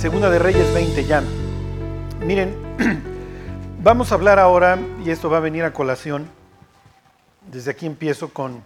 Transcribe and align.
Segunda 0.00 0.30
de 0.30 0.38
Reyes 0.38 0.72
20 0.72 1.04
ya. 1.04 1.22
Miren, 2.20 2.56
vamos 3.82 4.10
a 4.10 4.14
hablar 4.14 4.38
ahora, 4.38 4.78
y 5.04 5.10
esto 5.10 5.28
va 5.28 5.36
a 5.36 5.40
venir 5.40 5.62
a 5.62 5.74
colación, 5.74 6.26
desde 7.52 7.72
aquí 7.72 7.84
empiezo 7.84 8.30
con, 8.30 8.64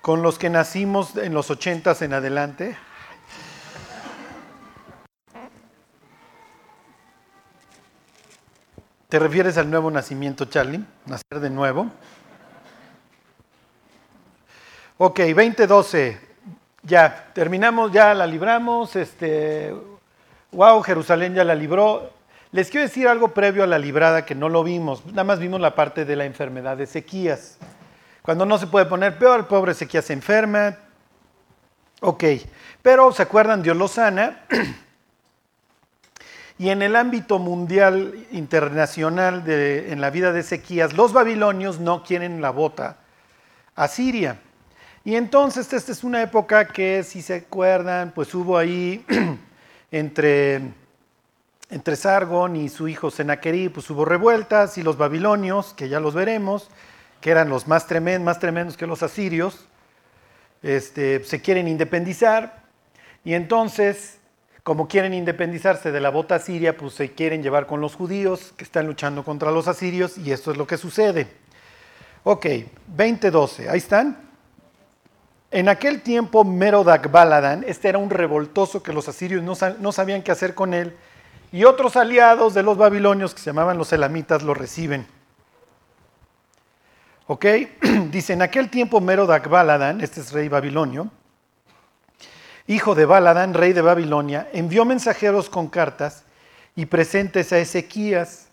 con 0.00 0.22
los 0.22 0.40
que 0.40 0.50
nacimos 0.50 1.16
en 1.16 1.34
los 1.34 1.52
ochentas 1.52 2.02
en 2.02 2.14
adelante. 2.14 2.76
¿Te 9.08 9.20
refieres 9.20 9.56
al 9.56 9.70
nuevo 9.70 9.88
nacimiento, 9.88 10.46
Charlie? 10.46 10.84
Nacer 11.06 11.38
de 11.38 11.50
nuevo. 11.50 11.92
Ok, 14.98 15.20
2012. 15.20 16.18
Ya, 16.82 17.30
terminamos, 17.34 17.92
ya 17.92 18.14
la 18.14 18.26
libramos. 18.26 18.96
Este, 18.96 19.72
wow, 20.52 20.82
Jerusalén 20.82 21.34
ya 21.34 21.44
la 21.44 21.54
libró. 21.54 22.10
Les 22.52 22.70
quiero 22.70 22.86
decir 22.86 23.06
algo 23.06 23.28
previo 23.28 23.62
a 23.62 23.66
la 23.66 23.78
librada 23.78 24.24
que 24.24 24.34
no 24.34 24.48
lo 24.48 24.64
vimos. 24.64 25.06
Nada 25.06 25.24
más 25.24 25.38
vimos 25.38 25.60
la 25.60 25.74
parte 25.74 26.04
de 26.04 26.16
la 26.16 26.24
enfermedad 26.24 26.76
de 26.76 26.84
Ezequías. 26.84 27.58
Cuando 28.22 28.44
no 28.44 28.58
se 28.58 28.66
puede 28.66 28.86
poner 28.86 29.18
peor, 29.18 29.40
el 29.40 29.46
pobre 29.46 29.72
Ezequías 29.72 30.04
se 30.04 30.12
enferma. 30.12 30.76
Ok, 32.00 32.24
pero 32.82 33.12
¿se 33.12 33.22
acuerdan? 33.22 33.62
Dios 33.62 33.76
lo 33.76 33.88
sana. 33.88 34.44
Y 36.58 36.68
en 36.68 36.82
el 36.82 36.94
ámbito 36.94 37.38
mundial 37.38 38.26
internacional, 38.32 39.44
en 39.48 39.98
la 40.02 40.10
vida 40.10 40.30
de 40.30 40.40
Ezequías, 40.40 40.92
los 40.92 41.14
babilonios 41.14 41.80
no 41.80 42.04
quieren 42.04 42.42
la 42.42 42.50
bota 42.50 42.98
a 43.74 43.88
Siria. 43.88 44.40
Y 45.02 45.16
entonces 45.16 45.72
esta 45.72 45.90
es 45.90 46.04
una 46.04 46.20
época 46.20 46.66
que, 46.66 47.02
si 47.02 47.22
se 47.22 47.36
acuerdan, 47.36 48.12
pues 48.14 48.34
hubo 48.34 48.58
ahí 48.58 49.06
entre, 49.90 50.60
entre 51.70 51.96
Sargon 51.96 52.56
y 52.56 52.68
su 52.68 52.88
hijo 52.88 53.10
Sennacherib, 53.10 53.72
pues 53.72 53.88
hubo 53.90 54.04
revueltas 54.04 54.78
y 54.78 54.82
los 54.82 54.96
babilonios, 54.96 55.74
que 55.74 55.88
ya 55.88 56.00
los 56.00 56.14
veremos, 56.14 56.70
que 57.20 57.30
eran 57.30 57.48
los 57.48 57.68
más 57.68 57.86
tremendos, 57.86 58.24
más 58.24 58.38
tremendos 58.38 58.76
que 58.76 58.86
los 58.86 59.02
asirios, 59.02 59.66
este, 60.62 61.24
se 61.24 61.40
quieren 61.40 61.68
independizar. 61.68 62.60
Y 63.24 63.34
entonces 63.34 64.20
como 64.62 64.88
quieren 64.88 65.14
independizarse 65.14 65.90
de 65.90 66.00
la 66.00 66.10
bota 66.10 66.38
siria, 66.38 66.76
pues 66.76 66.94
se 66.94 67.12
quieren 67.12 67.42
llevar 67.42 67.66
con 67.66 67.80
los 67.80 67.94
judíos 67.94 68.52
que 68.56 68.64
están 68.64 68.86
luchando 68.86 69.24
contra 69.24 69.50
los 69.50 69.68
asirios 69.68 70.18
y 70.18 70.32
esto 70.32 70.50
es 70.52 70.58
lo 70.58 70.66
que 70.66 70.76
sucede. 70.76 71.28
Ok, 72.24 72.46
2012, 72.86 73.68
ahí 73.68 73.78
están. 73.78 74.29
En 75.52 75.68
aquel 75.68 76.00
tiempo 76.02 76.44
Merodac 76.44 77.10
Baladan, 77.10 77.64
este 77.66 77.88
era 77.88 77.98
un 77.98 78.10
revoltoso 78.10 78.84
que 78.84 78.92
los 78.92 79.08
asirios 79.08 79.42
no, 79.42 79.92
sabían 79.92 80.22
qué 80.22 80.30
hacer 80.30 80.54
con 80.54 80.74
él, 80.74 80.96
y 81.50 81.64
otros 81.64 81.96
aliados 81.96 82.54
de 82.54 82.62
los 82.62 82.78
babilonios 82.78 83.34
que 83.34 83.40
se 83.40 83.46
llamaban 83.46 83.76
los 83.76 83.92
elamitas 83.92 84.44
lo 84.44 84.54
reciben. 84.54 85.08
Ok, 87.26 87.46
dice, 88.12 88.34
en 88.34 88.42
aquel 88.42 88.70
tiempo 88.70 89.00
Merodac 89.00 89.48
Baladan, 89.48 90.00
este 90.00 90.20
es 90.20 90.30
rey 90.30 90.48
babilonio, 90.48 91.10
hijo 92.68 92.94
de 92.94 93.04
Baladán, 93.04 93.52
rey 93.52 93.72
de 93.72 93.82
Babilonia, 93.82 94.48
envió 94.52 94.84
mensajeros 94.84 95.50
con 95.50 95.66
cartas 95.66 96.22
y 96.76 96.86
presentes 96.86 97.52
a 97.52 97.58
Ezequías, 97.58 98.46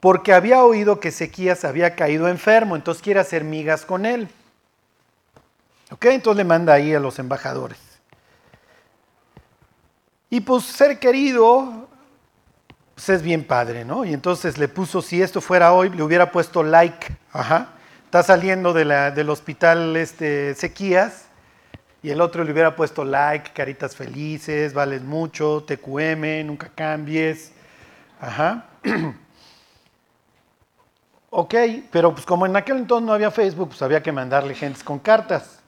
porque 0.00 0.32
había 0.32 0.64
oído 0.64 1.00
que 1.00 1.08
Ezequías 1.08 1.66
había 1.66 1.94
caído 1.94 2.28
enfermo, 2.28 2.76
entonces 2.76 3.02
quiere 3.02 3.20
hacer 3.20 3.44
migas 3.44 3.84
con 3.84 4.06
él. 4.06 4.30
¿Ok? 6.00 6.06
Entonces 6.06 6.38
le 6.38 6.44
manda 6.44 6.72
ahí 6.72 6.94
a 6.94 6.98
los 6.98 7.18
embajadores. 7.18 7.78
Y 10.30 10.40
pues 10.40 10.64
ser 10.64 10.98
querido, 10.98 11.88
pues 12.94 13.10
es 13.10 13.20
bien 13.20 13.44
padre, 13.44 13.84
¿no? 13.84 14.06
Y 14.06 14.14
entonces 14.14 14.56
le 14.56 14.66
puso, 14.66 15.02
si 15.02 15.20
esto 15.20 15.42
fuera 15.42 15.74
hoy, 15.74 15.90
le 15.90 16.02
hubiera 16.02 16.32
puesto 16.32 16.62
like. 16.62 17.06
Ajá. 17.30 17.72
Está 18.06 18.22
saliendo 18.22 18.72
del 18.72 19.28
hospital 19.28 19.94
este, 19.94 20.52
Ezequías 20.52 21.26
y 22.02 22.08
el 22.08 22.22
otro 22.22 22.44
le 22.44 22.52
hubiera 22.52 22.74
puesto 22.74 23.04
like, 23.04 23.52
caritas 23.52 23.94
felices, 23.94 24.72
vales 24.72 25.02
mucho, 25.02 25.64
TQM, 25.66 26.46
nunca 26.46 26.70
cambies. 26.74 27.52
Ajá. 28.18 28.64
ok, 31.28 31.54
pero 31.92 32.14
pues 32.14 32.24
como 32.24 32.46
en 32.46 32.56
aquel 32.56 32.78
entonces 32.78 33.06
no 33.06 33.12
había 33.12 33.30
Facebook, 33.30 33.68
pues 33.68 33.82
había 33.82 34.02
que 34.02 34.12
mandarle 34.12 34.54
gentes 34.54 34.82
con 34.82 34.98
cartas. 34.98 35.59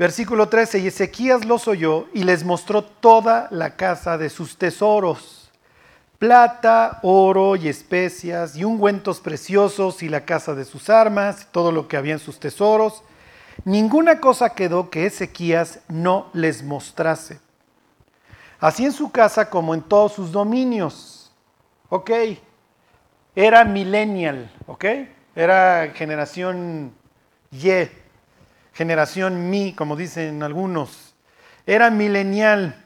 Versículo 0.00 0.48
13, 0.48 0.78
y 0.78 0.86
Ezequías 0.86 1.44
los 1.44 1.68
oyó 1.68 2.08
y 2.14 2.24
les 2.24 2.42
mostró 2.42 2.82
toda 2.82 3.48
la 3.50 3.76
casa 3.76 4.16
de 4.16 4.30
sus 4.30 4.56
tesoros, 4.56 5.50
plata, 6.18 7.00
oro 7.02 7.54
y 7.54 7.68
especias, 7.68 8.56
y 8.56 8.64
ungüentos 8.64 9.20
preciosos, 9.20 10.02
y 10.02 10.08
la 10.08 10.24
casa 10.24 10.54
de 10.54 10.64
sus 10.64 10.88
armas, 10.88 11.48
todo 11.52 11.70
lo 11.70 11.86
que 11.86 11.98
había 11.98 12.14
en 12.14 12.18
sus 12.18 12.40
tesoros, 12.40 13.02
Ninguna 13.64 14.20
cosa 14.20 14.54
quedó 14.54 14.88
que 14.88 15.04
Ezequías 15.04 15.80
no 15.86 16.30
les 16.32 16.62
mostrase. 16.62 17.40
Así 18.58 18.86
en 18.86 18.92
su 18.92 19.10
casa 19.10 19.50
como 19.50 19.74
en 19.74 19.82
todos 19.82 20.12
sus 20.12 20.32
dominios. 20.32 21.30
Ok. 21.90 22.10
Era 23.34 23.64
millennial, 23.64 24.50
ok. 24.66 24.84
Era 25.34 25.92
generación 25.94 26.94
Y, 27.52 27.68
generación 28.72 29.50
Mi, 29.50 29.72
como 29.72 29.96
dicen 29.96 30.42
algunos. 30.42 31.14
Era 31.66 31.90
milenial. 31.90 32.84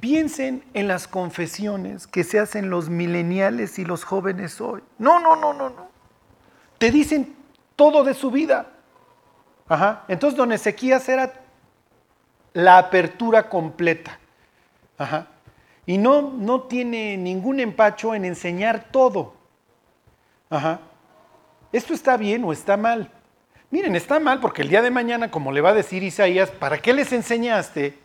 Piensen 0.00 0.64
en 0.74 0.88
las 0.88 1.06
confesiones 1.06 2.06
que 2.06 2.24
se 2.24 2.40
hacen 2.40 2.70
los 2.70 2.88
mileniales 2.88 3.78
y 3.78 3.84
los 3.84 4.04
jóvenes 4.04 4.60
hoy. 4.60 4.82
No, 4.98 5.20
no, 5.20 5.36
no, 5.36 5.52
no, 5.52 5.70
no. 5.70 5.88
Te 6.78 6.90
dicen 6.90 7.36
todo 7.76 8.02
de 8.02 8.14
su 8.14 8.30
vida. 8.30 8.66
Ajá. 9.68 10.04
Entonces, 10.08 10.36
don 10.36 10.52
Ezequías 10.52 11.08
era 11.08 11.32
la 12.52 12.78
apertura 12.78 13.48
completa. 13.48 14.18
Ajá. 14.98 15.28
Y 15.86 15.98
no, 15.98 16.22
no 16.22 16.62
tiene 16.62 17.16
ningún 17.16 17.60
empacho 17.60 18.14
en 18.14 18.24
enseñar 18.24 18.88
todo. 18.90 19.34
Ajá. 20.50 20.80
¿Esto 21.72 21.94
está 21.94 22.16
bien 22.16 22.44
o 22.44 22.52
está 22.52 22.76
mal? 22.76 23.10
Miren, 23.72 23.96
está 23.96 24.20
mal 24.20 24.38
porque 24.38 24.60
el 24.60 24.68
día 24.68 24.82
de 24.82 24.90
mañana, 24.90 25.30
como 25.30 25.50
le 25.50 25.62
va 25.62 25.70
a 25.70 25.74
decir 25.74 26.02
Isaías, 26.02 26.50
¿para 26.50 26.76
qué 26.76 26.92
les 26.92 27.10
enseñaste? 27.10 27.98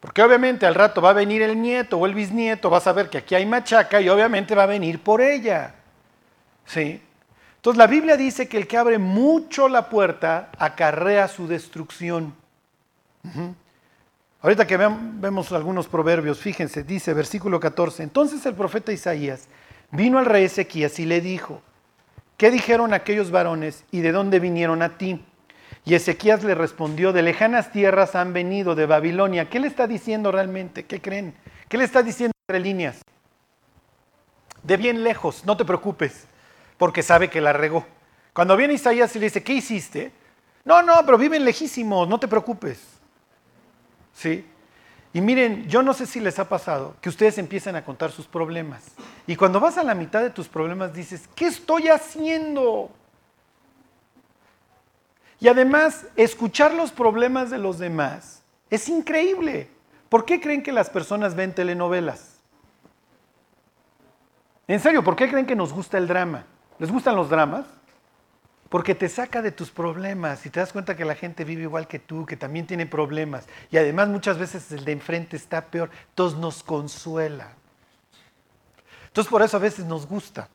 Porque 0.00 0.20
obviamente 0.20 0.66
al 0.66 0.74
rato 0.74 1.00
va 1.00 1.10
a 1.10 1.12
venir 1.12 1.42
el 1.42 1.62
nieto 1.62 1.96
o 1.96 2.06
el 2.06 2.14
bisnieto, 2.14 2.70
va 2.70 2.78
a 2.78 2.80
saber 2.80 3.08
que 3.08 3.18
aquí 3.18 3.36
hay 3.36 3.46
machaca 3.46 4.00
y 4.00 4.08
obviamente 4.08 4.52
va 4.56 4.64
a 4.64 4.66
venir 4.66 5.00
por 5.00 5.20
ella. 5.20 5.76
¿Sí? 6.66 7.00
Entonces 7.54 7.78
la 7.78 7.86
Biblia 7.86 8.16
dice 8.16 8.48
que 8.48 8.56
el 8.56 8.66
que 8.66 8.78
abre 8.78 8.98
mucho 8.98 9.68
la 9.68 9.88
puerta 9.88 10.50
acarrea 10.58 11.28
su 11.28 11.46
destrucción. 11.46 12.34
Ahorita 14.42 14.66
que 14.66 14.76
vemos 14.76 15.52
algunos 15.52 15.86
proverbios, 15.86 16.40
fíjense, 16.40 16.82
dice 16.82 17.14
versículo 17.14 17.60
14, 17.60 18.02
entonces 18.02 18.44
el 18.44 18.54
profeta 18.54 18.90
Isaías 18.90 19.46
vino 19.92 20.18
al 20.18 20.26
rey 20.26 20.46
Ezequías 20.46 20.98
y 20.98 21.06
le 21.06 21.20
dijo, 21.20 21.62
¿qué 22.40 22.50
dijeron 22.50 22.94
aquellos 22.94 23.30
varones 23.30 23.84
y 23.90 24.00
de 24.00 24.12
dónde 24.12 24.40
vinieron 24.40 24.80
a 24.80 24.96
ti? 24.96 25.22
Y 25.84 25.94
Ezequías 25.94 26.42
le 26.42 26.54
respondió, 26.54 27.12
de 27.12 27.20
lejanas 27.20 27.70
tierras 27.70 28.14
han 28.14 28.32
venido, 28.32 28.74
de 28.74 28.86
Babilonia. 28.86 29.50
¿Qué 29.50 29.60
le 29.60 29.66
está 29.66 29.86
diciendo 29.86 30.32
realmente? 30.32 30.86
¿Qué 30.86 31.02
creen? 31.02 31.34
¿Qué 31.68 31.76
le 31.76 31.84
está 31.84 32.02
diciendo 32.02 32.32
entre 32.48 32.60
líneas? 32.60 33.02
De 34.62 34.78
bien 34.78 35.04
lejos, 35.04 35.44
no 35.44 35.58
te 35.58 35.66
preocupes 35.66 36.28
porque 36.78 37.02
sabe 37.02 37.28
que 37.28 37.42
la 37.42 37.52
regó. 37.52 37.84
Cuando 38.32 38.56
viene 38.56 38.72
Isaías 38.72 39.14
y 39.14 39.18
le 39.18 39.26
dice, 39.26 39.42
¿qué 39.42 39.52
hiciste? 39.52 40.10
No, 40.64 40.80
no, 40.80 40.94
pero 41.04 41.18
viven 41.18 41.44
lejísimos, 41.44 42.08
no 42.08 42.18
te 42.18 42.26
preocupes. 42.26 42.82
¿Sí? 44.14 44.46
Y 45.12 45.20
miren, 45.20 45.66
yo 45.68 45.82
no 45.82 45.92
sé 45.92 46.06
si 46.06 46.20
les 46.20 46.38
ha 46.38 46.48
pasado 46.48 46.94
que 47.00 47.08
ustedes 47.08 47.38
empiezan 47.38 47.74
a 47.74 47.84
contar 47.84 48.12
sus 48.12 48.26
problemas. 48.26 48.84
Y 49.26 49.34
cuando 49.34 49.58
vas 49.58 49.76
a 49.76 49.82
la 49.82 49.94
mitad 49.94 50.22
de 50.22 50.30
tus 50.30 50.48
problemas 50.48 50.92
dices, 50.94 51.28
¿qué 51.34 51.46
estoy 51.46 51.88
haciendo? 51.88 52.90
Y 55.40 55.48
además, 55.48 56.06
escuchar 56.16 56.74
los 56.74 56.92
problemas 56.92 57.50
de 57.50 57.58
los 57.58 57.78
demás 57.78 58.42
es 58.68 58.88
increíble. 58.88 59.68
¿Por 60.08 60.24
qué 60.24 60.40
creen 60.40 60.62
que 60.62 60.72
las 60.72 60.90
personas 60.90 61.34
ven 61.34 61.54
telenovelas? 61.54 62.40
En 64.68 64.78
serio, 64.78 65.02
¿por 65.02 65.16
qué 65.16 65.28
creen 65.28 65.46
que 65.46 65.56
nos 65.56 65.72
gusta 65.72 65.98
el 65.98 66.06
drama? 66.06 66.44
¿Les 66.78 66.92
gustan 66.92 67.16
los 67.16 67.28
dramas? 67.28 67.66
Porque 68.70 68.94
te 68.94 69.08
saca 69.08 69.42
de 69.42 69.50
tus 69.50 69.70
problemas 69.70 70.46
y 70.46 70.50
te 70.50 70.60
das 70.60 70.72
cuenta 70.72 70.96
que 70.96 71.04
la 71.04 71.16
gente 71.16 71.44
vive 71.44 71.62
igual 71.62 71.88
que 71.88 71.98
tú, 71.98 72.24
que 72.24 72.36
también 72.36 72.66
tiene 72.66 72.86
problemas. 72.86 73.46
Y 73.70 73.76
además 73.76 74.08
muchas 74.08 74.38
veces 74.38 74.72
el 74.72 74.84
de 74.86 74.92
enfrente 74.92 75.36
está 75.36 75.66
peor. 75.66 75.90
Entonces 76.10 76.38
nos 76.38 76.62
consuela. 76.62 77.52
Entonces 79.08 79.28
por 79.28 79.42
eso 79.42 79.56
a 79.56 79.60
veces 79.60 79.84
nos 79.84 80.06
gusta. 80.06 80.48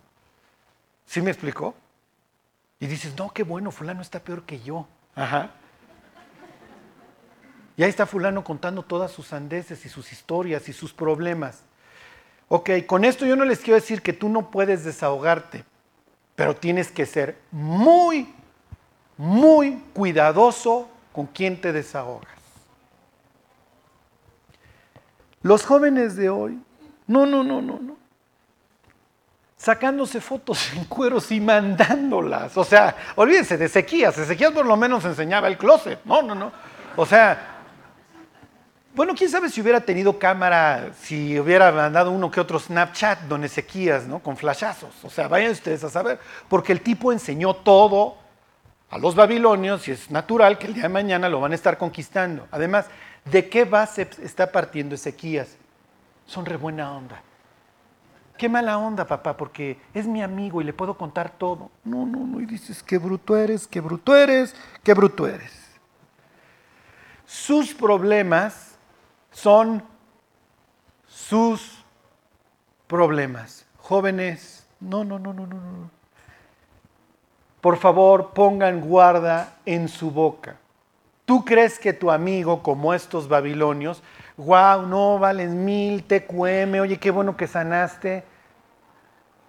¿Sí 1.06 1.21
me 1.21 1.29
explicó? 1.29 1.75
Y 2.79 2.88
dices, 2.88 3.13
no, 3.17 3.31
qué 3.31 3.44
bueno, 3.44 3.69
fulano 3.69 4.01
está 4.01 4.19
peor 4.19 4.44
que 4.44 4.62
yo. 4.62 4.88
Ajá. 5.13 5.51
Y 7.77 7.83
ahí 7.83 7.89
está 7.89 8.06
fulano 8.06 8.44
contando 8.45 8.83
todas 8.83 9.12
sus 9.12 9.33
andeses 9.33 9.85
y 9.85 9.89
sus 9.89 10.13
historias 10.13 10.69
y 10.69 10.73
sus 10.73 10.94
problemas. 10.94 11.63
Ok, 12.47 12.69
con 12.88 13.03
esto 13.03 13.25
yo 13.25 13.35
no 13.35 13.44
les 13.44 13.59
quiero 13.59 13.75
decir 13.75 14.01
que 14.01 14.13
tú 14.13 14.29
no 14.29 14.51
puedes 14.51 14.85
desahogarte, 14.85 15.65
pero 16.36 16.56
tienes 16.56 16.92
que 16.92 17.06
ser 17.06 17.38
muy, 17.52 18.34
muy 19.18 19.82
cuidadoso 19.94 20.90
con 21.12 21.28
quién 21.28 21.60
te 21.60 21.72
desahogas. 21.72 22.36
Los 25.42 25.64
jóvenes 25.64 26.16
de 26.16 26.30
hoy, 26.30 26.60
no, 27.08 27.26
no, 27.26 27.44
no, 27.44 27.62
no, 27.62 27.80
no. 27.80 27.96
Sacándose 29.58 30.20
fotos 30.20 30.74
en 30.74 30.86
cueros 30.86 31.32
y 31.32 31.40
mandándolas. 31.40 32.58
O 32.58 32.64
sea, 32.64 32.96
olvídense 33.16 33.58
de 33.58 33.66
Ezequías. 33.66 34.18
Ezequías 34.18 34.52
por 34.52 34.66
lo 34.66 34.76
menos 34.76 35.06
enseñaba 35.06 35.48
el 35.48 35.58
closet. 35.58 36.00
No, 36.04 36.22
no, 36.22 36.36
no. 36.36 36.52
O 36.96 37.06
sea, 37.06 37.55
bueno, 38.95 39.13
quién 39.13 39.30
sabe 39.30 39.50
si 39.50 39.59
hubiera 39.59 39.81
tenido 39.81 40.18
cámara, 40.18 40.92
si 41.01 41.38
hubiera 41.38 41.71
mandado 41.71 42.12
uno 42.12 42.31
que 42.31 42.39
otro 42.39 42.59
Snapchat, 42.59 43.24
don 43.24 43.44
Ezequías, 43.44 44.07
¿no? 44.07 44.19
Con 44.19 44.38
flashazos. 44.38 44.94
O 45.03 45.09
sea, 45.09 45.27
vayan 45.27 45.51
ustedes 45.51 45.83
a 45.83 45.89
saber, 45.89 46.18
porque 46.47 46.71
el 46.71 46.81
tipo 46.81 47.12
enseñó 47.12 47.53
todo 47.56 48.15
a 48.89 48.97
los 48.97 49.13
babilonios 49.13 49.88
y 49.89 49.92
es 49.92 50.09
natural 50.09 50.57
que 50.57 50.68
el 50.68 50.74
día 50.74 50.83
de 50.83 50.89
mañana 50.89 51.27
lo 51.27 51.42
van 51.42 51.51
a 51.51 51.56
estar 51.56 51.77
conquistando. 51.77 52.47
Además, 52.51 52.86
¿de 53.25 53.50
qué 53.50 53.65
base 53.65 54.09
está 54.24 54.50
partiendo 54.50 54.95
Ezequías? 54.95 55.57
Son 56.25 56.45
re 56.45 56.56
buena 56.56 56.95
onda. 56.95 57.21
Qué 58.38 58.48
mala 58.48 58.77
onda, 58.77 59.06
papá, 59.06 59.36
porque 59.36 59.77
es 59.94 60.07
mi 60.07 60.21
amigo 60.21 60.62
y 60.62 60.63
le 60.63 60.74
puedo 60.74 60.98
contar 60.98 61.38
todo. 61.38 61.69
No, 61.83 62.06
no, 62.06 62.25
no, 62.25 62.39
y 62.39 62.45
dices, 62.45 62.81
qué 62.81 62.98
bruto 62.98 63.36
eres, 63.36 63.68
qué 63.68 63.81
bruto 63.81 64.15
eres, 64.15 64.56
qué 64.83 64.94
bruto 64.94 65.27
eres. 65.27 65.51
Sus 67.25 67.74
problemas 67.74 68.64
son 69.36 69.84
sus 71.08 71.84
problemas. 72.88 73.66
Jóvenes, 73.78 74.66
no, 74.80 75.04
no, 75.04 75.20
no, 75.20 75.34
no, 75.34 75.46
no, 75.46 75.56
no. 75.56 75.92
Por 77.60 77.78
favor, 77.78 78.32
pongan 78.34 78.80
guarda 78.80 79.58
en 79.66 79.90
su 79.90 80.10
boca. 80.10 80.56
¿Tú 81.26 81.44
crees 81.44 81.80
que 81.80 81.92
tu 81.92 82.12
amigo, 82.12 82.64
como 82.64 82.94
estos 82.94 83.28
babilonios, 83.28 84.02
wow, 84.38 84.84
no 84.84 85.20
valen 85.20 85.66
mil, 85.66 86.04
TQM, 86.04 86.80
oye, 86.82 86.98
qué 86.98 87.12
bueno 87.12 87.36
que 87.36 87.48
sanaste? 87.48 88.24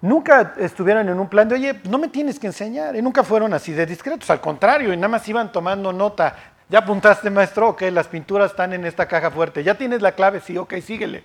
Nunca 0.00 0.54
estuvieron 0.58 1.08
en 1.08 1.20
un 1.20 1.28
plan 1.28 1.48
de, 1.48 1.54
oye, 1.54 1.80
no 1.88 1.98
me 1.98 2.08
tienes 2.08 2.38
que 2.38 2.48
enseñar. 2.48 2.96
Y 2.96 3.02
nunca 3.02 3.22
fueron 3.22 3.54
así 3.54 3.72
de 3.72 3.86
discretos, 3.86 4.28
al 4.30 4.40
contrario, 4.40 4.92
y 4.92 4.96
nada 4.96 5.08
más 5.08 5.28
iban 5.28 5.52
tomando 5.52 5.92
nota 5.92 6.55
¿Ya 6.68 6.80
apuntaste, 6.80 7.30
maestro? 7.30 7.68
Ok, 7.68 7.82
las 7.92 8.08
pinturas 8.08 8.50
están 8.50 8.72
en 8.72 8.84
esta 8.84 9.06
caja 9.06 9.30
fuerte. 9.30 9.62
¿Ya 9.62 9.76
tienes 9.76 10.02
la 10.02 10.12
clave? 10.12 10.40
Sí, 10.40 10.58
ok, 10.58 10.74
síguele. 10.82 11.22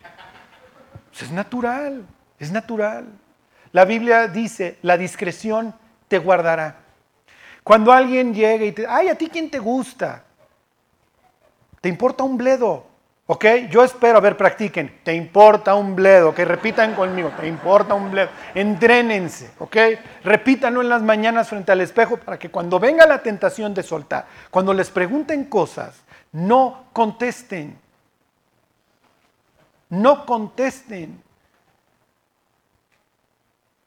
Pues 1.10 1.24
es 1.24 1.32
natural, 1.32 2.06
es 2.38 2.52
natural. 2.52 3.08
La 3.72 3.86
Biblia 3.86 4.28
dice, 4.28 4.78
la 4.84 4.98
discreción 4.98 5.74
te 6.08 6.20
guardará. 6.20 6.76
Cuando 7.64 7.92
alguien 7.92 8.34
llega 8.34 8.66
y 8.66 8.72
te, 8.72 8.86
ay, 8.88 9.08
¿a 9.10 9.16
ti 9.16 9.30
quién 9.30 9.50
te 9.50 9.58
gusta? 9.58 10.24
¿Te 11.80 11.90
importa 11.90 12.24
un 12.24 12.38
bledo? 12.38 12.91
¿Ok? 13.34 13.46
Yo 13.70 13.82
espero, 13.82 14.18
a 14.18 14.20
ver, 14.20 14.36
practiquen. 14.36 15.00
Te 15.06 15.14
importa 15.14 15.74
un 15.76 15.96
bledo, 15.96 16.36
que 16.36 16.44
repitan 16.44 16.94
conmigo, 16.96 17.32
te 17.40 17.48
importa 17.48 17.94
un 17.94 18.12
bledo. 18.12 18.30
Entrénense, 18.54 19.52
¿ok? 19.58 19.78
Repítanlo 20.26 20.82
en 20.82 20.90
las 20.90 21.02
mañanas 21.02 21.48
frente 21.48 21.72
al 21.72 21.80
espejo 21.80 22.18
para 22.18 22.38
que 22.38 22.50
cuando 22.52 22.78
venga 22.78 23.06
la 23.06 23.24
tentación 23.24 23.74
de 23.74 23.84
soltar, 23.84 24.26
cuando 24.50 24.74
les 24.74 24.90
pregunten 24.90 25.46
cosas, 25.46 26.02
no 26.34 26.88
contesten. 26.92 27.80
No 29.88 30.26
contesten. 30.26 31.24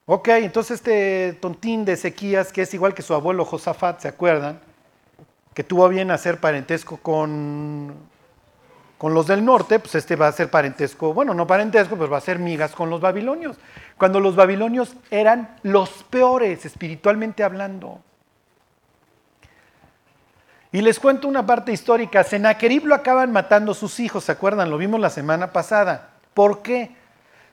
Ok, 0.06 0.28
entonces 0.28 0.76
este 0.76 1.34
tontín 1.34 1.84
de 1.84 1.92
Ezequías, 1.92 2.50
que 2.50 2.62
es 2.62 2.72
igual 2.72 2.94
que 2.94 3.02
su 3.02 3.12
abuelo 3.12 3.44
Josafat, 3.44 4.00
¿se 4.00 4.08
acuerdan? 4.08 4.58
Que 5.52 5.62
tuvo 5.62 5.86
bien 5.90 6.10
hacer 6.10 6.40
parentesco 6.40 6.96
con 6.96 8.13
con 9.04 9.12
los 9.12 9.26
del 9.26 9.44
norte, 9.44 9.80
pues 9.80 9.96
este 9.96 10.16
va 10.16 10.28
a 10.28 10.32
ser 10.32 10.48
parentesco, 10.48 11.12
bueno, 11.12 11.34
no 11.34 11.46
parentesco, 11.46 11.94
pues 11.94 12.10
va 12.10 12.16
a 12.16 12.22
ser 12.22 12.38
migas 12.38 12.72
con 12.72 12.88
los 12.88 13.02
babilonios. 13.02 13.58
Cuando 13.98 14.18
los 14.18 14.34
babilonios 14.34 14.96
eran 15.10 15.58
los 15.62 15.90
peores 16.04 16.64
espiritualmente 16.64 17.44
hablando. 17.44 18.00
Y 20.72 20.80
les 20.80 20.98
cuento 20.98 21.28
una 21.28 21.44
parte 21.44 21.70
histórica. 21.70 22.24
Senaquerib 22.24 22.86
lo 22.86 22.94
acaban 22.94 23.30
matando 23.30 23.74
sus 23.74 24.00
hijos, 24.00 24.24
¿se 24.24 24.32
acuerdan? 24.32 24.70
Lo 24.70 24.78
vimos 24.78 24.98
la 24.98 25.10
semana 25.10 25.52
pasada. 25.52 26.12
¿Por 26.32 26.62
qué? 26.62 26.96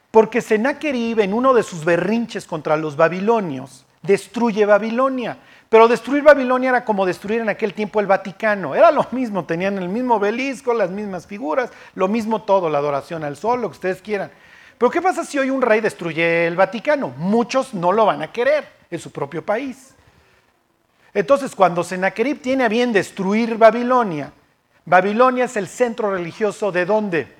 Porque 0.10 0.40
Senaquerib, 0.40 1.20
en 1.20 1.34
uno 1.34 1.54
de 1.54 1.64
sus 1.64 1.84
berrinches 1.84 2.46
contra 2.46 2.78
los 2.78 2.96
babilonios, 2.96 3.86
destruye 4.04 4.66
Babilonia. 4.66 5.38
Pero 5.72 5.88
destruir 5.88 6.22
Babilonia 6.22 6.72
era 6.72 6.84
como 6.84 7.06
destruir 7.06 7.40
en 7.40 7.48
aquel 7.48 7.74
tiempo 7.74 8.02
el 8.02 8.06
Vaticano. 8.06 8.76
Era 8.76 8.92
lo 8.92 9.08
mismo, 9.12 9.46
tenían 9.46 9.78
el 9.78 9.88
mismo 9.88 10.16
obelisco, 10.16 10.74
las 10.74 10.90
mismas 10.90 11.26
figuras, 11.26 11.72
lo 11.96 12.10
mismo 12.10 12.42
todo, 12.42 12.70
la 12.70 12.80
adoración 12.80 13.24
al 13.24 13.38
sol, 13.38 13.62
lo 13.62 13.70
que 13.70 13.76
ustedes 13.76 14.02
quieran. 14.02 14.30
Pero 14.78 14.92
¿qué 14.92 15.02
pasa 15.02 15.24
si 15.24 15.40
hoy 15.40 15.50
un 15.50 15.62
rey 15.62 15.80
destruye 15.80 16.46
el 16.46 16.58
Vaticano? 16.58 17.14
Muchos 17.16 17.74
no 17.74 17.94
lo 17.94 18.06
van 18.06 18.22
a 18.22 18.34
querer 18.34 18.68
en 18.92 19.00
su 19.00 19.12
propio 19.14 19.46
país. 19.46 19.96
Entonces, 21.14 21.56
cuando 21.56 21.86
Sennacherib 21.86 22.42
tiene 22.42 22.66
a 22.66 22.68
bien 22.68 22.92
destruir 22.92 23.58
Babilonia, 23.58 24.34
Babilonia 24.84 25.46
es 25.46 25.56
el 25.56 25.70
centro 25.70 26.12
religioso 26.12 26.74
de 26.74 26.86
dónde? 26.86 27.34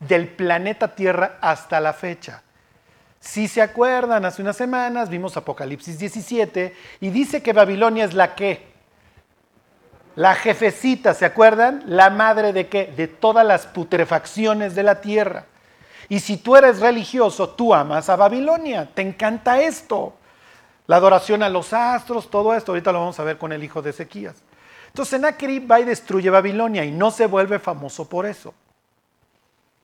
Del 0.00 0.28
planeta 0.28 0.94
Tierra 0.94 1.36
hasta 1.42 1.78
la 1.80 1.92
fecha. 1.92 2.42
Si 3.26 3.48
se 3.48 3.60
acuerdan, 3.60 4.24
hace 4.24 4.40
unas 4.40 4.56
semanas 4.56 5.10
vimos 5.10 5.36
Apocalipsis 5.36 5.98
17 5.98 6.76
y 7.00 7.10
dice 7.10 7.42
que 7.42 7.52
Babilonia 7.52 8.04
es 8.04 8.14
la 8.14 8.36
que, 8.36 8.68
la 10.14 10.36
jefecita, 10.36 11.12
¿se 11.12 11.24
acuerdan? 11.24 11.82
La 11.86 12.08
madre 12.08 12.52
de 12.52 12.68
qué? 12.68 12.86
De 12.96 13.08
todas 13.08 13.44
las 13.44 13.66
putrefacciones 13.66 14.76
de 14.76 14.84
la 14.84 15.00
tierra. 15.00 15.46
Y 16.08 16.20
si 16.20 16.36
tú 16.36 16.54
eres 16.54 16.78
religioso, 16.78 17.48
tú 17.48 17.74
amas 17.74 18.08
a 18.08 18.14
Babilonia, 18.14 18.88
te 18.94 19.02
encanta 19.02 19.60
esto. 19.60 20.14
La 20.86 20.96
adoración 20.96 21.42
a 21.42 21.48
los 21.48 21.72
astros, 21.72 22.30
todo 22.30 22.54
esto, 22.54 22.70
ahorita 22.70 22.92
lo 22.92 23.00
vamos 23.00 23.18
a 23.18 23.24
ver 23.24 23.38
con 23.38 23.52
el 23.52 23.64
hijo 23.64 23.82
de 23.82 23.90
Ezequías. 23.90 24.36
Entonces 24.86 25.10
Sennacherib 25.10 25.68
va 25.68 25.80
y 25.80 25.84
destruye 25.84 26.30
Babilonia 26.30 26.84
y 26.84 26.92
no 26.92 27.10
se 27.10 27.26
vuelve 27.26 27.58
famoso 27.58 28.08
por 28.08 28.24
eso. 28.24 28.54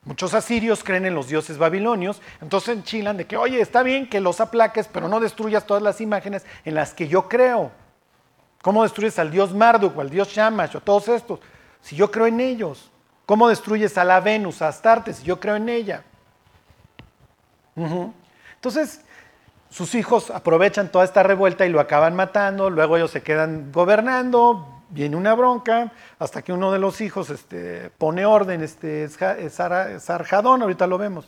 Muchos 0.04 0.34
asirios 0.34 0.82
creen 0.82 1.06
en 1.06 1.14
los 1.14 1.28
dioses 1.28 1.58
babilonios, 1.58 2.20
entonces 2.40 2.76
enchilan 2.76 3.16
de 3.16 3.26
que, 3.26 3.36
oye, 3.36 3.60
está 3.60 3.84
bien 3.84 4.08
que 4.08 4.20
los 4.20 4.40
aplaques, 4.40 4.88
pero 4.88 5.08
no 5.08 5.20
destruyas 5.20 5.64
todas 5.64 5.82
las 5.82 6.00
imágenes 6.00 6.44
en 6.64 6.74
las 6.74 6.92
que 6.92 7.06
yo 7.06 7.28
creo. 7.28 7.70
¿Cómo 8.62 8.82
destruyes 8.82 9.18
al 9.18 9.30
dios 9.30 9.54
Marduk 9.54 9.96
o 9.96 10.00
al 10.00 10.10
dios 10.10 10.28
Shamash 10.28 10.76
o 10.76 10.80
todos 10.80 11.08
estos? 11.08 11.40
Si 11.80 11.94
yo 11.94 12.10
creo 12.10 12.26
en 12.26 12.40
ellos. 12.40 12.90
¿Cómo 13.26 13.48
destruyes 13.48 13.96
a 13.96 14.04
la 14.04 14.20
Venus, 14.20 14.60
a 14.60 14.68
Astarte, 14.68 15.12
si 15.12 15.24
yo 15.24 15.38
creo 15.38 15.56
en 15.56 15.68
ella? 15.68 16.02
Entonces, 17.76 19.04
sus 19.70 19.94
hijos 19.94 20.30
aprovechan 20.30 20.90
toda 20.90 21.04
esta 21.04 21.22
revuelta 21.22 21.64
y 21.64 21.70
lo 21.70 21.80
acaban 21.80 22.14
matando, 22.14 22.70
luego 22.70 22.96
ellos 22.96 23.10
se 23.10 23.22
quedan 23.22 23.72
gobernando, 23.72 24.71
viene 24.92 25.16
una 25.16 25.34
bronca 25.34 25.90
hasta 26.18 26.42
que 26.42 26.52
uno 26.52 26.70
de 26.70 26.78
los 26.78 27.00
hijos 27.00 27.30
este, 27.30 27.90
pone 27.98 28.24
orden, 28.24 28.62
este, 28.62 29.08
Sarjadón, 29.08 30.62
ahorita 30.62 30.86
lo 30.86 30.98
vemos. 30.98 31.26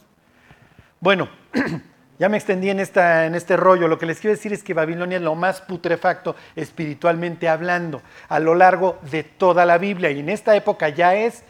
Bueno, 1.00 1.28
ya 2.18 2.28
me 2.28 2.36
extendí 2.36 2.70
en, 2.70 2.78
esta, 2.78 3.26
en 3.26 3.34
este 3.34 3.56
rollo. 3.56 3.88
Lo 3.88 3.98
que 3.98 4.06
les 4.06 4.20
quiero 4.20 4.36
decir 4.36 4.52
es 4.52 4.62
que 4.62 4.74
Babilonia 4.74 5.16
es 5.16 5.22
lo 5.22 5.34
más 5.34 5.62
putrefacto 5.62 6.36
espiritualmente 6.54 7.48
hablando 7.48 8.02
a 8.28 8.38
lo 8.38 8.54
largo 8.54 8.98
de 9.10 9.24
toda 9.24 9.64
la 9.64 9.78
Biblia 9.78 10.10
y 10.10 10.20
en 10.20 10.28
esta 10.28 10.54
época 10.54 10.90
ya 10.90 11.14
es, 11.14 11.42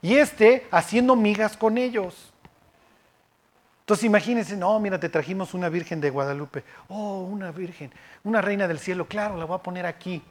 y 0.00 0.16
este 0.16 0.66
haciendo 0.70 1.16
migas 1.16 1.56
con 1.56 1.76
ellos. 1.76 2.32
Entonces 3.80 4.04
imagínense, 4.04 4.56
no, 4.56 4.78
mira, 4.80 5.00
te 5.00 5.08
trajimos 5.08 5.54
una 5.54 5.68
virgen 5.68 6.00
de 6.00 6.10
Guadalupe. 6.10 6.62
Oh, 6.88 7.20
una 7.20 7.52
virgen, 7.52 7.90
una 8.24 8.42
reina 8.42 8.68
del 8.68 8.78
cielo, 8.78 9.06
claro, 9.06 9.36
la 9.36 9.46
voy 9.46 9.56
a 9.56 9.62
poner 9.62 9.86
aquí. 9.86 10.22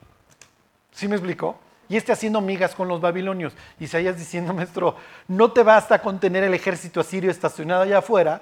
¿Sí 0.91 1.07
me 1.07 1.15
explicó? 1.15 1.59
Y 1.89 1.95
este 1.95 2.11
haciendo 2.11 2.41
migas 2.41 2.75
con 2.75 2.87
los 2.87 2.99
babilonios. 2.99 3.53
Isaías 3.79 4.17
diciendo, 4.17 4.53
maestro, 4.53 4.95
no 5.27 5.51
te 5.51 5.63
basta 5.63 6.01
con 6.01 6.19
tener 6.19 6.43
el 6.43 6.53
ejército 6.53 6.99
asirio 6.99 7.31
estacionado 7.31 7.83
allá 7.83 7.99
afuera. 7.99 8.41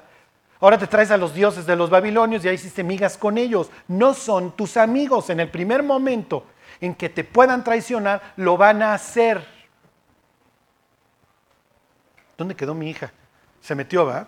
Ahora 0.59 0.77
te 0.77 0.87
traes 0.87 1.11
a 1.11 1.17
los 1.17 1.33
dioses 1.33 1.65
de 1.65 1.75
los 1.75 1.89
babilonios 1.89 2.43
y 2.43 2.47
ahí 2.47 2.55
hiciste 2.55 2.83
migas 2.83 3.17
con 3.17 3.37
ellos. 3.37 3.69
No 3.87 4.13
son 4.13 4.55
tus 4.55 4.77
amigos. 4.77 5.29
En 5.29 5.39
el 5.39 5.51
primer 5.51 5.83
momento 5.83 6.45
en 6.81 6.95
que 6.95 7.09
te 7.09 7.23
puedan 7.23 7.63
traicionar, 7.63 8.33
lo 8.37 8.57
van 8.57 8.81
a 8.81 8.93
hacer. 8.93 9.45
¿Dónde 12.37 12.55
quedó 12.55 12.73
mi 12.73 12.89
hija? 12.89 13.11
Se 13.61 13.75
metió, 13.75 14.05
¿va? 14.05 14.27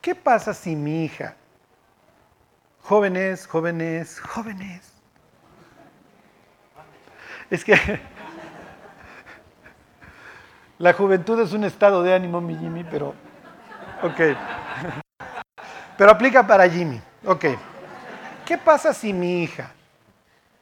¿Qué 0.00 0.14
pasa 0.14 0.54
si 0.54 0.76
mi 0.76 1.04
hija 1.04 1.36
Jóvenes, 2.88 3.48
jóvenes, 3.48 4.20
jóvenes. 4.20 4.92
Es 7.50 7.64
que 7.64 7.74
la 10.78 10.92
juventud 10.92 11.40
es 11.40 11.52
un 11.52 11.64
estado 11.64 12.04
de 12.04 12.14
ánimo, 12.14 12.40
mi 12.40 12.56
Jimmy, 12.56 12.84
pero... 12.84 13.08
Ok. 14.04 14.20
Pero 15.98 16.10
aplica 16.12 16.46
para 16.46 16.68
Jimmy. 16.68 17.00
Ok. 17.24 17.46
¿Qué 18.44 18.56
pasa 18.56 18.94
si 18.94 19.12
mi 19.12 19.42
hija, 19.42 19.72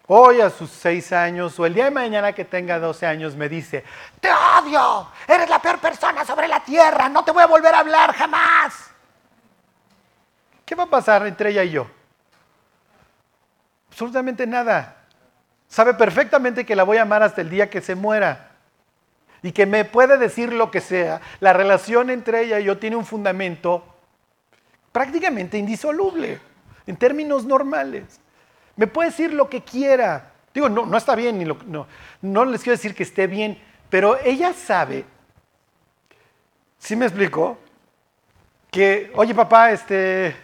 hoy 0.06 0.40
a 0.40 0.48
sus 0.48 0.70
seis 0.70 1.12
años 1.12 1.60
o 1.60 1.66
el 1.66 1.74
día 1.74 1.84
de 1.84 1.90
mañana 1.90 2.32
que 2.32 2.46
tenga 2.46 2.78
12 2.78 3.04
años, 3.04 3.36
me 3.36 3.50
dice, 3.50 3.84
te 4.20 4.30
odio, 4.32 5.10
eres 5.28 5.50
la 5.50 5.58
peor 5.58 5.78
persona 5.78 6.24
sobre 6.24 6.48
la 6.48 6.60
tierra, 6.60 7.10
no 7.10 7.22
te 7.22 7.32
voy 7.32 7.42
a 7.42 7.46
volver 7.46 7.74
a 7.74 7.80
hablar 7.80 8.14
jamás? 8.14 8.90
¿Qué 10.64 10.74
va 10.74 10.84
a 10.84 10.86
pasar 10.86 11.26
entre 11.26 11.50
ella 11.50 11.64
y 11.64 11.72
yo? 11.72 12.03
Absolutamente 13.94 14.44
nada. 14.44 14.96
Sabe 15.68 15.94
perfectamente 15.94 16.66
que 16.66 16.74
la 16.74 16.82
voy 16.82 16.96
a 16.96 17.02
amar 17.02 17.22
hasta 17.22 17.42
el 17.42 17.48
día 17.48 17.70
que 17.70 17.80
se 17.80 17.94
muera 17.94 18.50
y 19.40 19.52
que 19.52 19.66
me 19.66 19.84
puede 19.84 20.18
decir 20.18 20.52
lo 20.52 20.72
que 20.72 20.80
sea. 20.80 21.20
La 21.38 21.52
relación 21.52 22.10
entre 22.10 22.42
ella 22.42 22.58
y 22.58 22.64
yo 22.64 22.76
tiene 22.76 22.96
un 22.96 23.06
fundamento 23.06 23.84
prácticamente 24.90 25.58
indisoluble 25.58 26.40
en 26.88 26.96
términos 26.96 27.44
normales. 27.44 28.18
Me 28.74 28.88
puede 28.88 29.10
decir 29.10 29.32
lo 29.32 29.48
que 29.48 29.62
quiera. 29.62 30.32
Digo, 30.52 30.68
no, 30.68 30.96
está 30.96 31.14
bien, 31.14 31.38
ni 31.38 31.44
no, 31.44 31.86
no 32.20 32.44
les 32.46 32.64
quiero 32.64 32.76
decir 32.76 32.96
que 32.96 33.04
esté 33.04 33.28
bien, 33.28 33.62
pero 33.90 34.18
ella 34.24 34.52
sabe, 34.52 35.04
¿sí 36.78 36.96
me 36.96 37.06
explico? 37.06 37.58
Que, 38.72 39.12
oye 39.14 39.36
papá, 39.36 39.70
este, 39.70 40.34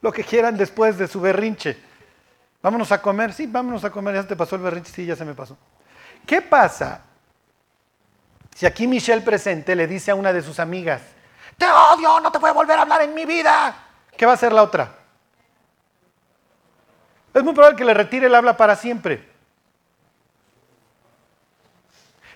lo 0.00 0.10
que 0.10 0.24
quieran 0.24 0.56
después 0.56 0.96
de 0.96 1.06
su 1.06 1.20
berrinche. 1.20 1.92
Vámonos 2.64 2.90
a 2.92 3.02
comer, 3.02 3.30
sí, 3.34 3.46
vámonos 3.46 3.84
a 3.84 3.90
comer, 3.90 4.14
ya 4.14 4.26
te 4.26 4.34
pasó 4.36 4.56
el 4.56 4.62
berrinche, 4.62 4.90
sí, 4.90 5.04
ya 5.04 5.14
se 5.14 5.26
me 5.26 5.34
pasó. 5.34 5.54
¿Qué 6.26 6.40
pasa 6.40 7.02
si 8.54 8.64
aquí 8.64 8.86
Michelle 8.86 9.20
presente 9.20 9.76
le 9.76 9.86
dice 9.86 10.10
a 10.10 10.14
una 10.14 10.32
de 10.32 10.40
sus 10.40 10.58
amigas, 10.58 11.02
te 11.58 11.66
odio, 11.66 12.20
no 12.20 12.32
te 12.32 12.38
voy 12.38 12.48
a 12.48 12.54
volver 12.54 12.78
a 12.78 12.80
hablar 12.80 13.02
en 13.02 13.12
mi 13.12 13.26
vida? 13.26 13.76
¿Qué 14.16 14.24
va 14.24 14.32
a 14.32 14.34
hacer 14.36 14.50
la 14.50 14.62
otra? 14.62 14.94
Es 17.34 17.44
muy 17.44 17.52
probable 17.52 17.76
que 17.76 17.84
le 17.84 17.92
retire 17.92 18.28
el 18.28 18.34
habla 18.34 18.56
para 18.56 18.76
siempre. 18.76 19.28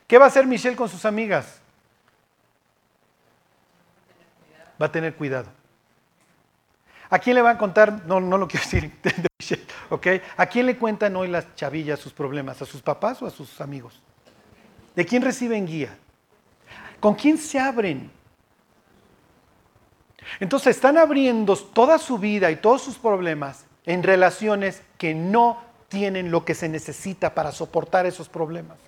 ¿Qué 0.06 0.18
va 0.18 0.26
a 0.26 0.28
hacer 0.28 0.46
Michelle 0.46 0.76
con 0.76 0.90
sus 0.90 1.06
amigas? 1.06 1.58
Va 4.78 4.84
a 4.84 4.92
tener 4.92 5.14
cuidado. 5.14 5.48
¿A 7.08 7.18
quién 7.18 7.34
le 7.34 7.40
van 7.40 7.56
a 7.56 7.58
contar? 7.58 8.04
No, 8.04 8.20
no 8.20 8.36
lo 8.36 8.46
quiero 8.46 8.66
decir 8.66 9.27
¿ok? 9.90 10.06
¿A 10.36 10.46
quién 10.46 10.66
le 10.66 10.76
cuentan 10.76 11.16
hoy 11.16 11.28
las 11.28 11.54
chavillas 11.54 11.98
sus 11.98 12.12
problemas? 12.12 12.60
¿A 12.62 12.66
sus 12.66 12.82
papás 12.82 13.22
o 13.22 13.26
a 13.26 13.30
sus 13.30 13.60
amigos? 13.60 14.00
¿De 14.94 15.04
quién 15.04 15.22
reciben 15.22 15.66
guía? 15.66 15.96
¿Con 17.00 17.14
quién 17.14 17.38
se 17.38 17.58
abren? 17.58 18.10
Entonces 20.40 20.76
están 20.76 20.98
abriendo 20.98 21.56
toda 21.56 21.98
su 21.98 22.18
vida 22.18 22.50
y 22.50 22.56
todos 22.56 22.82
sus 22.82 22.98
problemas 22.98 23.64
en 23.86 24.02
relaciones 24.02 24.82
que 24.98 25.14
no 25.14 25.62
tienen 25.88 26.30
lo 26.30 26.44
que 26.44 26.54
se 26.54 26.68
necesita 26.68 27.34
para 27.34 27.52
soportar 27.52 28.06
esos 28.06 28.28
problemas. 28.28 28.78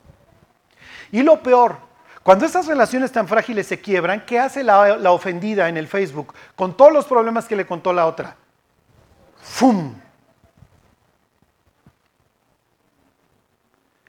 Y 1.13 1.23
lo 1.23 1.43
peor, 1.43 1.79
cuando 2.23 2.45
estas 2.45 2.67
relaciones 2.67 3.11
tan 3.11 3.27
frágiles 3.27 3.67
se 3.67 3.81
quiebran, 3.81 4.25
¿qué 4.27 4.39
hace 4.39 4.63
la, 4.63 5.11
ofendida 5.11 5.69
en 5.69 5.77
el 5.77 5.89
Facebook 5.89 6.35
con 6.55 6.77
todos 6.77 6.93
los 6.93 7.07
problemas 7.07 7.47
que 7.47 7.57
le 7.57 7.67
contó 7.67 7.93
la 7.93 8.07
otra? 8.07 8.37
¡Fum! 9.41 9.95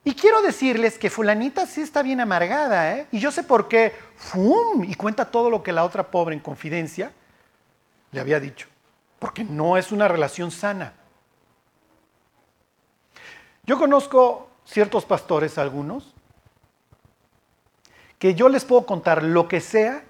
Y 0.03 0.15
quiero 0.15 0.41
decirles 0.41 0.97
que 0.97 1.09
fulanita 1.09 1.65
sí 1.65 1.81
está 1.81 2.01
bien 2.01 2.19
amargada, 2.21 2.95
¿eh? 2.97 3.07
Y 3.11 3.19
yo 3.19 3.31
sé 3.31 3.43
por 3.43 3.67
qué, 3.67 3.93
¡fum! 4.15 4.83
Y 4.83 4.95
cuenta 4.95 5.29
todo 5.29 5.49
lo 5.49 5.61
que 5.61 5.71
la 5.71 5.83
otra 5.83 6.09
pobre 6.09 6.35
en 6.35 6.41
confidencia 6.41 7.11
le 8.11 8.19
había 8.19 8.39
dicho 8.39 8.67
porque 9.21 9.43
no 9.43 9.77
es 9.77 9.91
una 9.91 10.07
relación 10.07 10.49
sana. 10.49 10.93
Yo 13.63 13.77
conozco 13.77 14.49
ciertos 14.65 15.05
pastores, 15.05 15.59
algunos, 15.59 16.15
que 18.17 18.33
yo 18.33 18.49
les 18.49 18.65
puedo 18.65 18.83
contar 18.87 19.21
lo 19.21 19.47
que 19.47 19.61
sea, 19.61 20.03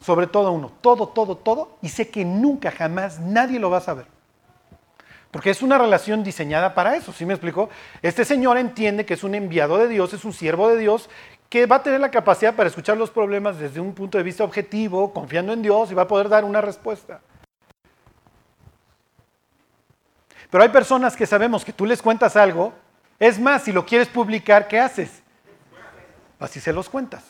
sobre 0.00 0.26
todo 0.26 0.52
uno, 0.52 0.72
todo, 0.80 1.08
todo, 1.08 1.36
todo, 1.36 1.76
y 1.82 1.90
sé 1.90 2.08
que 2.08 2.24
nunca, 2.24 2.70
jamás 2.70 3.20
nadie 3.20 3.60
lo 3.60 3.68
va 3.68 3.76
a 3.76 3.82
saber. 3.82 4.06
Porque 5.34 5.50
es 5.50 5.62
una 5.62 5.78
relación 5.78 6.22
diseñada 6.22 6.74
para 6.74 6.94
eso, 6.94 7.12
¿sí 7.12 7.26
me 7.26 7.34
explico? 7.34 7.68
Este 8.02 8.24
señor 8.24 8.56
entiende 8.56 9.04
que 9.04 9.14
es 9.14 9.24
un 9.24 9.34
enviado 9.34 9.78
de 9.78 9.88
Dios, 9.88 10.12
es 10.14 10.24
un 10.24 10.32
siervo 10.32 10.68
de 10.68 10.76
Dios, 10.76 11.10
que 11.48 11.66
va 11.66 11.74
a 11.74 11.82
tener 11.82 11.98
la 11.98 12.12
capacidad 12.12 12.54
para 12.54 12.68
escuchar 12.68 12.96
los 12.96 13.10
problemas 13.10 13.58
desde 13.58 13.80
un 13.80 13.94
punto 13.94 14.16
de 14.16 14.22
vista 14.22 14.44
objetivo, 14.44 15.12
confiando 15.12 15.52
en 15.52 15.60
Dios 15.60 15.90
y 15.90 15.94
va 15.94 16.02
a 16.02 16.06
poder 16.06 16.28
dar 16.28 16.44
una 16.44 16.60
respuesta. 16.60 17.20
Pero 20.52 20.62
hay 20.62 20.68
personas 20.70 21.16
que 21.16 21.26
sabemos 21.26 21.64
que 21.64 21.72
tú 21.72 21.84
les 21.84 22.00
cuentas 22.00 22.36
algo, 22.36 22.72
es 23.18 23.40
más, 23.40 23.64
si 23.64 23.72
lo 23.72 23.84
quieres 23.84 24.06
publicar, 24.06 24.68
¿qué 24.68 24.78
haces? 24.78 25.20
Así 26.38 26.60
se 26.60 26.72
los 26.72 26.88
cuentas. 26.88 27.24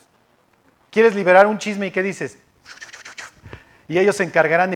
¿Quieres 0.91 1.15
liberar 1.15 1.47
un 1.47 1.57
chisme 1.57 1.87
y 1.87 1.91
qué 1.91 2.03
dices? 2.03 2.37
Y 3.87 3.97
ellos 3.97 4.15
se 4.15 4.23
encargarán 4.25 4.69
de... 4.69 4.74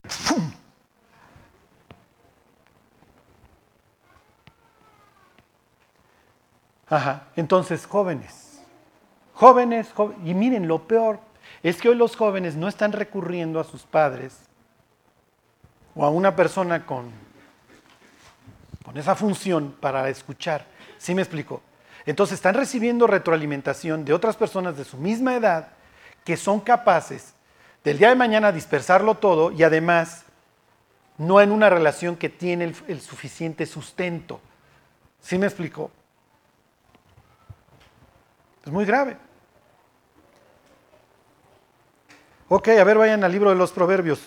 Ajá, 6.90 7.28
entonces 7.36 7.86
jóvenes, 7.86 8.60
jóvenes, 9.32 9.90
jóvenes, 9.94 10.20
y 10.26 10.34
miren, 10.34 10.68
lo 10.68 10.86
peor 10.86 11.20
es 11.62 11.80
que 11.80 11.88
hoy 11.88 11.94
los 11.94 12.16
jóvenes 12.16 12.56
no 12.56 12.68
están 12.68 12.92
recurriendo 12.92 13.58
a 13.60 13.64
sus 13.64 13.84
padres 13.84 14.40
o 15.94 16.04
a 16.04 16.10
una 16.10 16.36
persona 16.36 16.84
con 16.84 17.30
con 18.90 18.98
esa 18.98 19.14
función 19.14 19.76
para 19.78 20.08
escuchar. 20.08 20.66
¿Sí 20.98 21.14
me 21.14 21.22
explico? 21.22 21.62
Entonces 22.06 22.34
están 22.34 22.56
recibiendo 22.56 23.06
retroalimentación 23.06 24.04
de 24.04 24.12
otras 24.12 24.36
personas 24.36 24.76
de 24.76 24.84
su 24.84 24.96
misma 24.96 25.36
edad 25.36 25.68
que 26.24 26.36
son 26.36 26.58
capaces 26.58 27.34
del 27.84 27.98
día 27.98 28.08
de 28.08 28.16
mañana 28.16 28.50
dispersarlo 28.50 29.14
todo 29.14 29.52
y 29.52 29.62
además 29.62 30.24
no 31.18 31.40
en 31.40 31.52
una 31.52 31.70
relación 31.70 32.16
que 32.16 32.28
tiene 32.28 32.74
el, 32.88 33.00
suficiente 33.00 33.64
sustento. 33.64 34.40
¿Sí 35.20 35.38
me 35.38 35.46
explico? 35.46 35.92
Es 38.64 38.70
muy 38.70 38.84
grave. 38.84 39.16
Ok, 42.48 42.68
a 42.68 42.84
ver, 42.84 42.98
vayan 42.98 43.22
al 43.24 43.32
libro 43.32 43.50
de 43.50 43.56
los 43.56 43.70
Proverbios, 43.70 44.20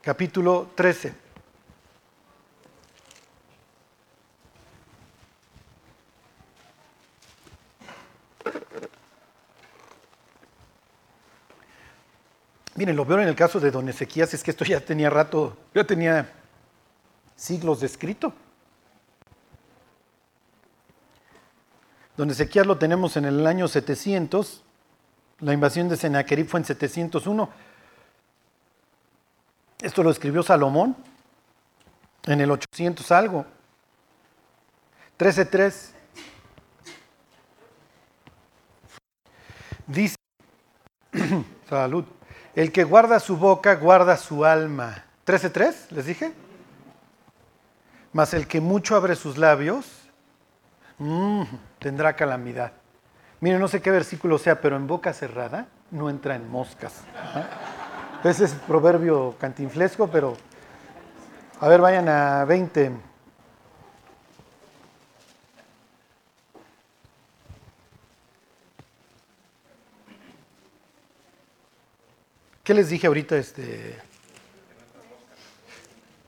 capítulo 0.00 0.70
13. 0.74 1.14
Miren, 12.74 12.96
lo 12.96 13.06
peor 13.06 13.20
en 13.20 13.28
el 13.28 13.36
caso 13.36 13.60
de 13.60 13.70
don 13.70 13.88
Ezequías 13.88 14.34
es 14.34 14.42
que 14.42 14.50
esto 14.50 14.64
ya 14.64 14.80
tenía 14.80 15.08
rato, 15.08 15.56
ya 15.72 15.84
tenía 15.84 16.32
siglos 17.36 17.78
de 17.80 17.86
escrito. 17.86 18.34
Don 22.16 22.30
Ezequías 22.30 22.66
lo 22.66 22.78
tenemos 22.78 23.16
en 23.16 23.24
el 23.24 23.46
año 23.46 23.68
700, 23.68 24.62
la 25.40 25.52
invasión 25.52 25.88
de 25.88 25.96
Sennacherib 25.96 26.46
fue 26.46 26.60
en 26.60 26.66
701. 26.66 27.48
Esto 29.80 30.02
lo 30.04 30.10
escribió 30.10 30.42
Salomón 30.42 30.94
en 32.26 32.40
el 32.40 32.50
800 32.50 33.10
algo. 33.10 33.44
13.3. 35.18 35.90
Dice, 39.88 40.16
salud. 41.68 42.04
El 42.54 42.70
que 42.70 42.84
guarda 42.84 43.18
su 43.18 43.36
boca, 43.36 43.74
guarda 43.74 44.16
su 44.16 44.44
alma. 44.44 45.04
¿13.3? 45.26 45.90
¿Les 45.90 46.06
dije? 46.06 46.32
Mas 48.12 48.34
el 48.34 48.46
que 48.46 48.60
mucho 48.60 48.94
abre 48.94 49.16
sus 49.16 49.38
labios, 49.38 49.86
mm, 50.98 51.42
tendrá 51.82 52.14
calamidad. 52.14 52.72
Miren, 53.40 53.60
no 53.60 53.66
sé 53.66 53.82
qué 53.82 53.90
versículo 53.90 54.38
sea, 54.38 54.60
pero 54.60 54.76
en 54.76 54.86
boca 54.86 55.12
cerrada 55.12 55.66
no 55.90 56.08
entra 56.08 56.36
en 56.36 56.48
moscas. 56.48 57.02
Ese 58.22 58.44
es 58.44 58.52
proverbio 58.52 59.34
cantinflesco, 59.38 60.06
pero... 60.06 60.36
A 61.58 61.68
ver, 61.68 61.80
vayan 61.80 62.08
a 62.08 62.44
20. 62.44 62.92
¿Qué 72.62 72.74
les 72.74 72.88
dije 72.88 73.08
ahorita? 73.08 73.36
Este... 73.36 73.98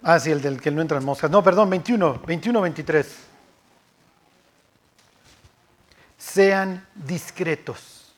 Ah, 0.02 0.18
sí, 0.18 0.32
el 0.32 0.42
del 0.42 0.60
que 0.60 0.72
no 0.72 0.82
entra 0.82 0.98
en 0.98 1.04
moscas. 1.04 1.30
No, 1.30 1.42
perdón, 1.44 1.70
21, 1.70 2.22
21, 2.26 2.60
23. 2.60 3.23
Sean 6.24 6.86
discretos. 6.94 8.14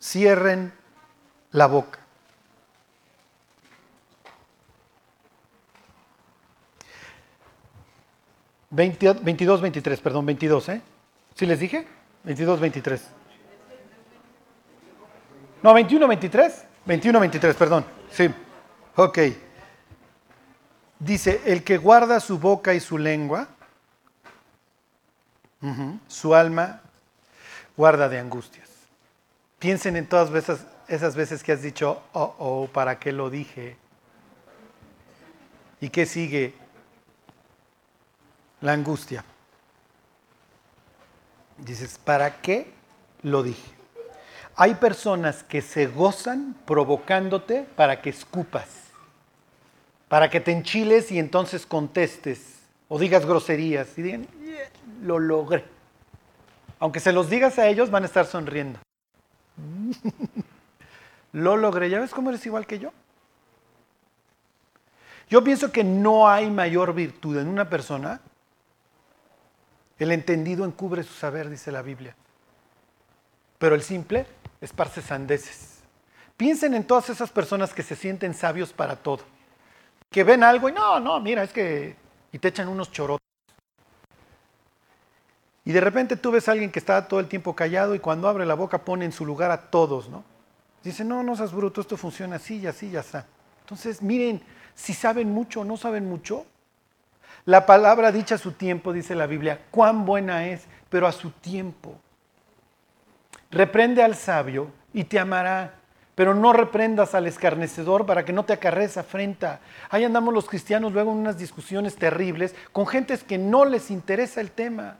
Cierren 0.00 0.72
la 1.50 1.66
boca. 1.66 1.98
Veintidós, 8.70 9.60
23, 9.60 10.00
perdón, 10.00 10.24
22, 10.26 10.68
¿eh? 10.70 10.82
¿Sí 11.34 11.44
les 11.44 11.60
dije? 11.60 11.86
22, 12.24 12.60
23. 12.60 13.08
No, 15.62 15.74
21, 15.74 16.08
23. 16.08 16.64
21, 16.86 17.20
23, 17.20 17.56
perdón. 17.56 17.84
Sí. 18.10 18.30
Ok. 18.96 19.18
Dice, 20.98 21.42
el 21.44 21.62
que 21.62 21.76
guarda 21.76 22.18
su 22.18 22.38
boca 22.38 22.72
y 22.72 22.80
su 22.80 22.96
lengua, 22.96 23.48
su 26.08 26.34
alma 26.34 26.82
guarda 27.76 28.08
de 28.08 28.18
angustias. 28.18 28.68
Piensen 29.58 29.96
en 29.96 30.08
todas 30.08 30.30
veces, 30.30 30.66
esas 30.88 31.14
veces 31.14 31.42
que 31.42 31.52
has 31.52 31.62
dicho, 31.62 32.02
oh, 32.12 32.34
oh, 32.38 32.66
¿para 32.66 32.98
qué 32.98 33.12
lo 33.12 33.30
dije? 33.30 33.76
¿Y 35.80 35.88
qué 35.88 36.06
sigue? 36.06 36.54
La 38.60 38.72
angustia. 38.72 39.24
Dices, 41.58 41.98
¿para 41.98 42.40
qué 42.40 42.72
lo 43.22 43.42
dije? 43.42 43.72
Hay 44.56 44.74
personas 44.74 45.42
que 45.42 45.62
se 45.62 45.86
gozan 45.86 46.56
provocándote 46.66 47.66
para 47.76 48.02
que 48.02 48.10
escupas, 48.10 48.68
para 50.08 50.28
que 50.28 50.40
te 50.40 50.52
enchiles 50.52 51.10
y 51.10 51.18
entonces 51.18 51.64
contestes 51.64 52.58
o 52.88 52.98
digas 52.98 53.24
groserías 53.24 53.96
y 53.96 54.02
digan, 54.02 54.28
lo 55.02 55.18
logré. 55.18 55.64
Aunque 56.78 57.00
se 57.00 57.12
los 57.12 57.28
digas 57.28 57.58
a 57.58 57.68
ellos, 57.68 57.90
van 57.90 58.04
a 58.04 58.06
estar 58.06 58.26
sonriendo. 58.26 58.80
lo 61.32 61.56
logré. 61.56 61.90
¿Ya 61.90 62.00
ves 62.00 62.10
cómo 62.10 62.30
eres 62.30 62.44
igual 62.46 62.66
que 62.66 62.78
yo? 62.78 62.92
Yo 65.28 65.42
pienso 65.44 65.72
que 65.72 65.84
no 65.84 66.28
hay 66.28 66.50
mayor 66.50 66.94
virtud 66.94 67.38
en 67.38 67.48
una 67.48 67.68
persona. 67.68 68.20
El 69.98 70.12
entendido 70.12 70.64
encubre 70.64 71.02
su 71.02 71.14
saber, 71.14 71.48
dice 71.48 71.70
la 71.70 71.82
Biblia. 71.82 72.16
Pero 73.58 73.74
el 73.74 73.82
simple 73.82 74.26
esparce 74.60 75.00
sandeces. 75.00 75.80
Piensen 76.36 76.74
en 76.74 76.84
todas 76.84 77.10
esas 77.10 77.30
personas 77.30 77.72
que 77.72 77.82
se 77.82 77.94
sienten 77.94 78.34
sabios 78.34 78.72
para 78.72 78.96
todo. 78.96 79.20
Que 80.10 80.24
ven 80.24 80.42
algo 80.42 80.68
y 80.68 80.72
no, 80.72 80.98
no, 80.98 81.20
mira, 81.20 81.44
es 81.44 81.52
que... 81.52 81.96
Y 82.32 82.38
te 82.38 82.48
echan 82.48 82.68
unos 82.68 82.90
chorotos. 82.90 83.31
Y 85.64 85.72
de 85.72 85.80
repente 85.80 86.16
tú 86.16 86.30
ves 86.30 86.48
a 86.48 86.52
alguien 86.52 86.70
que 86.70 86.78
está 86.78 87.06
todo 87.06 87.20
el 87.20 87.28
tiempo 87.28 87.54
callado 87.54 87.94
y 87.94 88.00
cuando 88.00 88.28
abre 88.28 88.44
la 88.44 88.54
boca 88.54 88.78
pone 88.78 89.04
en 89.04 89.12
su 89.12 89.24
lugar 89.24 89.50
a 89.50 89.70
todos, 89.70 90.08
¿no? 90.08 90.24
Dice, 90.82 91.04
no, 91.04 91.22
no 91.22 91.36
seas 91.36 91.52
bruto, 91.52 91.80
esto 91.80 91.96
funciona 91.96 92.36
así 92.36 92.58
y 92.58 92.66
así, 92.66 92.90
ya 92.90 93.00
está. 93.00 93.26
Entonces, 93.60 94.02
miren, 94.02 94.42
si 94.74 94.92
saben 94.92 95.30
mucho 95.30 95.60
o 95.60 95.64
no 95.64 95.76
saben 95.76 96.08
mucho, 96.08 96.44
la 97.44 97.66
palabra 97.66 98.10
dicha 98.10 98.34
a 98.34 98.38
su 98.38 98.52
tiempo, 98.52 98.92
dice 98.92 99.14
la 99.14 99.26
Biblia, 99.26 99.60
cuán 99.70 100.04
buena 100.04 100.46
es, 100.48 100.64
pero 100.88 101.06
a 101.06 101.12
su 101.12 101.30
tiempo. 101.30 101.96
Reprende 103.50 104.02
al 104.02 104.16
sabio 104.16 104.70
y 104.92 105.04
te 105.04 105.18
amará, 105.18 105.74
pero 106.14 106.34
no 106.34 106.52
reprendas 106.52 107.14
al 107.14 107.26
escarnecedor 107.26 108.06
para 108.06 108.24
que 108.24 108.32
no 108.32 108.44
te 108.44 108.52
acarrees 108.52 108.96
afrenta. 108.96 109.60
Ahí 109.90 110.04
andamos 110.04 110.34
los 110.34 110.48
cristianos 110.48 110.92
luego 110.92 111.12
en 111.12 111.18
unas 111.18 111.38
discusiones 111.38 111.96
terribles 111.96 112.54
con 112.72 112.86
gentes 112.86 113.22
que 113.22 113.38
no 113.38 113.64
les 113.64 113.90
interesa 113.90 114.40
el 114.40 114.50
tema. 114.50 114.98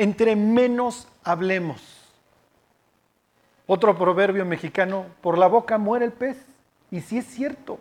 Entre 0.00 0.34
menos 0.34 1.06
hablemos. 1.22 1.82
Otro 3.66 3.98
proverbio 3.98 4.46
mexicano, 4.46 5.04
por 5.20 5.36
la 5.36 5.46
boca 5.46 5.76
muere 5.76 6.06
el 6.06 6.12
pez. 6.12 6.38
Y 6.90 7.02
sí 7.02 7.18
es 7.18 7.26
cierto, 7.26 7.78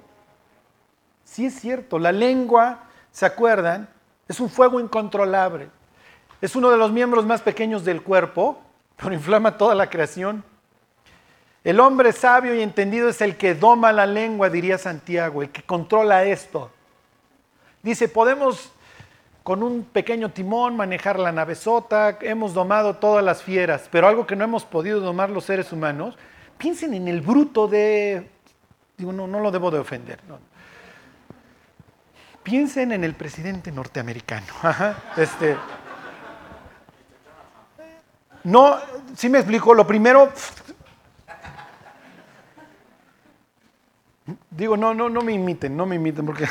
sí 1.23 1.45
es 1.45 1.57
cierto. 1.57 1.97
La 1.97 2.11
lengua, 2.11 2.83
¿se 3.13 3.25
acuerdan? 3.25 3.87
Es 4.27 4.41
un 4.41 4.49
fuego 4.49 4.81
incontrolable. 4.81 5.69
Es 6.41 6.57
uno 6.57 6.69
de 6.69 6.75
los 6.75 6.91
miembros 6.91 7.25
más 7.25 7.41
pequeños 7.41 7.85
del 7.85 8.01
cuerpo, 8.03 8.59
pero 8.97 9.13
inflama 9.13 9.55
toda 9.55 9.73
la 9.73 9.89
creación. 9.89 10.43
El 11.63 11.79
hombre 11.79 12.11
sabio 12.11 12.53
y 12.53 12.61
entendido 12.61 13.07
es 13.07 13.21
el 13.21 13.37
que 13.37 13.55
doma 13.55 13.93
la 13.93 14.05
lengua, 14.05 14.49
diría 14.49 14.77
Santiago, 14.77 15.41
el 15.41 15.51
que 15.51 15.63
controla 15.63 16.25
esto. 16.25 16.69
Dice, 17.81 18.09
podemos 18.09 18.73
con 19.43 19.63
un 19.63 19.83
pequeño 19.83 20.31
timón 20.31 20.75
manejar 20.75 21.19
la 21.19 21.31
navezota, 21.31 22.17
hemos 22.21 22.53
domado 22.53 22.97
todas 22.97 23.23
las 23.23 23.41
fieras, 23.41 23.87
pero 23.91 24.07
algo 24.07 24.27
que 24.27 24.35
no 24.35 24.43
hemos 24.43 24.65
podido 24.65 24.99
domar 24.99 25.29
los 25.29 25.45
seres 25.45 25.71
humanos, 25.71 26.17
piensen 26.57 26.93
en 26.93 27.07
el 27.07 27.21
bruto 27.21 27.67
de, 27.67 28.29
digo, 28.97 29.11
no, 29.11 29.27
no 29.27 29.39
lo 29.39 29.51
debo 29.51 29.71
de 29.71 29.79
ofender, 29.79 30.19
piensen 32.43 32.91
en 32.91 33.03
el 33.03 33.15
presidente 33.15 33.71
norteamericano. 33.71 34.47
Este, 35.17 35.55
no, 38.43 38.77
sí 39.15 39.29
me 39.29 39.39
explico. 39.39 39.73
Lo 39.73 39.85
primero, 39.85 40.31
digo, 44.49 44.77
no, 44.77 44.93
no, 44.93 45.09
no 45.09 45.21
me 45.21 45.33
imiten, 45.33 45.75
no 45.75 45.85
me 45.85 45.95
imiten 45.95 46.25
porque... 46.25 46.47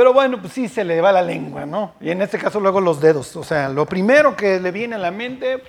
Pero 0.00 0.14
bueno, 0.14 0.40
pues 0.40 0.54
sí 0.54 0.66
se 0.66 0.82
le 0.82 0.98
va 1.02 1.12
la 1.12 1.20
lengua, 1.20 1.66
¿no? 1.66 1.92
Y 2.00 2.08
en 2.08 2.22
este 2.22 2.38
caso 2.38 2.58
luego 2.58 2.80
los 2.80 3.02
dedos. 3.02 3.36
O 3.36 3.44
sea, 3.44 3.68
lo 3.68 3.84
primero 3.84 4.34
que 4.34 4.58
le 4.58 4.70
viene 4.70 4.94
a 4.94 4.98
la 4.98 5.10
mente... 5.10 5.62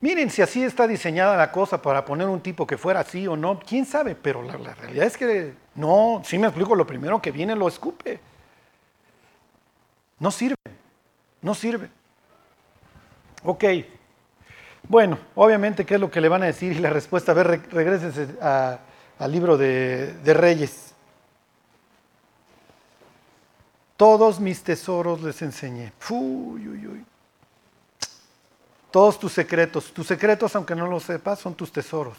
Miren 0.00 0.30
si 0.30 0.42
así 0.42 0.64
está 0.64 0.88
diseñada 0.88 1.36
la 1.36 1.52
cosa 1.52 1.80
para 1.80 2.04
poner 2.04 2.26
un 2.26 2.40
tipo 2.40 2.66
que 2.66 2.76
fuera 2.76 2.98
así 2.98 3.28
o 3.28 3.36
no, 3.36 3.60
quién 3.60 3.86
sabe, 3.86 4.16
pero 4.16 4.42
la, 4.42 4.74
realidad 4.74 5.06
es 5.06 5.16
que 5.16 5.54
no, 5.76 6.22
sí 6.24 6.38
me 6.38 6.48
explico, 6.48 6.74
lo 6.74 6.88
primero 6.88 7.22
que 7.22 7.30
viene 7.30 7.54
lo 7.54 7.68
escupe. 7.68 8.18
No 10.18 10.32
sirve, 10.32 10.56
no 11.40 11.54
sirve. 11.54 11.88
Ok, 13.44 13.64
bueno, 14.88 15.20
obviamente, 15.36 15.86
¿qué 15.86 15.94
es 15.94 16.00
lo 16.00 16.10
que 16.10 16.20
le 16.20 16.28
van 16.28 16.42
a 16.42 16.46
decir? 16.46 16.72
Y 16.72 16.80
la 16.80 16.90
respuesta, 16.90 17.30
a 17.30 17.36
ver, 17.36 17.62
regreses 17.70 18.28
al 18.40 19.30
libro 19.30 19.56
de, 19.56 20.16
Reyes. 20.24 20.91
Todos 24.02 24.40
mis 24.40 24.60
tesoros 24.64 25.22
les 25.22 25.40
enseñé. 25.42 25.92
Uy, 26.10 26.68
uy, 26.68 26.86
uy. 26.88 27.04
Todos 28.90 29.16
tus 29.16 29.32
secretos. 29.32 29.92
Tus 29.92 30.08
secretos, 30.08 30.56
aunque 30.56 30.74
no 30.74 30.88
lo 30.88 30.98
sepas, 30.98 31.38
son 31.38 31.54
tus 31.54 31.70
tesoros. 31.70 32.18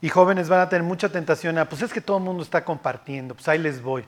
Y 0.00 0.08
jóvenes 0.08 0.48
van 0.48 0.58
a 0.58 0.68
tener 0.68 0.82
mucha 0.82 1.08
tentación 1.08 1.58
a, 1.58 1.68
pues 1.68 1.82
es 1.82 1.92
que 1.92 2.00
todo 2.00 2.16
el 2.16 2.24
mundo 2.24 2.42
está 2.42 2.64
compartiendo, 2.64 3.36
pues 3.36 3.46
ahí 3.46 3.60
les 3.60 3.80
voy. 3.80 4.04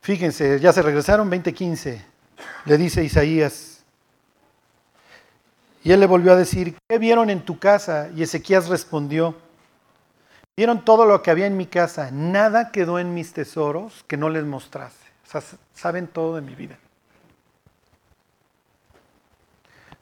Fíjense, 0.00 0.58
ya 0.58 0.72
se 0.72 0.80
regresaron 0.80 1.28
2015, 1.28 2.02
le 2.64 2.78
dice 2.78 3.04
Isaías. 3.04 3.69
Y 5.82 5.92
él 5.92 6.00
le 6.00 6.06
volvió 6.06 6.32
a 6.32 6.36
decir, 6.36 6.76
¿qué 6.88 6.98
vieron 6.98 7.30
en 7.30 7.40
tu 7.42 7.58
casa? 7.58 8.10
Y 8.14 8.22
Ezequías 8.22 8.68
respondió, 8.68 9.34
vieron 10.56 10.84
todo 10.84 11.06
lo 11.06 11.22
que 11.22 11.30
había 11.30 11.46
en 11.46 11.56
mi 11.56 11.66
casa, 11.66 12.10
nada 12.10 12.70
quedó 12.70 12.98
en 12.98 13.14
mis 13.14 13.32
tesoros 13.32 14.04
que 14.06 14.18
no 14.18 14.28
les 14.28 14.44
mostrase. 14.44 14.98
Saben 15.72 16.06
todo 16.06 16.36
de 16.36 16.42
mi 16.42 16.54
vida. 16.54 16.76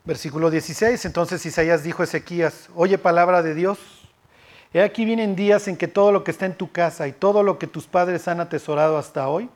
Versículo 0.05 0.51
16, 0.51 1.05
entonces 1.05 1.45
Isaías 1.45 1.85
dijo 1.85 2.03
a 2.03 2.05
Ezequías, 2.05 2.71
oye 2.75 2.97
palabra 2.97 3.43
de 3.43 3.55
Dios, 3.55 3.79
he 4.73 4.83
aquí 4.83 5.05
vienen 5.05 5.37
días 5.37 5.69
en 5.69 5.77
que 5.77 5.87
todo 5.87 6.13
lo 6.13 6.25
que 6.25 6.31
está 6.31 6.47
en 6.47 6.55
tu 6.55 6.73
casa 6.73 7.07
y 7.07 7.13
todo 7.13 7.43
lo 7.43 7.59
que 7.59 7.67
tus 7.67 7.87
padres 7.87 8.27
han 8.27 8.41
atesorado 8.41 8.97
hasta 8.97 9.29
hoy, 9.29 9.51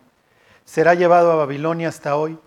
será 0.66 0.94
llevado 0.94 1.32
a 1.32 1.36
Babilonia 1.36 1.88
hasta 1.88 2.16
hoy. 2.16 2.38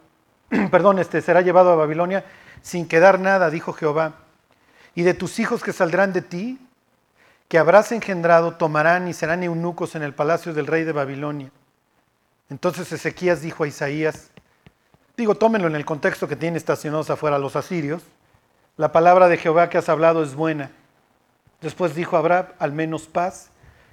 Perdón, 0.71 0.99
este 0.99 1.19
será 1.21 1.41
llevado 1.41 1.71
a 1.71 1.75
Babilonia 1.75 2.23
sin 2.65 2.87
quedar 2.87 3.19
nada, 3.19 3.51
dijo 3.51 3.73
Jehová. 3.73 4.15
Y 4.95 5.03
de 5.03 5.13
tus 5.13 5.37
hijos 5.37 5.61
que 5.61 5.71
saldrán 5.71 6.13
de 6.13 6.23
ti, 6.23 6.59
que 7.47 7.59
habrás 7.59 7.91
engendrado, 7.91 8.55
tomarán 8.55 9.07
y 9.07 9.13
serán 9.13 9.43
eunucos 9.43 9.93
en 9.93 10.01
el 10.01 10.15
palacio 10.15 10.51
del 10.51 10.65
rey 10.65 10.83
de 10.83 10.91
Babilonia. 10.91 11.51
Entonces 12.49 12.91
Ezequías 12.91 13.41
dijo 13.41 13.63
a 13.63 13.67
Isaías, 13.67 14.31
Digo, 15.15 15.35
tómenlo 15.35 15.67
en 15.67 15.75
el 15.75 15.85
contexto 15.85 16.27
que 16.27 16.35
tiene 16.35 16.57
estacionados 16.57 17.11
afuera 17.11 17.37
los 17.37 17.55
asirios. 17.55 18.01
La 18.77 18.91
palabra 18.91 19.27
de 19.27 19.37
Jehová 19.37 19.69
que 19.69 19.77
has 19.77 19.87
hablado 19.87 20.23
es 20.23 20.33
buena. 20.33 20.71
Después 21.61 21.93
dijo, 21.93 22.17
habrá 22.17 22.55
al 22.57 22.71
menos 22.71 23.03
paz. 23.03 23.51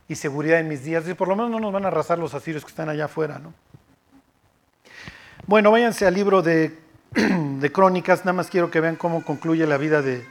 y 0.08 0.14
seguridad 0.14 0.58
en 0.60 0.68
mis 0.68 0.82
días. 0.82 1.06
Y 1.06 1.14
por 1.14 1.28
lo 1.28 1.36
menos 1.36 1.50
no 1.50 1.60
nos 1.60 1.72
van 1.72 1.84
a 1.84 1.88
arrasar 1.88 2.18
los 2.18 2.32
asirios 2.32 2.64
que 2.64 2.70
están 2.70 2.88
allá 2.88 3.04
afuera, 3.04 3.38
¿no? 3.38 3.52
Bueno, 5.46 5.70
váyanse 5.70 6.06
al 6.06 6.14
libro 6.14 6.40
de, 6.40 6.82
de 7.60 7.72
Crónicas, 7.72 8.20
nada 8.20 8.32
más 8.32 8.48
quiero 8.48 8.70
que 8.70 8.80
vean 8.80 8.96
cómo 8.96 9.22
concluye 9.22 9.66
la 9.66 9.76
vida 9.76 10.00
de, 10.00 10.26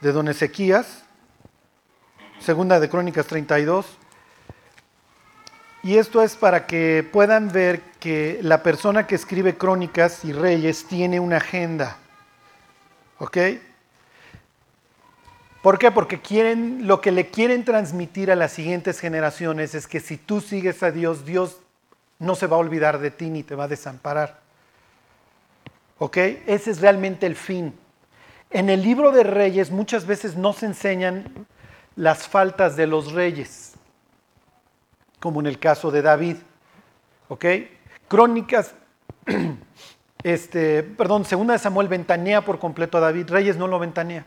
de 0.00 0.12
don 0.12 0.28
Ezequías. 0.28 1.04
Segunda 2.38 2.80
de 2.80 2.88
Crónicas 2.88 3.26
32. 3.26 3.84
Y 5.82 5.98
esto 5.98 6.22
es 6.22 6.36
para 6.36 6.66
que 6.66 7.06
puedan 7.12 7.52
ver 7.52 7.82
que 8.00 8.38
la 8.42 8.62
persona 8.62 9.06
que 9.06 9.14
escribe 9.14 9.58
Crónicas 9.58 10.24
y 10.24 10.32
Reyes 10.32 10.86
tiene 10.86 11.20
una 11.20 11.36
agenda. 11.38 11.98
¿Ok? 13.18 13.36
¿Por 15.62 15.78
qué? 15.78 15.90
Porque 15.90 16.22
quieren, 16.22 16.86
lo 16.86 17.02
que 17.02 17.12
le 17.12 17.28
quieren 17.28 17.66
transmitir 17.66 18.30
a 18.30 18.36
las 18.36 18.52
siguientes 18.52 18.98
generaciones 18.98 19.74
es 19.74 19.86
que 19.86 20.00
si 20.00 20.16
tú 20.16 20.40
sigues 20.40 20.82
a 20.82 20.90
Dios, 20.90 21.26
Dios 21.26 21.58
no 22.18 22.34
se 22.34 22.46
va 22.46 22.56
a 22.56 22.60
olvidar 22.60 22.98
de 22.98 23.10
ti 23.10 23.28
ni 23.28 23.42
te 23.42 23.54
va 23.54 23.64
a 23.64 23.68
desamparar. 23.68 24.49
¿Ok? 26.00 26.16
Ese 26.16 26.70
es 26.70 26.80
realmente 26.80 27.26
el 27.26 27.36
fin. 27.36 27.78
En 28.48 28.70
el 28.70 28.82
libro 28.82 29.12
de 29.12 29.22
Reyes 29.22 29.70
muchas 29.70 30.06
veces 30.06 30.34
no 30.34 30.54
se 30.54 30.64
enseñan 30.64 31.46
las 31.94 32.26
faltas 32.26 32.74
de 32.74 32.86
los 32.86 33.12
reyes, 33.12 33.74
como 35.20 35.40
en 35.40 35.46
el 35.46 35.58
caso 35.58 35.90
de 35.90 36.00
David. 36.00 36.36
¿Ok? 37.28 37.44
Crónicas, 38.08 38.74
este, 40.22 40.82
perdón, 40.84 41.26
segunda 41.26 41.52
de 41.52 41.58
Samuel 41.58 41.88
ventanea 41.88 42.46
por 42.46 42.58
completo 42.58 42.96
a 42.96 43.02
David, 43.02 43.28
Reyes 43.28 43.58
no 43.58 43.66
lo 43.66 43.78
ventanea. 43.78 44.24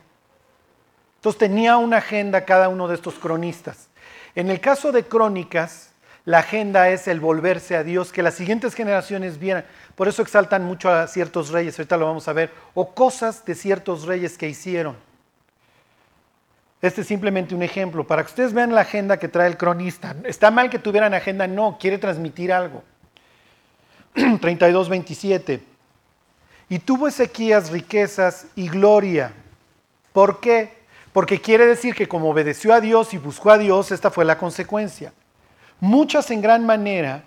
Entonces 1.15 1.39
tenía 1.39 1.77
una 1.77 1.97
agenda 1.97 2.45
cada 2.45 2.69
uno 2.69 2.87
de 2.87 2.93
estos 2.93 3.15
cronistas. 3.15 3.89
En 4.35 4.51
el 4.51 4.61
caso 4.61 4.91
de 4.91 5.05
Crónicas, 5.05 5.91
la 6.25 6.39
agenda 6.39 6.89
es 6.89 7.07
el 7.07 7.19
volverse 7.19 7.75
a 7.75 7.83
Dios, 7.83 8.13
que 8.13 8.23
las 8.23 8.35
siguientes 8.35 8.75
generaciones 8.75 9.39
vieran. 9.39 9.65
Por 9.95 10.07
eso 10.07 10.21
exaltan 10.21 10.63
mucho 10.63 10.89
a 10.89 11.07
ciertos 11.07 11.49
reyes, 11.49 11.77
ahorita 11.77 11.97
lo 11.97 12.05
vamos 12.05 12.27
a 12.27 12.33
ver, 12.33 12.51
o 12.73 12.93
cosas 12.93 13.43
de 13.45 13.55
ciertos 13.55 14.05
reyes 14.05 14.37
que 14.37 14.47
hicieron. 14.47 14.95
Este 16.81 17.01
es 17.01 17.07
simplemente 17.07 17.53
un 17.55 17.63
ejemplo, 17.63 18.05
para 18.07 18.23
que 18.23 18.27
ustedes 18.27 18.53
vean 18.53 18.73
la 18.73 18.81
agenda 18.81 19.17
que 19.17 19.27
trae 19.27 19.47
el 19.47 19.57
cronista. 19.57 20.15
¿Está 20.23 20.49
mal 20.51 20.69
que 20.69 20.79
tuvieran 20.79 21.13
agenda? 21.13 21.47
No, 21.47 21.77
quiere 21.79 21.97
transmitir 21.97 22.51
algo. 22.53 22.83
32, 24.41 24.89
27. 24.89 25.61
Y 26.69 26.79
tuvo 26.79 27.07
Ezequías 27.07 27.69
riquezas 27.69 28.47
y 28.55 28.69
gloria. 28.69 29.33
¿Por 30.13 30.39
qué? 30.39 30.73
Porque 31.11 31.39
quiere 31.39 31.65
decir 31.65 31.95
que 31.95 32.07
como 32.07 32.29
obedeció 32.29 32.73
a 32.73 32.81
Dios 32.81 33.13
y 33.13 33.17
buscó 33.17 33.51
a 33.51 33.57
Dios, 33.57 33.91
esta 33.91 34.09
fue 34.09 34.25
la 34.25 34.37
consecuencia. 34.37 35.13
Muchas 35.83 36.31
en 36.31 36.41
gran 36.41 36.65
manera, 36.65 37.25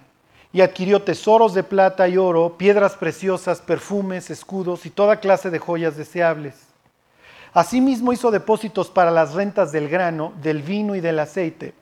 y 0.50 0.62
adquirió 0.62 1.02
tesoros 1.02 1.52
de 1.52 1.62
plata 1.62 2.08
y 2.08 2.16
oro, 2.16 2.56
piedras 2.56 2.96
preciosas, 2.96 3.60
perfumes, 3.60 4.30
escudos 4.30 4.86
y 4.86 4.90
toda 4.90 5.20
clase 5.20 5.50
de 5.50 5.58
joyas 5.58 5.98
deseables. 5.98 6.54
Asimismo 7.52 8.14
hizo 8.14 8.30
depósitos 8.30 8.88
para 8.88 9.10
las 9.10 9.34
rentas 9.34 9.72
del 9.72 9.90
grano, 9.90 10.32
del 10.40 10.62
vino 10.62 10.94
y 10.94 11.02
del 11.02 11.18
aceite, 11.18 11.74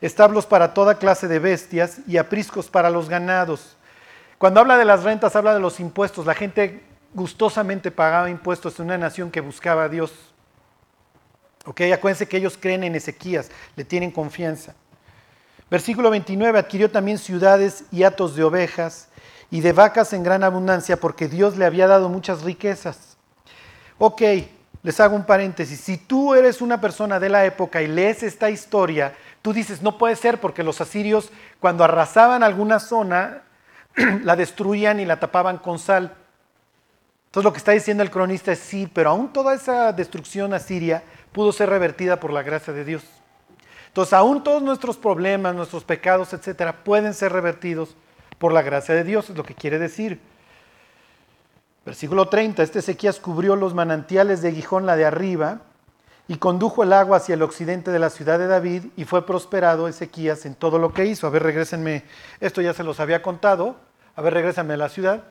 establos 0.00 0.46
para 0.46 0.74
toda 0.74 1.00
clase 1.00 1.26
de 1.26 1.40
bestias 1.40 1.98
y 2.06 2.18
apriscos 2.18 2.70
para 2.70 2.88
los 2.88 3.08
ganados. 3.08 3.76
Cuando 4.38 4.60
habla 4.60 4.78
de 4.78 4.84
las 4.84 5.02
rentas, 5.02 5.34
habla 5.34 5.54
de 5.54 5.60
los 5.60 5.80
impuestos. 5.80 6.24
La 6.24 6.34
gente 6.34 6.84
gustosamente 7.14 7.90
pagaba 7.90 8.30
impuestos 8.30 8.78
en 8.78 8.84
una 8.84 8.98
nación 8.98 9.32
que 9.32 9.40
buscaba 9.40 9.82
a 9.82 9.88
Dios. 9.88 10.12
Ok, 11.64 11.80
acuérdense 11.92 12.28
que 12.28 12.36
ellos 12.36 12.56
creen 12.56 12.84
en 12.84 12.94
Ezequías, 12.94 13.50
le 13.74 13.84
tienen 13.84 14.12
confianza. 14.12 14.76
Versículo 15.70 16.10
29, 16.10 16.58
adquirió 16.58 16.90
también 16.90 17.18
ciudades 17.18 17.84
y 17.90 18.04
atos 18.04 18.36
de 18.36 18.44
ovejas 18.44 19.08
y 19.50 19.60
de 19.60 19.72
vacas 19.72 20.12
en 20.12 20.22
gran 20.22 20.44
abundancia 20.44 20.98
porque 20.98 21.28
Dios 21.28 21.56
le 21.56 21.64
había 21.64 21.86
dado 21.88 22.08
muchas 22.08 22.42
riquezas. 22.42 23.16
Ok, 23.98 24.22
les 24.82 25.00
hago 25.00 25.16
un 25.16 25.24
paréntesis. 25.24 25.80
Si 25.80 25.96
tú 25.96 26.34
eres 26.34 26.60
una 26.60 26.80
persona 26.80 27.18
de 27.18 27.28
la 27.28 27.44
época 27.44 27.82
y 27.82 27.88
lees 27.88 28.22
esta 28.22 28.50
historia, 28.50 29.14
tú 29.42 29.52
dices, 29.52 29.82
no 29.82 29.98
puede 29.98 30.14
ser 30.14 30.40
porque 30.40 30.62
los 30.62 30.80
asirios 30.80 31.30
cuando 31.58 31.82
arrasaban 31.82 32.44
alguna 32.44 32.78
zona, 32.78 33.42
la 34.22 34.36
destruían 34.36 35.00
y 35.00 35.04
la 35.04 35.18
tapaban 35.18 35.58
con 35.58 35.80
sal. 35.80 36.14
Entonces 37.26 37.44
lo 37.44 37.52
que 37.52 37.58
está 37.58 37.72
diciendo 37.72 38.04
el 38.04 38.10
cronista 38.10 38.52
es 38.52 38.60
sí, 38.60 38.88
pero 38.92 39.10
aún 39.10 39.32
toda 39.32 39.54
esa 39.54 39.92
destrucción 39.92 40.54
asiria 40.54 41.02
pudo 41.32 41.52
ser 41.52 41.68
revertida 41.68 42.20
por 42.20 42.32
la 42.32 42.42
gracia 42.42 42.72
de 42.72 42.84
Dios. 42.84 43.02
Entonces, 43.96 44.12
aún 44.12 44.44
todos 44.44 44.62
nuestros 44.62 44.98
problemas, 44.98 45.54
nuestros 45.54 45.82
pecados, 45.82 46.34
etcétera, 46.34 46.84
pueden 46.84 47.14
ser 47.14 47.32
revertidos 47.32 47.96
por 48.36 48.52
la 48.52 48.60
gracia 48.60 48.94
de 48.94 49.04
Dios, 49.04 49.30
es 49.30 49.36
lo 49.38 49.42
que 49.42 49.54
quiere 49.54 49.78
decir. 49.78 50.20
Versículo 51.86 52.28
30, 52.28 52.62
este 52.62 52.80
Ezequías 52.80 53.18
cubrió 53.18 53.56
los 53.56 53.72
manantiales 53.72 54.42
de 54.42 54.52
Gijón, 54.52 54.84
la 54.84 54.96
de 54.96 55.06
arriba, 55.06 55.62
y 56.28 56.36
condujo 56.36 56.82
el 56.82 56.92
agua 56.92 57.16
hacia 57.16 57.36
el 57.36 57.42
occidente 57.42 57.90
de 57.90 57.98
la 57.98 58.10
ciudad 58.10 58.38
de 58.38 58.48
David, 58.48 58.84
y 58.98 59.06
fue 59.06 59.24
prosperado 59.24 59.88
Ezequías 59.88 60.44
en 60.44 60.56
todo 60.56 60.78
lo 60.78 60.92
que 60.92 61.06
hizo. 61.06 61.26
A 61.26 61.30
ver, 61.30 61.42
regrésenme, 61.42 62.04
esto 62.40 62.60
ya 62.60 62.74
se 62.74 62.84
los 62.84 63.00
había 63.00 63.22
contado, 63.22 63.76
a 64.14 64.20
ver, 64.20 64.34
regrésenme 64.34 64.74
a 64.74 64.76
la 64.76 64.90
ciudad. 64.90 65.24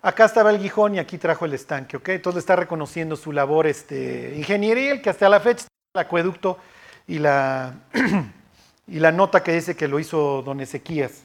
Acá 0.00 0.26
estaba 0.26 0.50
el 0.50 0.60
Gijón 0.60 0.94
y 0.94 1.00
aquí 1.00 1.18
trajo 1.18 1.44
el 1.44 1.54
estanque, 1.54 1.96
¿ok? 1.96 2.10
Entonces 2.10 2.44
está 2.44 2.54
reconociendo 2.54 3.16
su 3.16 3.32
labor 3.32 3.66
este, 3.66 4.34
ingenieril, 4.36 5.02
que 5.02 5.10
hasta 5.10 5.28
la 5.28 5.40
fecha 5.40 5.66
el 5.92 6.00
acueducto 6.00 6.58
y 7.06 7.18
la, 7.18 7.74
y 8.86 8.98
la 8.98 9.12
nota 9.12 9.42
que 9.42 9.52
dice 9.52 9.76
que 9.76 9.88
lo 9.88 9.98
hizo 9.98 10.42
don 10.42 10.60
Ezequías. 10.60 11.22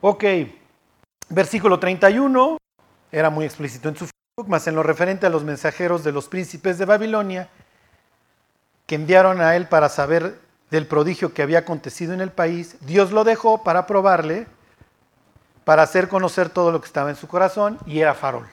Ok, 0.00 0.24
versículo 1.28 1.78
31, 1.78 2.58
era 3.10 3.30
muy 3.30 3.44
explícito 3.44 3.88
en 3.88 3.96
su 3.96 4.06
Facebook, 4.06 4.50
más 4.50 4.66
en 4.66 4.74
lo 4.74 4.82
referente 4.82 5.26
a 5.26 5.30
los 5.30 5.44
mensajeros 5.44 6.04
de 6.04 6.12
los 6.12 6.28
príncipes 6.28 6.78
de 6.78 6.84
Babilonia, 6.84 7.48
que 8.86 8.96
enviaron 8.96 9.40
a 9.40 9.56
él 9.56 9.68
para 9.68 9.88
saber 9.88 10.38
del 10.70 10.86
prodigio 10.86 11.34
que 11.34 11.42
había 11.42 11.60
acontecido 11.60 12.14
en 12.14 12.20
el 12.20 12.30
país, 12.30 12.76
Dios 12.80 13.12
lo 13.12 13.24
dejó 13.24 13.62
para 13.62 13.86
probarle 13.86 14.46
para 15.64 15.82
hacer 15.82 16.08
conocer 16.08 16.48
todo 16.48 16.72
lo 16.72 16.80
que 16.80 16.86
estaba 16.86 17.10
en 17.10 17.16
su 17.16 17.28
corazón 17.28 17.78
y 17.86 18.00
era 18.00 18.14
farol. 18.14 18.46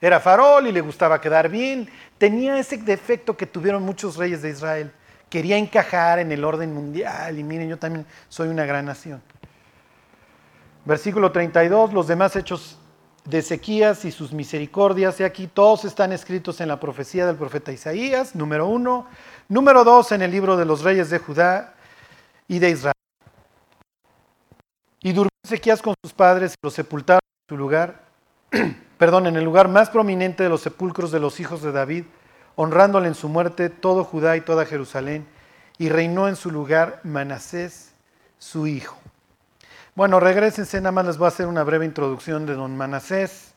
Era 0.00 0.20
farol 0.20 0.66
y 0.66 0.72
le 0.72 0.80
gustaba 0.80 1.20
quedar 1.20 1.48
bien. 1.48 1.90
Tenía 2.18 2.58
ese 2.58 2.76
defecto 2.78 3.36
que 3.36 3.46
tuvieron 3.46 3.82
muchos 3.82 4.16
reyes 4.16 4.42
de 4.42 4.50
Israel. 4.50 4.92
Quería 5.30 5.56
encajar 5.56 6.18
en 6.18 6.32
el 6.32 6.44
orden 6.44 6.74
mundial 6.74 7.38
y 7.38 7.44
miren, 7.44 7.68
yo 7.68 7.78
también 7.78 8.04
soy 8.28 8.48
una 8.48 8.66
gran 8.66 8.84
nación. 8.84 9.22
Versículo 10.84 11.30
32, 11.30 11.92
los 11.92 12.08
demás 12.08 12.34
hechos 12.34 12.78
de 13.24 13.38
Ezequías 13.38 14.04
y 14.04 14.10
sus 14.10 14.32
misericordias, 14.32 15.20
y 15.20 15.24
aquí 15.24 15.46
todos 15.46 15.84
están 15.84 16.12
escritos 16.12 16.60
en 16.60 16.66
la 16.66 16.80
profecía 16.80 17.26
del 17.26 17.36
profeta 17.36 17.70
Isaías, 17.70 18.34
número 18.34 18.66
uno. 18.66 19.06
Número 19.48 19.84
dos, 19.84 20.10
en 20.10 20.22
el 20.22 20.32
libro 20.32 20.56
de 20.56 20.64
los 20.64 20.82
reyes 20.82 21.10
de 21.10 21.18
Judá 21.18 21.74
y 22.48 22.58
de 22.58 22.70
Israel. 22.70 22.94
Y 25.00 25.12
durmió 25.12 25.30
Ezequías 25.44 25.80
con 25.80 25.94
sus 26.02 26.12
padres 26.12 26.52
y 26.52 26.56
los 26.62 26.74
sepultaron 26.74 27.20
en 27.22 27.54
su 27.54 27.56
lugar, 27.56 28.04
perdón, 28.98 29.28
en 29.28 29.36
el 29.36 29.44
lugar 29.44 29.68
más 29.68 29.90
prominente 29.90 30.42
de 30.42 30.48
los 30.48 30.62
sepulcros 30.62 31.12
de 31.12 31.20
los 31.20 31.38
hijos 31.38 31.62
de 31.62 31.72
David, 31.72 32.04
honrándole 32.56 33.08
en 33.08 33.14
su 33.14 33.28
muerte 33.28 33.70
todo 33.70 34.04
Judá 34.04 34.36
y 34.36 34.40
toda 34.40 34.66
Jerusalén, 34.66 35.26
y 35.78 35.88
reinó 35.88 36.28
en 36.28 36.36
su 36.36 36.50
lugar 36.50 37.00
Manasés, 37.04 37.92
su 38.38 38.66
hijo. 38.66 38.98
Bueno, 39.94 40.20
regresense, 40.20 40.80
nada 40.80 40.92
más 40.92 41.06
les 41.06 41.18
voy 41.18 41.26
a 41.26 41.28
hacer 41.28 41.46
una 41.46 41.64
breve 41.64 41.84
introducción 41.84 42.46
de 42.46 42.54
don 42.54 42.76
Manasés. 42.76 43.54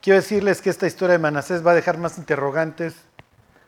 Quiero 0.00 0.20
decirles 0.20 0.60
que 0.60 0.70
esta 0.70 0.86
historia 0.86 1.12
de 1.12 1.18
Manasés 1.18 1.66
va 1.66 1.72
a 1.72 1.74
dejar 1.74 1.98
más 1.98 2.18
interrogantes 2.18 2.94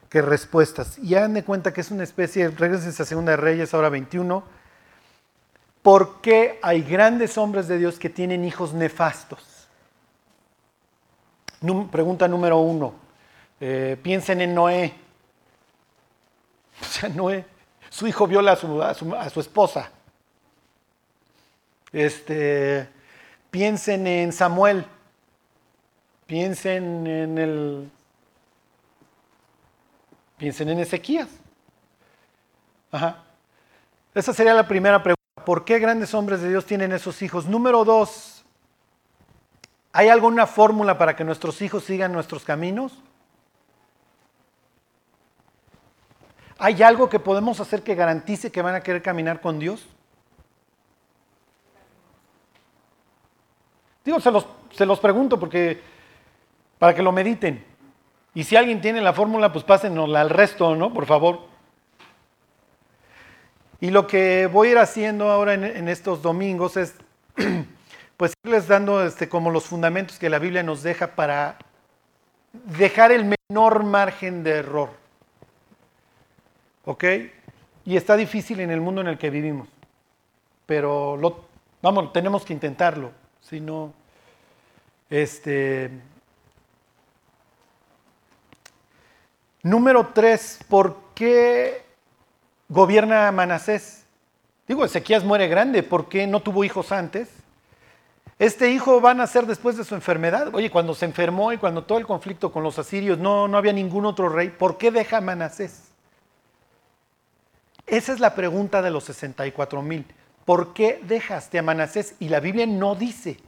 que 0.09 0.23
respuestas. 0.23 0.99
Y 0.99 1.15
hagan 1.15 1.35
de 1.35 1.45
cuenta 1.45 1.73
que 1.73 1.81
es 1.81 1.91
una 1.91 2.05
especie, 2.05 2.49
regresense 2.49 3.03
a 3.03 3.07
Segunda 3.07 3.33
de 3.33 3.37
Reyes, 3.37 3.73
ahora 3.75 3.89
21, 3.89 4.45
¿Por 5.85 6.23
qué 6.23 6.59
hay 6.63 6.81
grandes 6.81 7.37
hombres 7.37 7.69
de 7.69 7.77
Dios 7.77 7.99
que 7.99 8.09
tienen 8.09 8.43
hijos 8.43 8.73
nefastos? 8.73 9.69
pregunta 11.93 12.27
número 12.27 12.57
uno. 12.57 12.95
Eh, 13.67 13.97
piensen 14.03 14.43
en 14.43 14.55
Noé. 14.55 14.93
O 16.83 16.85
sea, 16.85 17.09
Noé, 17.09 17.47
su 17.89 18.07
hijo 18.07 18.27
viola 18.27 18.53
a 18.53 18.57
su, 18.57 18.83
a 18.83 19.31
su, 19.31 19.41
esposa. 19.41 19.91
Este, 21.91 22.87
piensen 23.51 24.07
en 24.07 24.35
Samuel. 24.35 24.85
Piensen 26.27 27.07
en 27.07 27.39
el. 27.39 27.91
Piensen 30.37 30.69
en 30.69 30.81
Ezequías. 30.81 31.31
Ajá. 32.93 33.25
Esa 34.15 34.35
sería 34.35 34.53
la 34.53 34.69
primera 34.69 35.03
pregunta. 35.03 35.43
¿Por 35.47 35.65
qué 35.65 35.79
grandes 35.79 36.13
hombres 36.13 36.43
de 36.43 36.51
Dios 36.51 36.67
tienen 36.67 36.93
esos 36.93 37.23
hijos? 37.23 37.47
Número 37.47 37.83
dos, 37.87 38.45
¿hay 39.91 40.11
alguna 40.11 40.47
fórmula 40.47 40.99
para 40.99 41.17
que 41.17 41.25
nuestros 41.25 41.63
hijos 41.63 41.85
sigan 41.85 42.13
nuestros 42.13 42.45
caminos? 42.45 42.93
¿Hay 46.59 46.83
algo 46.83 47.09
que 47.09 47.19
podemos 47.19 47.61
hacer 47.61 47.83
que 47.83 47.95
garantice 47.95 48.53
que 48.53 48.63
van 48.63 48.75
a 48.75 48.81
querer 48.81 49.03
caminar 49.03 49.41
con 49.41 49.59
Dios? 49.59 49.87
Digo, 54.05 54.21
se 54.21 54.31
los, 54.31 54.47
se 54.71 54.87
los 54.87 55.01
pregunto 55.01 55.41
porque 55.41 55.81
para 56.79 56.95
que 56.95 57.03
lo 57.03 57.13
mediten. 57.13 57.65
Y 58.35 58.45
si 58.45 58.57
alguien 58.57 58.81
tiene 58.81 59.01
la 59.01 59.13
fórmula, 59.13 59.53
pues 59.53 59.65
pásenosla 59.65 60.21
al 60.21 60.31
resto, 60.31 60.75
¿no? 60.77 60.93
Por 60.93 61.07
favor. 61.07 61.47
Y 63.81 63.91
lo 63.91 64.07
que 64.07 64.47
voy 64.47 64.69
a 64.69 64.71
ir 64.73 64.79
haciendo 64.79 65.31
ahora 65.31 65.55
en, 65.55 65.89
estos 65.89 66.23
domingos 66.23 66.77
es, 66.77 66.95
pues, 68.17 68.33
irles 68.45 68.67
dando 68.67 69.05
este, 69.05 69.29
como 69.29 69.51
los 69.51 69.65
fundamentos 69.65 70.19
que 70.19 70.31
la 70.31 70.39
Biblia 70.39 70.63
nos 70.63 70.83
deja 70.83 71.15
para 71.15 71.59
dejar 72.79 73.13
el 73.13 73.35
menor 73.51 73.85
margen 73.85 74.43
de 74.43 74.51
error. 74.53 75.04
¿Ok? 76.85 77.05
Y 77.85 77.97
está 77.97 78.17
difícil 78.17 78.61
en 78.61 78.71
el 78.71 78.81
mundo 78.81 79.01
en 79.01 79.09
el 79.09 79.19
que 79.19 79.31
vivimos. 79.31 79.69
Pero 80.67 81.19
vamos, 81.83 82.13
tenemos 82.13 82.45
que 82.45 82.53
intentarlo. 82.53 83.13
Si 83.41 83.61
no, 83.61 83.93
este. 85.11 85.91
Número 89.63 90.09
tres, 90.15 90.61
¿por 90.69 90.97
qué 91.15 91.83
gobierna 92.69 93.31
Manasés? 93.33 94.05
Digo, 94.67 94.85
Ezequías 94.85 95.25
muere 95.25 95.49
grande, 95.49 95.83
¿por 95.83 96.09
qué 96.09 96.27
no 96.27 96.41
tuvo 96.41 96.65
hijos 96.65 96.91
antes? 96.93 97.31
Este 98.39 98.71
hijo 98.71 99.01
va 99.01 99.13
a 99.13 99.15
nacer 99.15 99.47
después 99.47 99.77
de 99.77 99.85
su 99.85 99.95
enfermedad. 99.95 100.55
Oye, 100.55 100.71
cuando 100.71 100.95
se 100.95 101.05
enfermó 101.05 101.53
y 101.53 101.59
cuando 101.59 101.85
todo 101.85 101.99
el 101.99 102.07
conflicto 102.07 102.51
con 102.51 102.63
los 102.63 102.79
asirios 102.79 103.19
no, 103.19 103.47
no 103.47 103.57
había 103.57 103.73
ningún 103.73 104.07
otro 104.07 104.29
rey, 104.29 104.49
¿por 104.49 104.77
qué 104.77 104.91
deja 104.91 105.21
Manasés? 105.21 105.84
Esa 107.87 108.13
es 108.13 108.21
la 108.21 108.35
pregunta 108.35 108.83
de 108.83 108.91
los 108.91 109.05
64 109.05 109.83
mil. 109.83 110.07
¿Por 110.45 110.75
qué 110.75 111.01
dejaste 111.05 111.59
a 111.59 111.63
Manasés? 111.63 112.15
Y 112.19 112.29
la 112.29 112.41
Biblia 112.41 112.67
no 112.67 112.95
dice. 112.95 113.39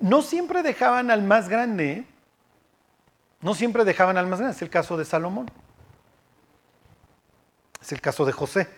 No 0.00 0.22
siempre 0.22 0.62
dejaban 0.62 1.10
al 1.10 1.22
más 1.22 1.48
grande. 1.48 1.92
¿eh? 1.92 2.04
No 3.40 3.54
siempre 3.54 3.84
dejaban 3.84 4.16
al 4.16 4.26
más 4.26 4.38
grande. 4.38 4.56
Es 4.56 4.62
el 4.62 4.70
caso 4.70 4.96
de 4.96 5.04
Salomón. 5.04 5.50
Es 7.80 7.92
el 7.92 8.00
caso 8.00 8.24
de 8.24 8.32
José. 8.32 8.68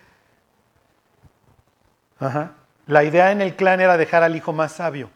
La 2.85 3.03
idea 3.03 3.31
en 3.31 3.41
el 3.41 3.55
clan 3.55 3.79
era 3.79 3.97
dejar 3.97 4.23
al 4.23 4.35
hijo 4.35 4.51
más 4.51 4.73
sabio. 4.73 5.09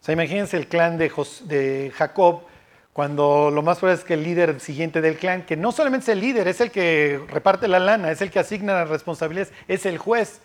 O 0.00 0.04
sea, 0.04 0.12
imagínense 0.12 0.56
el 0.56 0.68
clan 0.68 0.98
de, 0.98 1.10
de 1.44 1.92
Jacob, 1.94 2.42
cuando 2.94 3.50
lo 3.50 3.60
más 3.62 3.80
probable 3.80 4.00
es 4.00 4.06
que 4.06 4.14
el 4.14 4.22
líder 4.22 4.60
siguiente 4.60 5.00
del 5.00 5.18
clan, 5.18 5.44
que 5.44 5.56
no 5.56 5.72
solamente 5.72 6.04
es 6.04 6.08
el 6.10 6.20
líder, 6.20 6.46
es 6.46 6.60
el 6.60 6.70
que 6.70 7.20
reparte 7.28 7.66
la 7.66 7.80
lana, 7.80 8.12
es 8.12 8.22
el 8.22 8.30
que 8.30 8.38
asigna 8.38 8.72
las 8.72 8.88
responsabilidades, 8.88 9.52
es 9.66 9.84
el 9.84 9.98
juez, 9.98 10.40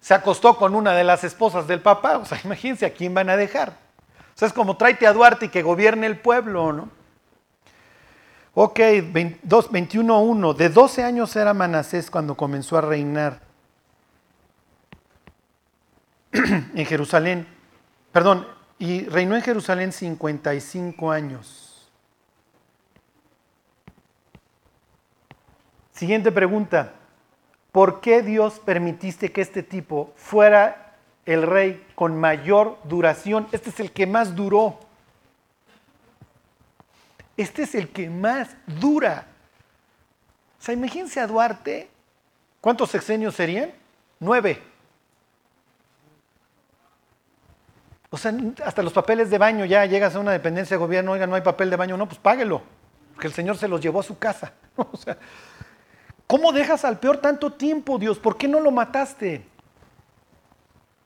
se 0.00 0.14
acostó 0.14 0.56
con 0.56 0.74
una 0.74 0.94
de 0.94 1.04
las 1.04 1.22
esposas 1.22 1.66
del 1.66 1.82
papá. 1.82 2.16
O 2.16 2.24
sea, 2.24 2.40
imagínense 2.44 2.86
a 2.86 2.94
quién 2.94 3.12
van 3.12 3.28
a 3.28 3.36
dejar. 3.36 3.68
O 4.34 4.38
sea, 4.38 4.48
es 4.48 4.54
como 4.54 4.78
tráete 4.78 5.06
a 5.06 5.12
Duarte 5.12 5.46
y 5.46 5.48
que 5.50 5.62
gobierne 5.62 6.06
el 6.06 6.18
pueblo, 6.18 6.72
¿no? 6.72 6.88
Ok, 8.54 8.78
21.1. 8.78 10.54
De 10.54 10.70
12 10.70 11.04
años 11.04 11.36
era 11.36 11.52
Manasés 11.52 12.10
cuando 12.10 12.38
comenzó 12.38 12.78
a 12.78 12.80
reinar 12.80 13.40
en 16.32 16.86
Jerusalén. 16.86 17.46
Perdón, 18.12 18.46
y 18.78 19.04
reinó 19.04 19.36
en 19.36 19.42
Jerusalén 19.42 19.92
55 19.92 21.10
años. 21.10 21.61
Siguiente 26.02 26.32
pregunta. 26.32 26.94
¿Por 27.70 28.00
qué 28.00 28.22
Dios 28.22 28.58
permitiste 28.58 29.30
que 29.30 29.40
este 29.40 29.62
tipo 29.62 30.12
fuera 30.16 30.96
el 31.26 31.44
rey 31.44 31.86
con 31.94 32.18
mayor 32.18 32.76
duración? 32.82 33.46
Este 33.52 33.70
es 33.70 33.78
el 33.78 33.92
que 33.92 34.04
más 34.04 34.34
duró. 34.34 34.80
Este 37.36 37.62
es 37.62 37.76
el 37.76 37.90
que 37.90 38.10
más 38.10 38.56
dura. 38.66 39.28
O 40.58 40.64
sea, 40.64 40.74
imagínense 40.74 41.20
a 41.20 41.28
Duarte. 41.28 41.88
¿Cuántos 42.60 42.90
sexenios 42.90 43.36
serían? 43.36 43.70
Nueve. 44.18 44.60
O 48.10 48.16
sea, 48.18 48.34
hasta 48.64 48.82
los 48.82 48.92
papeles 48.92 49.30
de 49.30 49.38
baño, 49.38 49.66
ya 49.66 49.86
llegas 49.86 50.16
a 50.16 50.18
una 50.18 50.32
dependencia 50.32 50.76
de 50.76 50.80
gobierno, 50.80 51.12
oiga, 51.12 51.28
no 51.28 51.36
hay 51.36 51.42
papel 51.42 51.70
de 51.70 51.76
baño, 51.76 51.96
no, 51.96 52.08
pues 52.08 52.18
páguelo, 52.18 52.60
porque 53.14 53.28
el 53.28 53.32
Señor 53.32 53.56
se 53.56 53.68
los 53.68 53.80
llevó 53.80 54.00
a 54.00 54.02
su 54.02 54.18
casa. 54.18 54.52
O 54.74 54.96
sea, 54.96 55.16
¿Cómo 56.32 56.50
dejas 56.50 56.86
al 56.86 56.98
peor 56.98 57.18
tanto 57.18 57.52
tiempo, 57.52 57.98
Dios? 57.98 58.18
¿Por 58.18 58.38
qué 58.38 58.48
no 58.48 58.58
lo 58.58 58.70
mataste? 58.70 59.44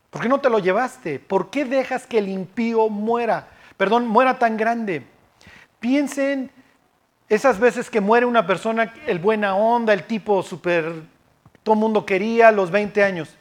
¿Por 0.09 0.23
qué 0.23 0.29
no 0.29 0.39
te 0.39 0.49
lo 0.49 0.61
llevaste? 0.61 1.19
¿Por 1.19 1.51
qué 1.51 1.65
dejas 1.65 2.07
que 2.07 2.19
el 2.19 2.29
impío 2.29 2.89
muera? 2.89 3.49
Perdón, 3.77 4.07
muera 4.07 4.39
tan 4.39 4.57
grande. 4.57 5.05
Piensen 5.81 6.53
esas 7.29 7.59
veces 7.59 7.91
que 7.91 8.01
muere 8.01 8.25
una 8.25 8.47
persona, 8.47 8.95
el 9.09 9.19
buena 9.19 9.57
onda, 9.57 9.93
el 9.93 10.05
tipo 10.05 10.45
súper, 10.45 10.93
todo 11.65 11.75
mundo 11.75 12.07
quería 12.07 12.47
a 12.47 12.53
los 12.53 12.71
20 12.71 13.03
años. 13.03 13.35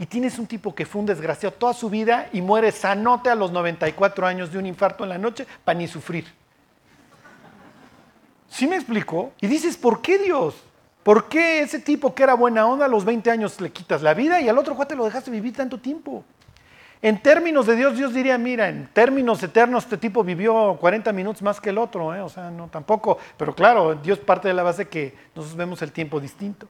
Y 0.00 0.06
tienes 0.06 0.36
un 0.36 0.48
tipo 0.48 0.74
que 0.74 0.84
fue 0.84 0.98
un 0.98 1.06
desgraciado 1.06 1.54
toda 1.54 1.74
su 1.74 1.88
vida 1.88 2.28
y 2.32 2.42
muere 2.42 2.72
sanote 2.72 3.30
a 3.30 3.36
los 3.36 3.52
94 3.52 4.26
años 4.26 4.50
de 4.50 4.58
un 4.58 4.66
infarto 4.66 5.04
en 5.04 5.10
la 5.10 5.18
noche 5.18 5.46
para 5.64 5.78
ni 5.78 5.86
sufrir. 5.86 6.24
¿Sí 8.48 8.66
me 8.66 8.74
explicó? 8.74 9.30
Y 9.40 9.46
dices, 9.46 9.76
¿por 9.76 10.02
qué 10.02 10.18
Dios? 10.18 10.64
¿Por 11.10 11.24
qué 11.24 11.62
ese 11.62 11.80
tipo 11.80 12.14
que 12.14 12.22
era 12.22 12.34
buena 12.34 12.64
onda 12.68 12.84
a 12.84 12.88
los 12.88 13.04
20 13.04 13.32
años 13.32 13.60
le 13.60 13.72
quitas 13.72 14.00
la 14.00 14.14
vida 14.14 14.40
y 14.40 14.48
al 14.48 14.56
otro 14.56 14.76
cuate 14.76 14.94
lo 14.94 15.04
dejaste 15.04 15.28
vivir 15.28 15.52
tanto 15.52 15.76
tiempo? 15.78 16.22
En 17.02 17.20
términos 17.20 17.66
de 17.66 17.74
Dios, 17.74 17.96
Dios 17.96 18.14
diría, 18.14 18.38
mira, 18.38 18.68
en 18.68 18.86
términos 18.92 19.42
eternos 19.42 19.82
este 19.82 19.96
tipo 19.96 20.22
vivió 20.22 20.76
40 20.78 21.12
minutos 21.12 21.42
más 21.42 21.60
que 21.60 21.70
el 21.70 21.78
otro, 21.78 22.14
¿eh? 22.14 22.20
o 22.20 22.28
sea, 22.28 22.52
no 22.52 22.68
tampoco, 22.68 23.18
pero 23.36 23.56
claro, 23.56 23.96
Dios 23.96 24.20
parte 24.20 24.46
de 24.46 24.54
la 24.54 24.62
base 24.62 24.86
que 24.86 25.12
nosotros 25.34 25.56
vemos 25.56 25.82
el 25.82 25.90
tiempo 25.90 26.20
distinto. 26.20 26.68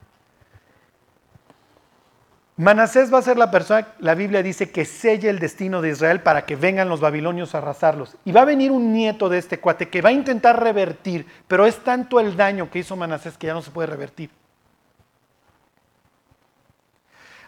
Manasés 2.60 3.10
va 3.10 3.16
a 3.16 3.22
ser 3.22 3.38
la 3.38 3.50
persona, 3.50 3.88
la 4.00 4.14
Biblia 4.14 4.42
dice, 4.42 4.70
que 4.70 4.84
sella 4.84 5.30
el 5.30 5.38
destino 5.38 5.80
de 5.80 5.88
Israel 5.88 6.20
para 6.20 6.44
que 6.44 6.56
vengan 6.56 6.90
los 6.90 7.00
babilonios 7.00 7.54
a 7.54 7.58
arrasarlos. 7.58 8.18
Y 8.26 8.32
va 8.32 8.42
a 8.42 8.44
venir 8.44 8.70
un 8.70 8.92
nieto 8.92 9.30
de 9.30 9.38
este 9.38 9.58
cuate 9.58 9.88
que 9.88 10.02
va 10.02 10.10
a 10.10 10.12
intentar 10.12 10.62
revertir, 10.62 11.24
pero 11.48 11.64
es 11.64 11.78
tanto 11.78 12.20
el 12.20 12.36
daño 12.36 12.70
que 12.70 12.80
hizo 12.80 12.96
Manasés 12.96 13.38
que 13.38 13.46
ya 13.46 13.54
no 13.54 13.62
se 13.62 13.70
puede 13.70 13.86
revertir. 13.86 14.28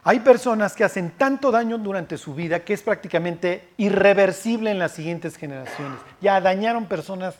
Hay 0.03 0.21
personas 0.21 0.75
que 0.75 0.83
hacen 0.83 1.11
tanto 1.11 1.51
daño 1.51 1.77
durante 1.77 2.17
su 2.17 2.35
vida 2.35 2.61
que 2.61 2.73
es 2.73 2.81
prácticamente 2.81 3.69
irreversible 3.77 4.71
en 4.71 4.79
las 4.79 4.93
siguientes 4.93 5.37
generaciones. 5.37 5.99
Ya 6.23 6.41
dañaron 6.41 6.87
personas 6.87 7.35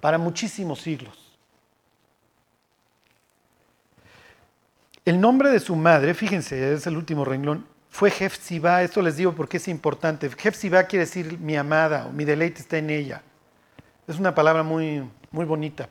para 0.00 0.16
muchísimos 0.16 0.80
siglos. 0.80 1.21
El 5.04 5.20
nombre 5.20 5.50
de 5.50 5.58
su 5.58 5.74
madre, 5.74 6.14
fíjense, 6.14 6.74
es 6.74 6.86
el 6.86 6.96
último 6.96 7.24
renglón, 7.24 7.66
fue 7.90 8.10
Jefzibá. 8.10 8.82
Esto 8.82 9.02
les 9.02 9.16
digo 9.16 9.34
porque 9.34 9.56
es 9.56 9.66
importante. 9.66 10.30
Jefzibá 10.30 10.84
quiere 10.84 11.04
decir 11.04 11.38
mi 11.38 11.56
amada 11.56 12.08
mi 12.12 12.24
deleite 12.24 12.60
está 12.60 12.78
en 12.78 12.90
ella. 12.90 13.22
Es 14.06 14.18
una 14.18 14.34
palabra 14.34 14.62
muy, 14.62 15.02
muy 15.30 15.44
bonita. 15.44 15.88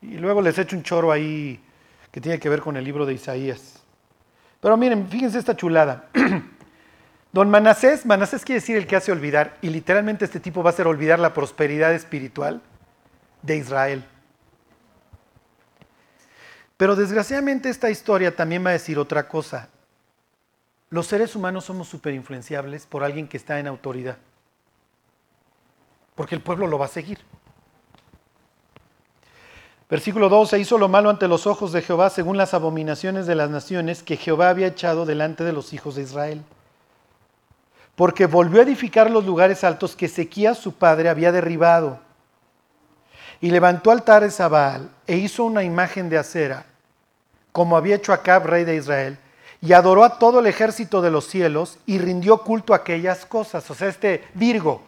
Y 0.00 0.16
luego 0.16 0.42
les 0.42 0.58
echo 0.58 0.76
un 0.76 0.82
choro 0.82 1.12
ahí 1.12 1.62
que 2.10 2.20
tiene 2.20 2.38
que 2.38 2.48
ver 2.48 2.60
con 2.60 2.76
el 2.76 2.84
libro 2.84 3.04
de 3.04 3.14
Isaías. 3.14 3.82
Pero 4.60 4.76
miren, 4.76 5.08
fíjense 5.08 5.38
esta 5.38 5.56
chulada. 5.56 6.08
Don 7.32 7.50
Manasés, 7.50 8.06
Manasés 8.06 8.44
quiere 8.44 8.60
decir 8.60 8.76
el 8.76 8.86
que 8.86 8.96
hace 8.96 9.12
olvidar, 9.12 9.58
y 9.60 9.68
literalmente 9.68 10.24
este 10.24 10.40
tipo 10.40 10.62
va 10.62 10.70
a 10.70 10.72
hacer 10.72 10.86
olvidar 10.86 11.18
la 11.18 11.34
prosperidad 11.34 11.92
espiritual 11.92 12.62
de 13.42 13.56
Israel. 13.56 14.04
Pero 16.76 16.96
desgraciadamente 16.96 17.68
esta 17.68 17.90
historia 17.90 18.34
también 18.34 18.64
va 18.64 18.70
a 18.70 18.74
decir 18.74 18.98
otra 18.98 19.28
cosa. 19.28 19.68
Los 20.90 21.06
seres 21.06 21.36
humanos 21.36 21.64
somos 21.64 21.88
súper 21.88 22.14
influenciables 22.14 22.86
por 22.86 23.04
alguien 23.04 23.28
que 23.28 23.36
está 23.36 23.58
en 23.58 23.66
autoridad. 23.66 24.18
Porque 26.14 26.34
el 26.34 26.42
pueblo 26.42 26.66
lo 26.66 26.78
va 26.78 26.86
a 26.86 26.88
seguir. 26.88 27.18
Versículo 29.88 30.28
12, 30.28 30.58
hizo 30.58 30.78
lo 30.78 30.88
malo 30.88 31.10
ante 31.10 31.28
los 31.28 31.46
ojos 31.46 31.72
de 31.72 31.82
Jehová 31.82 32.10
según 32.10 32.36
las 32.36 32.54
abominaciones 32.54 33.26
de 33.26 33.34
las 33.34 33.50
naciones 33.50 34.02
que 34.02 34.16
Jehová 34.16 34.48
había 34.48 34.68
echado 34.68 35.04
delante 35.06 35.44
de 35.44 35.52
los 35.52 35.72
hijos 35.72 35.94
de 35.94 36.02
Israel. 36.02 36.42
Porque 37.94 38.26
volvió 38.26 38.60
a 38.60 38.64
edificar 38.64 39.10
los 39.10 39.24
lugares 39.24 39.62
altos 39.62 39.94
que 39.94 40.06
Ezequías 40.06 40.58
su 40.58 40.72
padre 40.72 41.08
había 41.08 41.30
derribado 41.30 42.00
y 43.44 43.50
levantó 43.50 43.90
altares 43.90 44.40
a 44.40 44.48
Baal 44.48 44.88
e 45.06 45.18
hizo 45.18 45.44
una 45.44 45.62
imagen 45.62 46.08
de 46.08 46.16
acera, 46.16 46.64
como 47.52 47.76
había 47.76 47.96
hecho 47.96 48.14
Acab, 48.14 48.46
rey 48.46 48.64
de 48.64 48.76
Israel, 48.76 49.18
y 49.60 49.74
adoró 49.74 50.02
a 50.02 50.18
todo 50.18 50.40
el 50.40 50.46
ejército 50.46 51.02
de 51.02 51.10
los 51.10 51.26
cielos 51.26 51.78
y 51.84 51.98
rindió 51.98 52.38
culto 52.38 52.72
a 52.72 52.78
aquellas 52.78 53.26
cosas. 53.26 53.70
O 53.70 53.74
sea, 53.74 53.88
este 53.88 54.24
Virgo. 54.32 54.80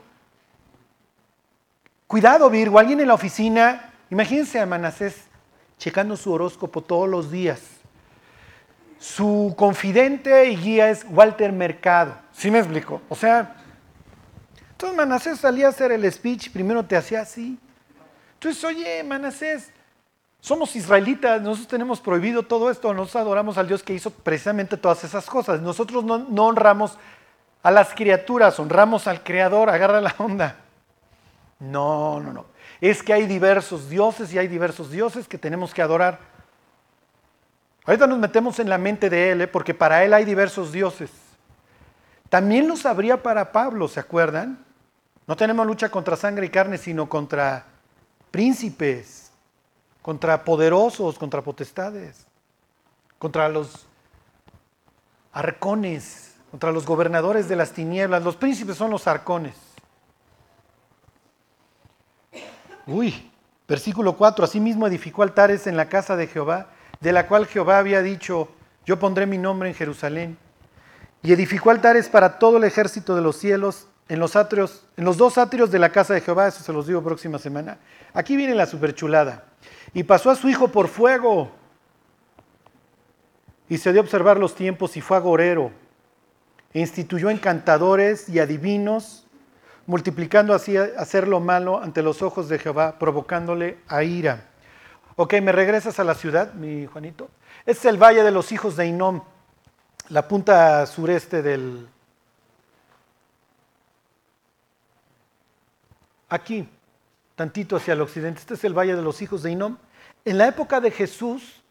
Cuidado, 2.06 2.48
Virgo, 2.48 2.78
alguien 2.78 2.98
en 3.00 3.08
la 3.08 3.12
oficina, 3.12 3.92
imagínense 4.08 4.58
a 4.58 4.64
Manasés 4.64 5.24
checando 5.76 6.16
su 6.16 6.32
horóscopo 6.32 6.80
todos 6.80 7.10
los 7.10 7.30
días. 7.30 7.60
Su 8.98 9.54
confidente 9.54 10.46
y 10.48 10.56
guía 10.56 10.88
es 10.88 11.04
Walter 11.10 11.52
Mercado. 11.52 12.16
¿Sí 12.32 12.50
me 12.50 12.60
explico? 12.60 13.02
O 13.10 13.16
sea, 13.16 13.54
entonces 14.70 14.96
Manasés 14.96 15.40
salía 15.40 15.66
a 15.66 15.68
hacer 15.68 15.92
el 15.92 16.10
speech, 16.10 16.50
primero 16.50 16.82
te 16.86 16.96
hacía 16.96 17.20
así. 17.20 17.58
Entonces, 18.46 18.62
oye, 18.62 19.02
Manasés, 19.02 19.72
somos 20.38 20.76
israelitas, 20.76 21.42
nosotros 21.42 21.66
tenemos 21.66 22.00
prohibido 22.00 22.44
todo 22.44 22.70
esto, 22.70 22.94
nosotros 22.94 23.20
adoramos 23.22 23.58
al 23.58 23.66
Dios 23.66 23.82
que 23.82 23.92
hizo 23.92 24.12
precisamente 24.12 24.76
todas 24.76 25.02
esas 25.02 25.26
cosas. 25.26 25.60
Nosotros 25.60 26.04
no, 26.04 26.46
honramos 26.46 26.96
a 27.64 27.72
las 27.72 27.92
criaturas, 27.92 28.60
honramos 28.60 29.08
al 29.08 29.24
Creador, 29.24 29.68
agarra 29.68 30.00
la 30.00 30.14
onda. 30.18 30.58
No, 31.58 32.20
no, 32.20 32.32
no. 32.32 32.46
Es 32.80 33.02
que 33.02 33.12
hay 33.12 33.26
diversos 33.26 33.90
dioses 33.90 34.32
y 34.32 34.38
hay 34.38 34.46
diversos 34.46 34.92
dioses 34.92 35.26
que 35.26 35.38
tenemos 35.38 35.74
que 35.74 35.82
adorar. 35.82 36.20
Ahorita 37.84 38.06
nos 38.06 38.20
metemos 38.20 38.60
en 38.60 38.68
la 38.68 38.78
mente 38.78 39.10
de 39.10 39.32
él, 39.32 39.40
¿eh? 39.40 39.48
porque 39.48 39.74
para 39.74 40.04
él 40.04 40.14
hay 40.14 40.24
diversos 40.24 40.70
dioses. 40.70 41.10
También 42.28 42.68
lo 42.68 42.76
sabría 42.76 43.24
para 43.24 43.50
Pablo, 43.50 43.88
¿se 43.88 43.98
acuerdan? 43.98 44.64
No 45.26 45.34
tenemos 45.34 45.66
lucha 45.66 45.88
contra 45.88 46.14
sangre 46.14 46.46
y 46.46 46.50
carne, 46.50 46.78
sino 46.78 47.08
contra 47.08 47.74
príncipes, 48.36 49.30
contra 50.02 50.44
poderosos, 50.44 51.18
contra 51.18 51.40
potestades, 51.40 52.26
contra 53.18 53.48
los 53.48 53.86
arcones, 55.32 56.34
contra 56.50 56.70
los 56.70 56.84
gobernadores 56.84 57.48
de 57.48 57.56
las 57.56 57.72
tinieblas. 57.72 58.22
Los 58.22 58.36
príncipes 58.36 58.76
son 58.76 58.90
los 58.90 59.06
arcones. 59.06 59.54
Uy, 62.86 63.32
versículo 63.66 64.18
4, 64.18 64.44
asimismo 64.44 64.86
edificó 64.86 65.22
altares 65.22 65.66
en 65.66 65.78
la 65.78 65.88
casa 65.88 66.14
de 66.14 66.26
Jehová, 66.26 66.66
de 67.00 67.12
la 67.12 67.28
cual 67.28 67.46
Jehová 67.46 67.78
había 67.78 68.02
dicho, 68.02 68.50
yo 68.84 68.98
pondré 68.98 69.24
mi 69.24 69.38
nombre 69.38 69.70
en 69.70 69.74
Jerusalén. 69.74 70.36
Y 71.22 71.32
edificó 71.32 71.70
altares 71.70 72.10
para 72.10 72.38
todo 72.38 72.58
el 72.58 72.64
ejército 72.64 73.16
de 73.16 73.22
los 73.22 73.38
cielos 73.38 73.86
en 74.08 74.20
los 74.20 74.36
atrios, 74.36 74.84
en 74.96 75.04
los 75.04 75.16
dos 75.16 75.38
atrios 75.38 75.70
de 75.70 75.78
la 75.78 75.90
casa 75.90 76.14
de 76.14 76.20
Jehová, 76.20 76.48
eso 76.48 76.62
se 76.62 76.72
los 76.72 76.86
digo 76.86 77.02
próxima 77.02 77.38
semana. 77.38 77.78
Aquí 78.14 78.36
viene 78.36 78.54
la 78.54 78.66
superchulada. 78.66 79.44
Y 79.92 80.04
pasó 80.04 80.30
a 80.30 80.36
su 80.36 80.48
hijo 80.48 80.68
por 80.68 80.88
fuego. 80.88 81.50
Y 83.68 83.78
se 83.78 83.92
dio 83.92 84.00
a 84.00 84.04
observar 84.04 84.38
los 84.38 84.54
tiempos 84.54 84.96
y 84.96 85.00
fue 85.00 85.16
agorero. 85.16 85.72
E 86.72 86.80
instituyó 86.80 87.30
encantadores 87.30 88.28
y 88.28 88.38
adivinos 88.38 89.26
multiplicando 89.86 90.52
así 90.52 90.76
hacer 90.76 91.28
lo 91.28 91.40
malo 91.40 91.80
ante 91.80 92.02
los 92.02 92.22
ojos 92.22 92.48
de 92.48 92.58
Jehová, 92.58 92.98
provocándole 92.98 93.78
a 93.88 94.02
ira. 94.02 94.44
Ok, 95.14 95.34
¿me 95.40 95.52
regresas 95.52 95.98
a 95.98 96.04
la 96.04 96.14
ciudad, 96.14 96.52
mi 96.54 96.86
Juanito? 96.86 97.30
Este 97.64 97.88
es 97.88 97.94
el 97.94 98.02
valle 98.02 98.22
de 98.22 98.30
los 98.30 98.52
hijos 98.52 98.76
de 98.76 98.86
Inom, 98.86 99.22
la 100.08 100.28
punta 100.28 100.84
sureste 100.86 101.42
del... 101.42 101.88
Aquí, 106.28 106.68
tantito 107.34 107.76
hacia 107.76 107.94
el 107.94 108.00
occidente, 108.00 108.40
este 108.40 108.54
es 108.54 108.64
el 108.64 108.74
valle 108.74 108.96
de 108.96 109.02
los 109.02 109.22
hijos 109.22 109.42
de 109.42 109.52
Inom. 109.52 109.76
En 110.24 110.38
la 110.38 110.48
época 110.48 110.80
de 110.80 110.90
Jesús 110.90 111.62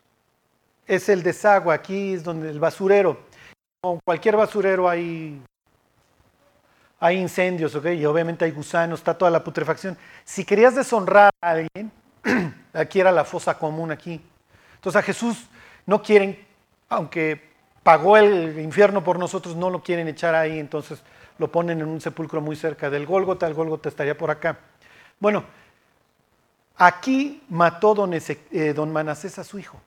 es 0.87 1.09
el 1.09 1.23
desagüe, 1.23 1.73
aquí 1.73 2.13
es 2.13 2.23
donde 2.23 2.49
el 2.49 2.59
basurero. 2.59 3.19
Con 3.81 3.99
cualquier 4.05 4.37
basurero 4.37 4.87
hay 4.87 5.41
hay 6.99 7.17
incendios, 7.17 7.75
¿ok? 7.75 7.85
Y 7.87 8.05
obviamente 8.05 8.45
hay 8.45 8.51
gusanos, 8.51 8.99
está 8.99 9.17
toda 9.17 9.29
la 9.29 9.43
putrefacción. 9.43 9.97
Si 10.23 10.45
querías 10.45 10.75
deshonrar 10.75 11.29
a 11.41 11.49
alguien, 11.49 11.91
aquí 12.73 12.99
era 12.99 13.11
la 13.11 13.25
fosa 13.25 13.57
común 13.57 13.91
aquí. 13.91 14.21
Entonces 14.75 14.99
a 14.99 15.03
Jesús 15.03 15.45
no 15.85 16.01
quieren, 16.01 16.43
aunque 16.89 17.53
pagó 17.83 18.17
el 18.17 18.59
infierno 18.59 19.03
por 19.03 19.19
nosotros, 19.19 19.55
no 19.55 19.69
lo 19.69 19.83
quieren 19.83 20.07
echar 20.07 20.33
ahí, 20.33 20.57
entonces 20.57 21.03
lo 21.37 21.51
ponen 21.51 21.81
en 21.81 21.87
un 21.87 22.01
sepulcro 22.01 22.41
muy 22.41 22.55
cerca 22.55 22.89
del 22.89 23.05
Gólgota, 23.05 23.47
el 23.47 23.53
Gólgota 23.53 23.89
estaría 23.89 24.17
por 24.17 24.31
acá. 24.31 24.59
Bueno, 25.19 25.43
aquí 26.77 27.43
mató 27.49 27.93
don, 27.93 28.13
eh, 28.13 28.73
Manasés 28.87 29.39
a 29.39 29.43
su 29.43 29.59
hijo. 29.59 29.79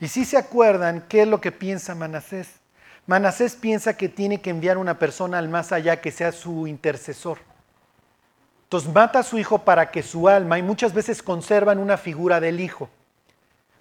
Y 0.00 0.08
si 0.08 0.24
se 0.24 0.36
acuerdan, 0.36 1.06
¿qué 1.08 1.22
es 1.22 1.28
lo 1.28 1.40
que 1.40 1.52
piensa 1.52 1.94
Manasés? 1.94 2.60
Manasés 3.06 3.54
piensa 3.54 3.96
que 3.96 4.08
tiene 4.08 4.40
que 4.40 4.50
enviar 4.50 4.78
una 4.78 4.98
persona 4.98 5.38
al 5.38 5.48
más 5.48 5.72
allá 5.72 6.00
que 6.00 6.10
sea 6.10 6.32
su 6.32 6.66
intercesor. 6.66 7.38
Entonces 8.64 8.92
mata 8.92 9.20
a 9.20 9.22
su 9.22 9.38
hijo 9.38 9.58
para 9.58 9.90
que 9.90 10.02
su 10.02 10.28
alma, 10.28 10.58
y 10.58 10.62
muchas 10.62 10.92
veces 10.94 11.22
conservan 11.22 11.78
una 11.78 11.96
figura 11.96 12.40
del 12.40 12.60
hijo. 12.60 12.88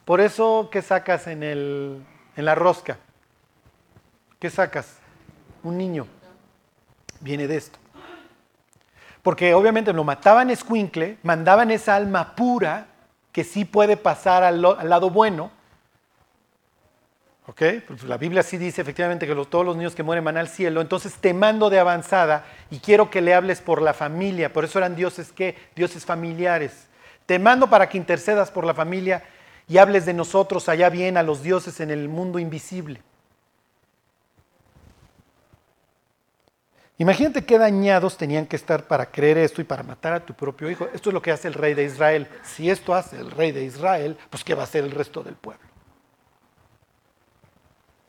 Por 0.05 0.21
eso, 0.21 0.69
¿qué 0.71 0.81
sacas 0.81 1.27
en, 1.27 1.41
el, 1.41 2.05
en 2.36 2.45
la 2.45 2.53
rosca? 2.53 2.97
¿Qué 4.39 4.49
sacas? 4.49 5.03
Un 5.63 5.78
niño. 5.78 6.08
Viene 7.19 7.47
de 7.47 7.58
esto. 7.58 7.80
Porque 9.21 9.54
obviamente 9.54 9.93
lo 9.93 10.04
mataban 10.04 10.49
escuincle, 10.49 11.17
mandaban 11.23 11.71
esa 11.71 11.95
alma 11.95 12.36
pura 12.36 12.88
que 13.32 13.43
sí 13.43 13.65
puede 13.65 13.97
pasar 13.97 14.43
al 14.43 14.62
lado 14.62 15.10
bueno, 15.10 15.52
¿Ok? 17.45 17.62
Pues 17.88 18.04
la 18.04 18.17
Biblia 18.17 18.41
sí 18.41 18.58
dice 18.58 18.82
efectivamente 18.82 19.28
que 19.28 19.36
todos 19.45 19.65
los 19.65 19.76
niños 19.76 19.95
que 19.95 20.04
mueren 20.04 20.23
van 20.23 20.38
al 20.38 20.47
cielo. 20.47 20.80
Entonces 20.80 21.15
te 21.15 21.34
mando 21.34 21.69
de 21.69 21.78
avanzada 21.78 22.45
y 22.71 22.80
quiero 22.80 23.10
que 23.10 23.21
le 23.21 23.34
hables 23.34 23.60
por 23.60 23.82
la 23.82 23.93
familia. 23.93 24.54
Por 24.54 24.63
eso 24.63 24.80
eran 24.80 24.95
dioses 24.95 25.34
que, 25.34 25.58
dioses 25.76 26.06
familiares. 26.06 26.88
Te 27.26 27.39
mando 27.39 27.69
para 27.69 27.89
que 27.89 27.97
intercedas 27.97 28.49
por 28.49 28.65
la 28.65 28.73
familia 28.73 29.23
y 29.67 29.78
hables 29.78 30.06
de 30.06 30.13
nosotros 30.13 30.69
allá 30.69 30.89
bien 30.89 31.17
a 31.17 31.23
los 31.23 31.43
dioses 31.43 31.82
en 31.82 31.91
el 31.91 32.08
mundo 32.08 32.39
invisible. 32.39 33.02
Imagínate 37.04 37.44
qué 37.44 37.58
dañados 37.58 38.16
tenían 38.16 38.46
que 38.46 38.56
estar 38.56 38.88
para 38.88 39.08
creer 39.08 39.38
esto 39.38 39.60
y 39.60 39.66
para 39.66 39.84
matar 39.84 40.13
a 40.13 40.26
tu 40.26 40.34
propio 40.34 40.70
hijo. 40.70 40.88
Esto 40.94 41.10
es 41.10 41.13
lo 41.13 41.22
que 41.22 41.34
hace 41.34 41.50
el 41.50 41.54
rey 41.54 41.74
de 41.74 41.84
Israel. 41.84 42.30
Si 42.44 42.70
esto 42.70 42.96
hace 42.96 43.20
el 43.20 43.30
rey 43.30 43.52
de 43.52 43.66
Israel, 43.66 44.18
pues 44.30 44.42
¿qué 44.42 44.56
va 44.56 44.62
a 44.62 44.63
hacer 44.63 44.86
el 44.86 44.92
resto 44.92 45.22
del 45.22 45.36
pueblo? 45.36 45.68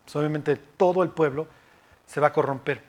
Pues, 0.04 0.14
obviamente 0.14 0.54
todo 0.54 1.02
el 1.02 1.08
pueblo 1.08 1.48
se 2.06 2.20
va 2.20 2.28
a 2.28 2.32
corromper. 2.32 2.84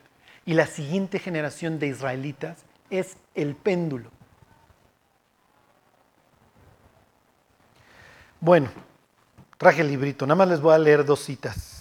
Y 0.45 0.53
la 0.53 0.67
siguiente 0.67 1.17
generación 1.17 1.79
de 1.79 1.87
israelitas 1.87 2.65
es 2.91 3.17
el 3.33 3.55
péndulo. 3.55 4.11
Bueno, 8.39 8.69
traje 9.57 9.81
el 9.81 9.87
librito, 9.87 10.27
nada 10.27 10.35
más 10.35 10.49
les 10.49 10.61
voy 10.61 10.75
a 10.75 10.77
leer 10.77 11.03
dos 11.03 11.21
citas. 11.21 11.74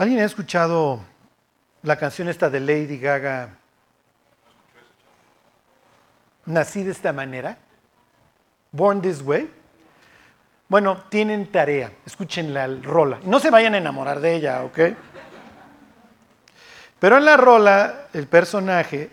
¿Alguien 0.00 0.20
ha 0.20 0.24
escuchado 0.24 0.98
la 1.82 1.96
canción 1.96 2.30
esta 2.30 2.48
de 2.48 2.58
Lady 2.58 2.98
Gaga? 2.98 3.50
Nací 6.46 6.82
de 6.82 6.92
esta 6.92 7.12
manera. 7.12 7.58
Born 8.72 9.02
this 9.02 9.20
way. 9.20 9.52
Bueno, 10.68 11.02
tienen 11.10 11.52
tarea, 11.52 11.92
escuchen 12.06 12.54
la 12.54 12.66
rola. 12.66 13.20
No 13.24 13.40
se 13.40 13.50
vayan 13.50 13.74
a 13.74 13.76
enamorar 13.76 14.20
de 14.20 14.36
ella, 14.36 14.64
¿ok? 14.64 14.78
Pero 16.98 17.18
en 17.18 17.24
la 17.26 17.36
rola, 17.36 18.06
el 18.14 18.26
personaje 18.26 19.10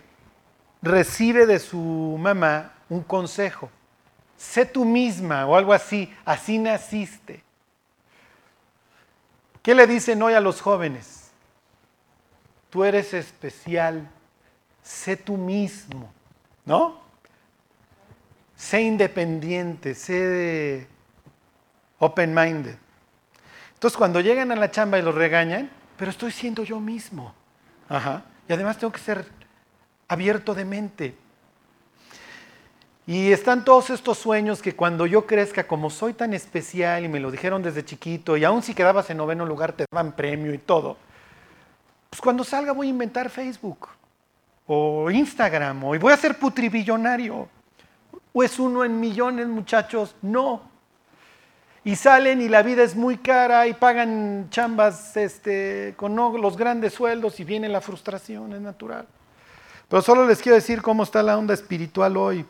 recibe 0.80 1.44
de 1.44 1.58
su 1.58 2.16
mamá 2.18 2.72
un 2.88 3.02
consejo. 3.02 3.68
Sé 4.38 4.64
tú 4.64 4.86
misma 4.86 5.44
o 5.44 5.54
algo 5.54 5.74
así, 5.74 6.10
así 6.24 6.58
naciste. 6.58 7.44
¿Qué 9.68 9.74
le 9.74 9.86
dicen 9.86 10.22
hoy 10.22 10.32
a 10.32 10.40
los 10.40 10.62
jóvenes? 10.62 11.30
Tú 12.70 12.84
eres 12.84 13.12
especial, 13.12 14.08
sé 14.82 15.14
tú 15.14 15.36
mismo, 15.36 16.10
¿no? 16.64 17.02
Sé 18.56 18.80
independiente, 18.80 19.94
sé 19.94 20.14
de 20.14 20.86
open-minded. 21.98 22.76
Entonces, 23.74 23.98
cuando 23.98 24.22
llegan 24.22 24.50
a 24.52 24.56
la 24.56 24.70
chamba 24.70 24.98
y 24.98 25.02
los 25.02 25.14
regañan, 25.14 25.70
pero 25.98 26.12
estoy 26.12 26.32
siendo 26.32 26.64
yo 26.64 26.80
mismo. 26.80 27.34
Y 28.48 28.52
además 28.54 28.78
tengo 28.78 28.90
que 28.94 29.00
ser 29.00 29.26
abierto 30.08 30.54
de 30.54 30.64
mente. 30.64 31.14
Y 33.08 33.32
están 33.32 33.64
todos 33.64 33.88
estos 33.88 34.18
sueños 34.18 34.60
que 34.60 34.76
cuando 34.76 35.06
yo 35.06 35.24
crezca, 35.24 35.66
como 35.66 35.88
soy 35.88 36.12
tan 36.12 36.34
especial 36.34 37.06
y 37.06 37.08
me 37.08 37.20
lo 37.20 37.30
dijeron 37.30 37.62
desde 37.62 37.82
chiquito, 37.82 38.36
y 38.36 38.44
aún 38.44 38.62
si 38.62 38.74
quedabas 38.74 39.08
en 39.08 39.16
noveno 39.16 39.46
lugar 39.46 39.72
te 39.72 39.86
daban 39.90 40.12
premio 40.12 40.52
y 40.52 40.58
todo, 40.58 40.98
pues 42.10 42.20
cuando 42.20 42.44
salga 42.44 42.72
voy 42.72 42.88
a 42.88 42.90
inventar 42.90 43.30
Facebook 43.30 43.88
o 44.66 45.10
Instagram 45.10 45.84
o 45.84 45.98
voy 45.98 46.12
a 46.12 46.18
ser 46.18 46.38
putribillonario. 46.38 47.48
¿O 48.30 48.42
es 48.44 48.58
uno 48.58 48.84
en 48.84 49.00
millones, 49.00 49.46
muchachos? 49.46 50.14
No. 50.20 50.68
y 51.84 51.96
salen 51.96 52.42
y 52.42 52.50
la 52.50 52.62
vida 52.62 52.82
es 52.82 52.94
muy 52.94 53.16
cara 53.16 53.66
y 53.68 53.72
pagan 53.72 54.48
chambas 54.50 55.16
este, 55.16 55.94
con 55.96 56.14
los 56.14 56.58
grandes 56.58 56.92
sueldos 56.92 57.40
y 57.40 57.44
viene 57.44 57.70
la 57.70 57.80
frustración, 57.80 58.52
es 58.52 58.60
natural. 58.60 59.06
Pero 59.88 60.02
solo 60.02 60.26
les 60.26 60.42
quiero 60.42 60.56
decir 60.56 60.82
cómo 60.82 61.04
está 61.04 61.22
la 61.22 61.38
onda 61.38 61.54
espiritual 61.54 62.14
hoy. 62.18 62.44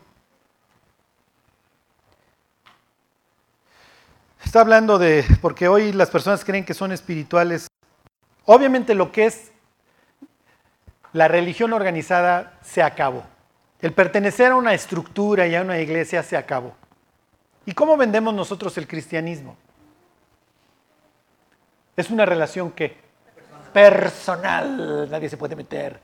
Está 4.43 4.61
hablando 4.61 4.97
de, 4.97 5.25
porque 5.41 5.67
hoy 5.67 5.91
las 5.91 6.09
personas 6.09 6.43
creen 6.43 6.65
que 6.65 6.73
son 6.73 6.91
espirituales. 6.91 7.67
Obviamente 8.45 8.95
lo 8.95 9.11
que 9.11 9.25
es 9.25 9.51
la 11.13 11.27
religión 11.27 11.73
organizada 11.73 12.57
se 12.61 12.81
acabó. 12.81 13.23
El 13.81 13.93
pertenecer 13.93 14.51
a 14.51 14.55
una 14.55 14.73
estructura 14.73 15.47
y 15.47 15.55
a 15.55 15.61
una 15.61 15.79
iglesia 15.79 16.23
se 16.23 16.35
acabó. 16.35 16.75
¿Y 17.65 17.73
cómo 17.73 17.97
vendemos 17.97 18.33
nosotros 18.33 18.77
el 18.77 18.87
cristianismo? 18.87 19.55
Es 21.95 22.09
una 22.09 22.25
relación 22.25 22.71
que 22.71 22.97
personal, 23.73 25.09
nadie 25.09 25.29
se 25.29 25.37
puede 25.37 25.55
meter. 25.55 25.99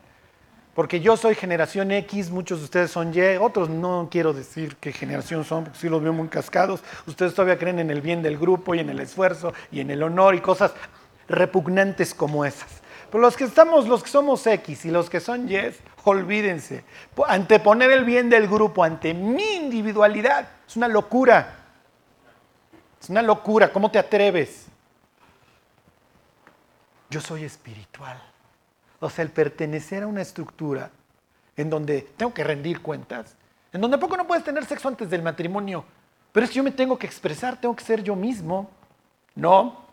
Porque 0.75 0.99
yo 0.99 1.15
soy 1.15 1.35
generación 1.35 1.89
X, 1.91 2.29
muchos 2.29 2.59
de 2.59 2.65
ustedes 2.65 2.91
son 2.91 3.13
Y, 3.13 3.37
otros 3.37 3.69
no 3.69 4.09
quiero 4.11 4.33
decir 4.33 4.75
qué 4.75 4.91
generación 4.91 5.45
son, 5.45 5.63
porque 5.63 5.79
sí 5.79 5.87
los 5.87 6.03
veo 6.03 6.11
muy 6.11 6.27
cascados. 6.27 6.83
Ustedes 7.07 7.33
todavía 7.33 7.57
creen 7.57 7.79
en 7.79 7.89
el 7.89 8.01
bien 8.01 8.21
del 8.21 8.37
grupo 8.37 8.75
y 8.75 8.79
en 8.79 8.89
el 8.89 8.99
esfuerzo 8.99 9.53
y 9.71 9.79
en 9.79 9.89
el 9.89 10.03
honor 10.03 10.35
y 10.35 10.41
cosas 10.41 10.73
repugnantes 11.29 12.13
como 12.13 12.43
esas. 12.43 12.81
Pero 13.09 13.21
los 13.21 13.37
que 13.37 13.45
estamos, 13.45 13.87
los 13.87 14.03
que 14.03 14.09
somos 14.09 14.45
X 14.45 14.83
y 14.83 14.91
los 14.91 15.09
que 15.09 15.21
son 15.21 15.49
Y, 15.49 15.55
olvídense. 16.03 16.83
Anteponer 17.25 17.91
el 17.91 18.03
bien 18.03 18.29
del 18.29 18.45
grupo 18.49 18.83
ante 18.83 19.13
mi 19.13 19.53
individualidad 19.53 20.49
es 20.67 20.75
una 20.75 20.89
locura. 20.89 21.55
Es 23.01 23.09
una 23.09 23.21
locura. 23.21 23.71
¿Cómo 23.71 23.89
te 23.89 23.97
atreves? 23.97 24.65
Yo 27.09 27.21
soy 27.21 27.45
espiritual. 27.45 28.21
O 28.99 29.09
sea, 29.09 29.23
el 29.23 29.31
pertenecer 29.31 30.03
a 30.03 30.07
una 30.07 30.21
estructura 30.21 30.89
en 31.57 31.69
donde 31.69 32.01
tengo 32.17 32.33
que 32.33 32.43
rendir 32.43 32.81
cuentas, 32.81 33.35
en 33.71 33.81
donde 33.81 33.97
poco 33.97 34.17
no 34.17 34.27
puedes 34.27 34.43
tener 34.43 34.65
sexo 34.65 34.87
antes 34.87 35.09
del 35.09 35.21
matrimonio, 35.21 35.85
pero 36.31 36.43
es 36.43 36.49
que 36.49 36.57
yo 36.57 36.63
me 36.63 36.71
tengo 36.71 36.97
que 36.97 37.07
expresar, 37.07 37.59
tengo 37.59 37.75
que 37.75 37.83
ser 37.83 38.03
yo 38.03 38.15
mismo. 38.15 38.69
No, 39.35 39.85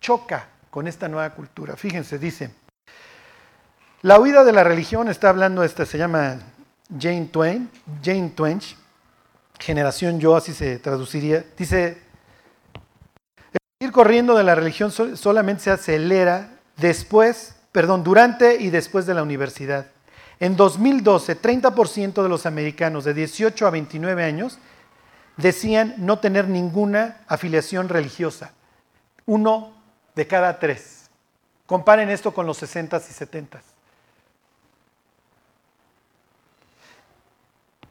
choca 0.00 0.48
con 0.70 0.86
esta 0.88 1.08
nueva 1.08 1.30
cultura. 1.30 1.76
Fíjense, 1.76 2.18
dice, 2.18 2.50
la 4.02 4.18
huida 4.18 4.44
de 4.44 4.52
la 4.52 4.64
religión, 4.64 5.08
está 5.08 5.28
hablando 5.28 5.62
esta, 5.62 5.84
se 5.84 5.98
llama 5.98 6.38
Jane 6.98 7.26
Twain, 7.26 7.70
Jane 8.02 8.30
Twain, 8.30 8.60
generación 9.58 10.18
yo, 10.18 10.36
así 10.36 10.54
se 10.54 10.78
traduciría, 10.78 11.44
dice, 11.56 11.98
el 13.52 13.86
ir 13.86 13.92
corriendo 13.92 14.34
de 14.34 14.44
la 14.44 14.54
religión 14.54 14.90
solamente 14.90 15.64
se 15.64 15.70
acelera 15.70 16.50
después 16.78 17.56
perdón, 17.72 18.02
durante 18.04 18.56
y 18.56 18.70
después 18.70 19.06
de 19.06 19.14
la 19.14 19.22
universidad. 19.22 19.86
En 20.38 20.56
2012, 20.56 21.40
30% 21.40 22.22
de 22.22 22.28
los 22.28 22.46
americanos 22.46 23.04
de 23.04 23.14
18 23.14 23.66
a 23.66 23.70
29 23.70 24.24
años 24.24 24.58
decían 25.36 25.94
no 25.98 26.18
tener 26.18 26.48
ninguna 26.48 27.18
afiliación 27.26 27.88
religiosa. 27.88 28.52
Uno 29.26 29.74
de 30.14 30.26
cada 30.26 30.58
tres. 30.58 31.10
Comparen 31.66 32.10
esto 32.10 32.32
con 32.32 32.46
los 32.46 32.62
60s 32.62 33.04
y 33.08 33.12
70s. 33.12 33.60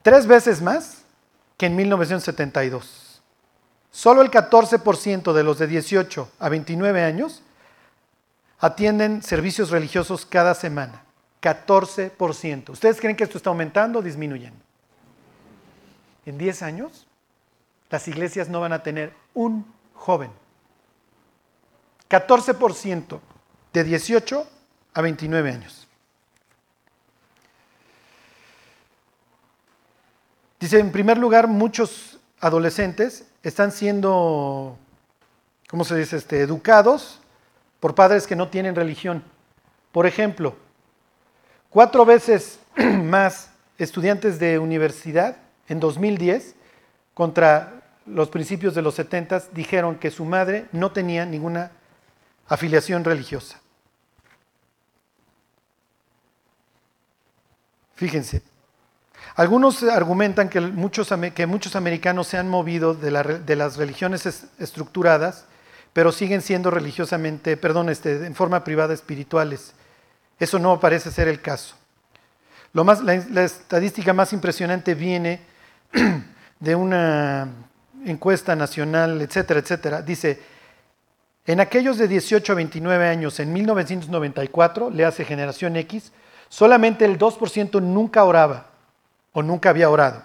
Tres 0.02 0.28
veces 0.28 0.62
más 0.62 1.04
que 1.58 1.68
en 1.68 1.76
1972. 1.76 3.22
Solo 3.92 4.22
el 4.22 4.32
14% 4.32 5.34
de 5.34 5.44
los 5.44 5.60
de 5.60 5.68
18 5.68 6.32
a 6.40 6.50
29 6.50 7.04
años 7.04 7.44
atienden 8.60 9.24
servicios 9.24 9.70
religiosos 9.70 10.26
cada 10.26 10.54
semana. 10.54 11.04
14%. 11.42 12.70
¿Ustedes 12.70 13.00
creen 13.00 13.16
que 13.16 13.24
esto 13.24 13.38
está 13.38 13.50
aumentando 13.50 14.00
o 14.00 14.02
disminuyendo? 14.02 14.60
En 16.26 16.38
10 16.38 16.62
años, 16.64 17.08
las 17.90 18.08
iglesias 18.08 18.50
no 18.50 18.60
van 18.60 18.74
a 18.74 18.84
tener 18.84 19.14
un 19.34 19.66
joven. 19.94 20.32
14% 22.10 23.20
de 23.72 23.84
18 23.84 24.48
a 24.94 25.02
29 25.02 25.52
años. 25.52 25.88
Dice, 30.60 30.80
en 30.80 30.92
primer 30.92 31.18
lugar, 31.18 31.48
muchos 31.48 32.20
adolescentes 32.42 33.26
están 33.44 33.72
siendo, 33.72 34.78
¿cómo 35.70 35.86
se 35.86 35.96
dice?, 35.96 36.18
este, 36.18 36.42
educados 36.42 37.22
por 37.80 37.96
padres 37.96 38.28
que 38.28 38.36
no 38.36 38.50
tienen 38.50 38.76
religión. 38.76 39.24
Por 39.92 40.06
ejemplo, 40.06 40.56
cuatro 41.70 42.06
veces 42.06 42.60
más 42.76 43.52
estudiantes 43.78 44.40
de 44.40 44.60
universidad 44.60 45.38
en 45.68 45.80
2010 45.80 46.56
contra 47.14 47.82
los 48.06 48.30
principios 48.30 48.76
de 48.76 48.82
los 48.82 48.96
70 48.96 49.44
dijeron 49.54 49.96
que 49.96 50.12
su 50.12 50.26
madre 50.26 50.66
no 50.72 50.92
tenía 50.92 51.26
ninguna 51.26 51.72
afiliación 52.48 53.04
religiosa. 53.04 53.60
Fíjense, 57.96 58.42
algunos 59.36 59.84
argumentan 59.84 60.50
que 60.50 60.62
muchos, 60.62 61.14
que 61.36 61.46
muchos 61.46 61.76
americanos 61.76 62.28
se 62.28 62.38
han 62.38 62.50
movido 62.50 62.94
de, 62.94 63.42
de 63.46 63.56
las 63.56 63.78
religiones 63.78 64.26
estructuradas 64.58 65.46
pero 65.94 66.12
siguen 66.12 66.42
siendo 66.42 66.72
religiosamente, 66.72 67.58
perdón, 67.58 67.90
este, 67.90 68.26
en 68.26 68.36
forma 68.36 68.64
privada 68.64 68.94
espirituales. 68.94 69.74
Eso 70.40 70.60
no 70.60 70.80
parece 70.80 71.12
ser 71.12 71.28
el 71.28 71.42
caso. 71.42 71.76
Lo 72.74 72.84
más, 72.84 73.02
la, 73.02 73.16
la 73.32 73.44
estadística 73.44 74.14
más 74.14 74.32
impresionante 74.34 74.94
viene 74.96 75.42
de 76.60 76.76
una 76.76 77.48
encuesta 78.06 78.56
nacional, 78.56 79.22
etcétera, 79.22 79.60
etcétera. 79.60 80.02
Dice, 80.02 80.40
en 81.46 81.60
aquellos 81.60 81.98
de 81.98 82.08
18 82.08 82.52
a 82.52 82.56
29 82.56 83.08
años, 83.08 83.40
en 83.40 83.52
1994, 83.52 84.92
le 84.92 85.06
hace 85.06 85.26
generación 85.26 85.76
X, 85.78 86.12
solamente 86.48 87.06
el 87.06 87.18
2% 87.18 87.82
nunca 87.82 88.24
oraba 88.24 88.68
o 89.32 89.42
nunca 89.42 89.72
había 89.72 89.90
orado. 89.90 90.24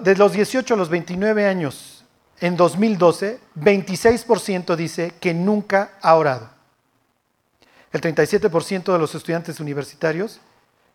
De 0.00 0.16
los 0.16 0.32
18 0.32 0.74
a 0.74 0.76
los 0.76 0.88
29 0.88 1.46
años, 1.46 2.01
en 2.42 2.56
2012, 2.56 3.38
26% 3.54 4.74
dice 4.74 5.12
que 5.20 5.32
nunca 5.32 5.92
ha 6.02 6.16
orado. 6.16 6.50
El 7.92 8.00
37% 8.00 8.92
de 8.92 8.98
los 8.98 9.14
estudiantes 9.14 9.60
universitarios 9.60 10.40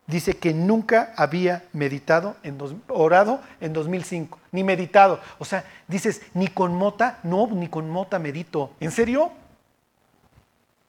dice 0.08 0.36
que 0.36 0.54
nunca 0.54 1.14
había 1.16 1.64
meditado, 1.72 2.36
en 2.44 2.58
orado 2.90 3.42
en 3.62 3.72
2005, 3.72 4.38
ni 4.52 4.66
meditado. 4.66 5.22
O 5.40 5.46
sea, 5.46 5.64
dices, 5.88 6.22
ni 6.34 6.50
con 6.50 6.76
mota, 6.76 7.20
no, 7.24 7.48
ni 7.48 7.70
con 7.70 7.90
mota 7.90 8.20
medito. 8.20 8.74
¿En 8.82 8.92
serio? 8.92 9.32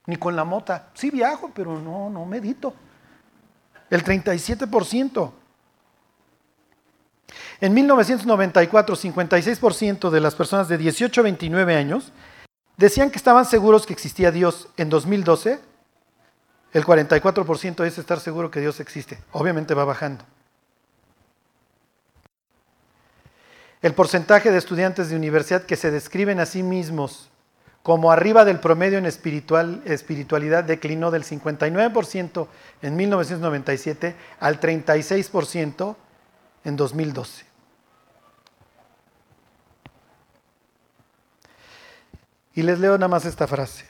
Ni 0.06 0.16
con 0.16 0.34
la 0.34 0.42
mota. 0.42 0.88
Sí 0.94 1.10
viajo, 1.10 1.52
pero 1.54 1.78
no, 1.78 2.10
no 2.10 2.26
medito. 2.26 2.74
El 3.90 4.02
37%. 4.02 5.30
En 7.60 7.74
1994, 7.74 8.96
56% 8.96 10.10
de 10.10 10.20
las 10.20 10.34
personas 10.34 10.68
de 10.68 10.78
18 10.78 11.20
a 11.20 11.24
29 11.24 11.74
años 11.76 12.12
decían 12.76 13.10
que 13.10 13.18
estaban 13.18 13.44
seguros 13.44 13.86
que 13.86 13.92
existía 13.92 14.30
Dios. 14.30 14.68
En 14.76 14.88
2012, 14.88 15.60
el 16.72 16.84
44% 16.84 17.84
es 17.84 17.98
estar 17.98 18.20
seguro 18.20 18.50
que 18.50 18.60
Dios 18.60 18.80
existe. 18.80 19.18
Obviamente 19.32 19.74
va 19.74 19.84
bajando. 19.84 20.24
El 23.80 23.94
porcentaje 23.94 24.50
de 24.50 24.58
estudiantes 24.58 25.08
de 25.08 25.16
universidad 25.16 25.62
que 25.62 25.76
se 25.76 25.90
describen 25.90 26.40
a 26.40 26.46
sí 26.46 26.62
mismos 26.62 27.30
como 27.82 28.10
arriba 28.10 28.44
del 28.44 28.58
promedio 28.58 28.98
en 28.98 29.06
espiritual, 29.06 29.82
espiritualidad 29.84 30.64
declinó 30.64 31.10
del 31.10 31.24
59% 31.24 32.48
en 32.82 32.96
1997 32.96 34.14
al 34.40 34.60
36% 34.60 35.96
en 36.64 36.76
2012. 36.76 37.46
Y 42.54 42.62
les 42.62 42.78
leo 42.78 42.98
nada 42.98 43.08
más 43.08 43.24
esta 43.24 43.46
frase. 43.46 43.88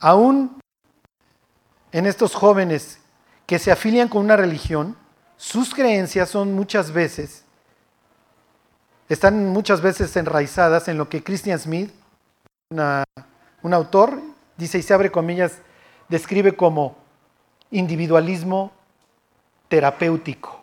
Aún 0.00 0.60
en 1.92 2.06
estos 2.06 2.34
jóvenes 2.34 2.98
que 3.46 3.58
se 3.58 3.70
afilian 3.70 4.08
con 4.08 4.22
una 4.24 4.36
religión, 4.36 4.96
sus 5.36 5.74
creencias 5.74 6.28
son 6.28 6.54
muchas 6.54 6.92
veces, 6.92 7.44
están 9.08 9.48
muchas 9.48 9.80
veces 9.80 10.16
enraizadas 10.16 10.88
en 10.88 10.98
lo 10.98 11.08
que 11.08 11.22
Christian 11.22 11.58
Smith, 11.58 11.92
un 12.70 13.74
autor, 13.74 14.20
dice 14.56 14.78
y 14.78 14.82
se 14.82 14.94
abre 14.94 15.10
comillas, 15.10 15.58
describe 16.08 16.56
como 16.56 16.96
individualismo 17.70 18.72
terapéutico. 19.72 20.60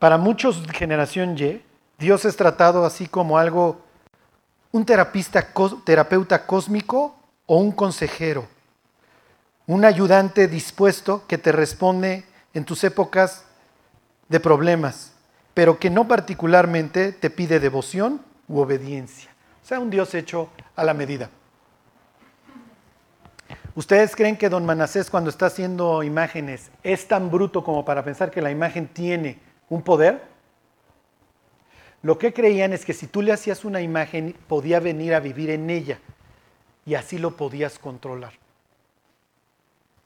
Para 0.00 0.18
muchos 0.18 0.66
de 0.66 0.74
generación 0.74 1.38
Y, 1.38 1.62
Dios 1.96 2.24
es 2.24 2.36
tratado 2.36 2.84
así 2.84 3.06
como 3.06 3.38
algo, 3.38 3.82
un 4.72 4.84
terapeuta 4.84 6.44
cósmico 6.44 7.14
o 7.46 7.58
un 7.58 7.70
consejero, 7.70 8.48
un 9.68 9.84
ayudante 9.84 10.48
dispuesto 10.48 11.24
que 11.28 11.38
te 11.38 11.52
responde 11.52 12.24
en 12.52 12.64
tus 12.64 12.82
épocas 12.82 13.44
de 14.28 14.40
problemas, 14.40 15.12
pero 15.54 15.78
que 15.78 15.88
no 15.88 16.08
particularmente 16.08 17.12
te 17.12 17.30
pide 17.30 17.60
devoción 17.60 18.20
u 18.48 18.58
obediencia. 18.58 19.30
O 19.62 19.66
sea, 19.68 19.78
un 19.78 19.90
Dios 19.90 20.16
hecho 20.16 20.48
a 20.74 20.82
la 20.82 20.94
medida. 20.94 21.30
¿Ustedes 23.76 24.14
creen 24.14 24.36
que 24.36 24.48
don 24.48 24.64
Manasés 24.64 25.10
cuando 25.10 25.30
está 25.30 25.46
haciendo 25.46 26.04
imágenes 26.04 26.70
es 26.84 27.08
tan 27.08 27.28
bruto 27.28 27.64
como 27.64 27.84
para 27.84 28.04
pensar 28.04 28.30
que 28.30 28.40
la 28.40 28.52
imagen 28.52 28.86
tiene 28.86 29.40
un 29.68 29.82
poder? 29.82 30.22
Lo 32.02 32.16
que 32.16 32.32
creían 32.32 32.72
es 32.72 32.84
que 32.84 32.92
si 32.92 33.08
tú 33.08 33.20
le 33.20 33.32
hacías 33.32 33.64
una 33.64 33.80
imagen 33.80 34.36
podía 34.46 34.78
venir 34.78 35.12
a 35.12 35.20
vivir 35.20 35.50
en 35.50 35.70
ella 35.70 35.98
y 36.86 36.94
así 36.94 37.18
lo 37.18 37.36
podías 37.36 37.80
controlar. 37.80 38.34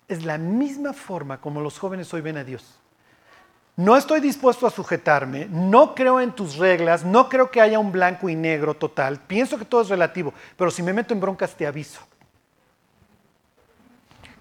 Es 0.06 0.24
la 0.24 0.38
misma 0.38 0.94
forma 0.94 1.38
como 1.38 1.60
los 1.60 1.78
jóvenes 1.78 2.14
hoy 2.14 2.22
ven 2.22 2.38
a 2.38 2.44
Dios. 2.44 2.80
No 3.76 3.98
estoy 3.98 4.20
dispuesto 4.20 4.66
a 4.66 4.70
sujetarme, 4.70 5.46
no 5.50 5.94
creo 5.94 6.20
en 6.20 6.32
tus 6.32 6.56
reglas, 6.56 7.04
no 7.04 7.28
creo 7.28 7.50
que 7.50 7.60
haya 7.60 7.78
un 7.78 7.92
blanco 7.92 8.30
y 8.30 8.34
negro 8.34 8.74
total, 8.74 9.20
pienso 9.20 9.58
que 9.58 9.66
todo 9.66 9.82
es 9.82 9.88
relativo, 9.88 10.32
pero 10.56 10.70
si 10.70 10.82
me 10.82 10.94
meto 10.94 11.12
en 11.12 11.20
broncas 11.20 11.54
te 11.54 11.66
aviso 11.66 12.00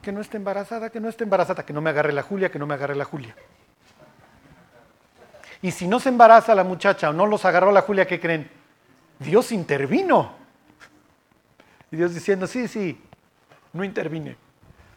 que 0.07 0.13
no 0.13 0.21
esté 0.21 0.37
embarazada, 0.37 0.89
que 0.89 1.01
no 1.01 1.09
esté 1.09 1.25
embarazada, 1.25 1.65
que 1.65 1.73
no 1.73 1.81
me 1.81 1.89
agarre 1.89 2.13
la 2.13 2.21
Julia, 2.23 2.49
que 2.49 2.57
no 2.57 2.65
me 2.65 2.75
agarre 2.75 2.95
la 2.95 3.03
Julia. 3.03 3.35
Y 5.61 5.71
si 5.71 5.85
no 5.85 5.99
se 5.99 6.07
embaraza 6.07 6.55
la 6.55 6.63
muchacha 6.63 7.09
o 7.09 7.13
no 7.13 7.25
los 7.25 7.43
agarró 7.43 7.73
la 7.73 7.81
Julia, 7.81 8.07
¿qué 8.07 8.17
creen? 8.17 8.49
Dios 9.19 9.51
intervino. 9.51 10.31
Y 11.91 11.97
Dios 11.97 12.13
diciendo, 12.13 12.47
sí, 12.47 12.69
sí, 12.69 13.03
no 13.73 13.83
intervine. 13.83 14.37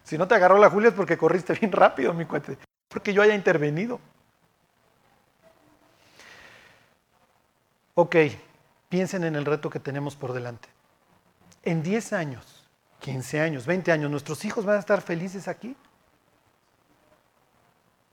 Si 0.05 0.17
no 0.17 0.29
te 0.29 0.35
agarró 0.35 0.57
la 0.57 0.69
Julia 0.69 0.87
es 0.87 0.95
porque 0.95 1.17
corriste 1.17 1.55
bien 1.55 1.73
rápido, 1.73 2.13
mi 2.13 2.23
cuate, 2.23 2.57
porque 2.87 3.13
yo 3.13 3.21
haya 3.21 3.35
intervenido. 3.35 3.99
Ok, 7.95 8.15
piensen 8.87 9.25
en 9.25 9.35
el 9.35 9.43
reto 9.43 9.69
que 9.69 9.81
tenemos 9.81 10.15
por 10.15 10.31
delante. 10.31 10.69
En 11.63 11.83
10 11.83 12.13
años, 12.13 12.60
15 13.01 13.41
años, 13.41 13.65
20 13.65 13.91
años, 13.91 14.09
¿nuestros 14.09 14.45
hijos 14.45 14.63
van 14.63 14.77
a 14.77 14.79
estar 14.79 15.01
felices 15.01 15.47
aquí? 15.47 15.75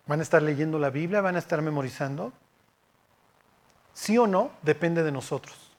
¿Van 0.06 0.20
a 0.20 0.22
estar 0.22 0.42
leyendo 0.42 0.78
la 0.78 0.88
Biblia? 0.88 1.20
¿Van 1.20 1.36
a 1.36 1.38
estar 1.38 1.60
memorizando? 1.60 2.32
Sí 3.92 4.16
o 4.16 4.26
no, 4.26 4.50
depende 4.62 5.02
de 5.02 5.12
nosotros. 5.12 5.70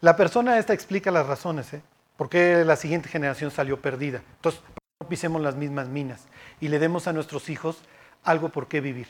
La 0.00 0.16
persona 0.16 0.58
esta 0.58 0.72
explica 0.72 1.10
las 1.10 1.26
razones, 1.26 1.74
¿eh? 1.74 1.82
¿Por 2.16 2.28
qué 2.28 2.64
la 2.64 2.76
siguiente 2.76 3.08
generación 3.08 3.50
salió 3.50 3.80
perdida? 3.80 4.22
Entonces, 4.36 4.62
no 5.00 5.08
pisemos 5.08 5.42
las 5.42 5.56
mismas 5.56 5.88
minas 5.88 6.26
y 6.60 6.68
le 6.68 6.78
demos 6.78 7.08
a 7.08 7.12
nuestros 7.12 7.50
hijos 7.50 7.82
algo 8.22 8.50
por 8.50 8.68
qué 8.68 8.80
vivir. 8.80 9.08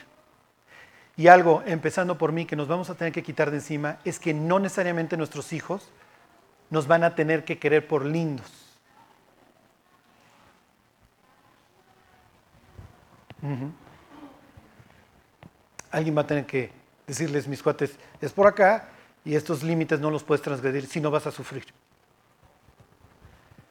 Y 1.16 1.28
algo, 1.28 1.62
empezando 1.66 2.16
por 2.16 2.32
mí, 2.32 2.46
que 2.46 2.56
nos 2.56 2.66
vamos 2.66 2.88
a 2.88 2.94
tener 2.94 3.12
que 3.12 3.22
quitar 3.22 3.50
de 3.50 3.58
encima, 3.58 3.98
es 4.04 4.18
que 4.18 4.32
no 4.32 4.58
necesariamente 4.58 5.18
nuestros 5.18 5.52
hijos 5.52 5.90
nos 6.70 6.86
van 6.86 7.04
a 7.04 7.14
tener 7.14 7.44
que 7.44 7.58
querer 7.58 7.86
por 7.86 8.06
lindos. 8.06 8.63
Alguien 15.90 16.16
va 16.16 16.22
a 16.22 16.26
tener 16.26 16.46
que 16.46 16.72
decirles, 17.06 17.46
mis 17.46 17.62
cuates, 17.62 17.96
es 18.20 18.32
por 18.32 18.46
acá 18.46 18.88
y 19.24 19.34
estos 19.34 19.62
límites 19.62 20.00
no 20.00 20.10
los 20.10 20.24
puedes 20.24 20.42
transgredir, 20.42 20.86
si 20.86 21.00
no 21.00 21.10
vas 21.10 21.26
a 21.26 21.30
sufrir. 21.30 21.66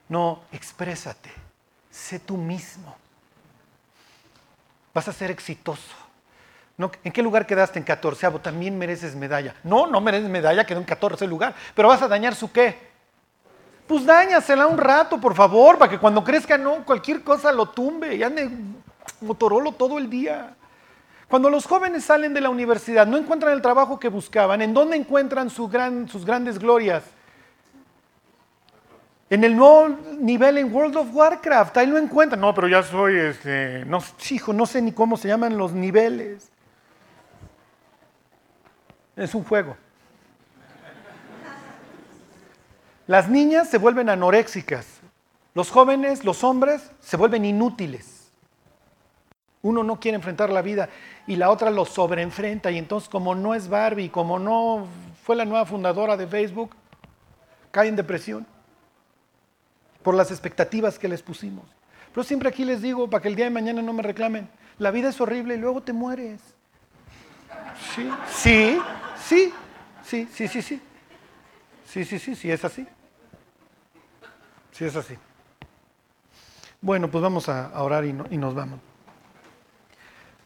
No, 0.09 0.43
exprésate, 0.51 1.31
sé 1.89 2.19
tú 2.19 2.37
mismo. 2.37 2.95
Vas 4.93 5.07
a 5.07 5.13
ser 5.13 5.31
exitoso. 5.31 5.95
¿En 7.03 7.11
qué 7.11 7.21
lugar 7.21 7.45
quedaste? 7.45 7.79
En 7.79 7.85
14. 7.85 8.29
También 8.39 8.77
mereces 8.77 9.15
medalla. 9.15 9.55
No, 9.63 9.87
no 9.87 10.01
mereces 10.01 10.29
medalla, 10.29 10.65
quedó 10.65 10.79
en 10.79 10.85
14 10.85 11.25
lugar. 11.27 11.55
Pero 11.75 11.87
vas 11.87 12.01
a 12.01 12.07
dañar 12.07 12.35
su 12.35 12.51
qué. 12.51 12.93
Pues 13.87 14.05
dañasela 14.05 14.67
un 14.67 14.77
rato, 14.77 15.19
por 15.19 15.35
favor, 15.35 15.77
para 15.77 15.89
que 15.89 15.99
cuando 15.99 16.23
crezca 16.23 16.57
no 16.57 16.85
cualquier 16.85 17.23
cosa 17.23 17.51
lo 17.51 17.69
tumbe 17.69 18.23
ande 18.23 18.49
Motorolo 19.21 19.71
todo 19.71 19.97
el 19.97 20.09
día. 20.09 20.55
Cuando 21.27 21.49
los 21.49 21.65
jóvenes 21.65 22.03
salen 22.03 22.33
de 22.33 22.41
la 22.41 22.49
universidad, 22.49 23.07
no 23.07 23.17
encuentran 23.17 23.53
el 23.53 23.61
trabajo 23.61 23.99
que 23.99 24.07
buscaban, 24.07 24.61
¿en 24.61 24.73
dónde 24.73 24.95
encuentran 24.97 25.49
sus 25.49 25.71
grandes 25.71 26.59
glorias? 26.59 27.03
En 29.33 29.43
el 29.43 29.55
nuevo 29.55 29.89
nivel 30.19 30.59
en 30.59 30.71
World 30.71 30.95
of 30.95 31.07
Warcraft, 31.11 31.75
ahí 31.77 31.87
lo 31.87 31.97
encuentran. 31.97 32.39
No, 32.39 32.53
pero 32.53 32.67
ya 32.67 32.83
soy, 32.83 33.17
este, 33.17 33.83
hijo, 34.29 34.53
no 34.53 34.67
sé 34.67 34.79
ni 34.79 34.91
cómo 34.91 35.17
se 35.17 35.27
llaman 35.27 35.57
los 35.57 35.71
niveles. 35.71 36.51
Es 39.15 39.33
un 39.33 39.43
juego. 39.43 39.75
Las 43.07 43.27
niñas 43.27 43.71
se 43.71 43.79
vuelven 43.79 44.07
anoréxicas. 44.09 44.85
Los 45.55 45.71
jóvenes, 45.71 46.23
los 46.23 46.43
hombres, 46.43 46.91
se 46.99 47.17
vuelven 47.17 47.43
inútiles. 47.43 48.12
Uno 49.63 49.81
no 49.81 49.99
quiere 49.99 50.17
enfrentar 50.17 50.49
la 50.51 50.61
vida 50.61 50.89
y 51.25 51.37
la 51.37 51.49
otra 51.49 51.71
lo 51.71 51.85
sobreenfrenta 51.85 52.69
y 52.69 52.77
entonces 52.77 53.09
como 53.09 53.33
no 53.33 53.55
es 53.55 53.69
Barbie, 53.69 54.09
como 54.09 54.37
no 54.37 54.85
fue 55.23 55.37
la 55.37 55.45
nueva 55.45 55.65
fundadora 55.65 56.17
de 56.17 56.27
Facebook, 56.27 56.75
cae 57.71 57.87
en 57.87 57.95
depresión 57.95 58.45
por 60.03 60.15
las 60.15 60.31
expectativas 60.31 60.99
que 60.99 61.07
les 61.07 61.23
pusimos. 61.23 61.63
Pero 62.13 62.23
siempre 62.25 62.49
aquí 62.49 62.65
les 62.65 62.81
digo, 62.81 63.09
para 63.09 63.21
que 63.21 63.29
el 63.29 63.35
día 63.35 63.45
de 63.45 63.51
mañana 63.51 63.81
no 63.81 63.93
me 63.93 64.03
reclamen, 64.03 64.49
la 64.77 64.91
vida 64.91 65.09
es 65.09 65.21
horrible 65.21 65.55
y 65.55 65.59
luego 65.59 65.81
te 65.81 65.93
mueres. 65.93 66.41
Sí, 67.95 68.09
sí, 68.29 68.77
sí, 69.17 69.53
sí, 70.03 70.27
sí, 70.31 70.47
sí, 70.47 70.61
sí. 70.61 70.81
Sí, 71.85 72.05
sí, 72.05 72.19
sí, 72.19 72.35
sí, 72.35 72.51
es 72.51 72.65
así. 72.65 72.85
Sí, 74.71 74.83
es 74.83 74.95
así. 74.95 75.15
Bueno, 76.81 77.09
pues 77.09 77.21
vamos 77.21 77.47
a 77.47 77.81
orar 77.81 78.03
y, 78.03 78.15
y 78.29 78.37
nos 78.37 78.53
vamos. 78.53 78.79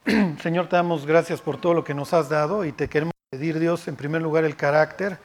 Señor, 0.41 0.69
te 0.69 0.77
damos 0.77 1.05
gracias 1.05 1.41
por 1.41 1.59
todo 1.59 1.73
lo 1.73 1.83
que 1.83 1.93
nos 1.93 2.13
has 2.13 2.29
dado 2.29 2.63
y 2.63 2.71
te 2.71 2.87
queremos 2.87 3.13
pedir, 3.29 3.59
Dios, 3.59 3.87
en 3.89 3.97
primer 3.97 4.21
lugar 4.21 4.45
el 4.45 4.55
carácter. 4.55 5.17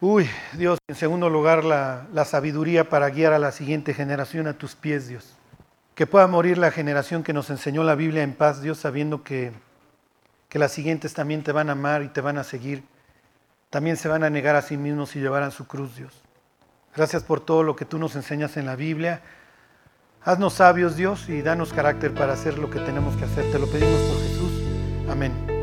Uy, 0.00 0.28
Dios, 0.52 0.78
en 0.86 0.94
segundo 0.94 1.30
lugar 1.30 1.64
la, 1.64 2.06
la 2.12 2.26
sabiduría 2.26 2.90
para 2.90 3.08
guiar 3.08 3.32
a 3.32 3.38
la 3.38 3.50
siguiente 3.50 3.94
generación 3.94 4.48
a 4.48 4.58
tus 4.58 4.74
pies, 4.74 5.08
Dios. 5.08 5.34
Que 5.94 6.06
pueda 6.06 6.26
morir 6.26 6.58
la 6.58 6.70
generación 6.70 7.22
que 7.22 7.32
nos 7.32 7.48
enseñó 7.48 7.84
la 7.84 7.94
Biblia 7.94 8.22
en 8.22 8.34
paz, 8.34 8.60
Dios, 8.60 8.78
sabiendo 8.78 9.24
que, 9.24 9.52
que 10.50 10.58
las 10.58 10.72
siguientes 10.72 11.14
también 11.14 11.42
te 11.42 11.52
van 11.52 11.70
a 11.70 11.72
amar 11.72 12.02
y 12.02 12.08
te 12.08 12.20
van 12.20 12.36
a 12.36 12.44
seguir. 12.44 12.84
También 13.70 13.96
se 13.96 14.08
van 14.08 14.24
a 14.24 14.30
negar 14.30 14.56
a 14.56 14.62
sí 14.62 14.76
mismos 14.76 15.16
y 15.16 15.20
llevarán 15.20 15.52
su 15.52 15.66
cruz, 15.66 15.96
Dios. 15.96 16.22
Gracias 16.94 17.24
por 17.24 17.40
todo 17.40 17.62
lo 17.62 17.76
que 17.76 17.86
tú 17.86 17.98
nos 17.98 18.14
enseñas 18.14 18.58
en 18.58 18.66
la 18.66 18.76
Biblia. 18.76 19.22
Haznos 20.22 20.54
sabios, 20.54 20.96
Dios, 20.96 21.28
y 21.28 21.42
danos 21.42 21.72
carácter 21.72 22.12
para 22.12 22.32
hacer 22.34 22.58
lo 22.58 22.70
que 22.70 22.80
tenemos 22.80 23.16
que 23.16 23.24
hacer. 23.24 23.50
Te 23.50 23.58
lo 23.58 23.66
pedimos 23.66 24.00
por 24.00 24.18
Jesús. 24.22 24.52
Amén. 25.08 25.57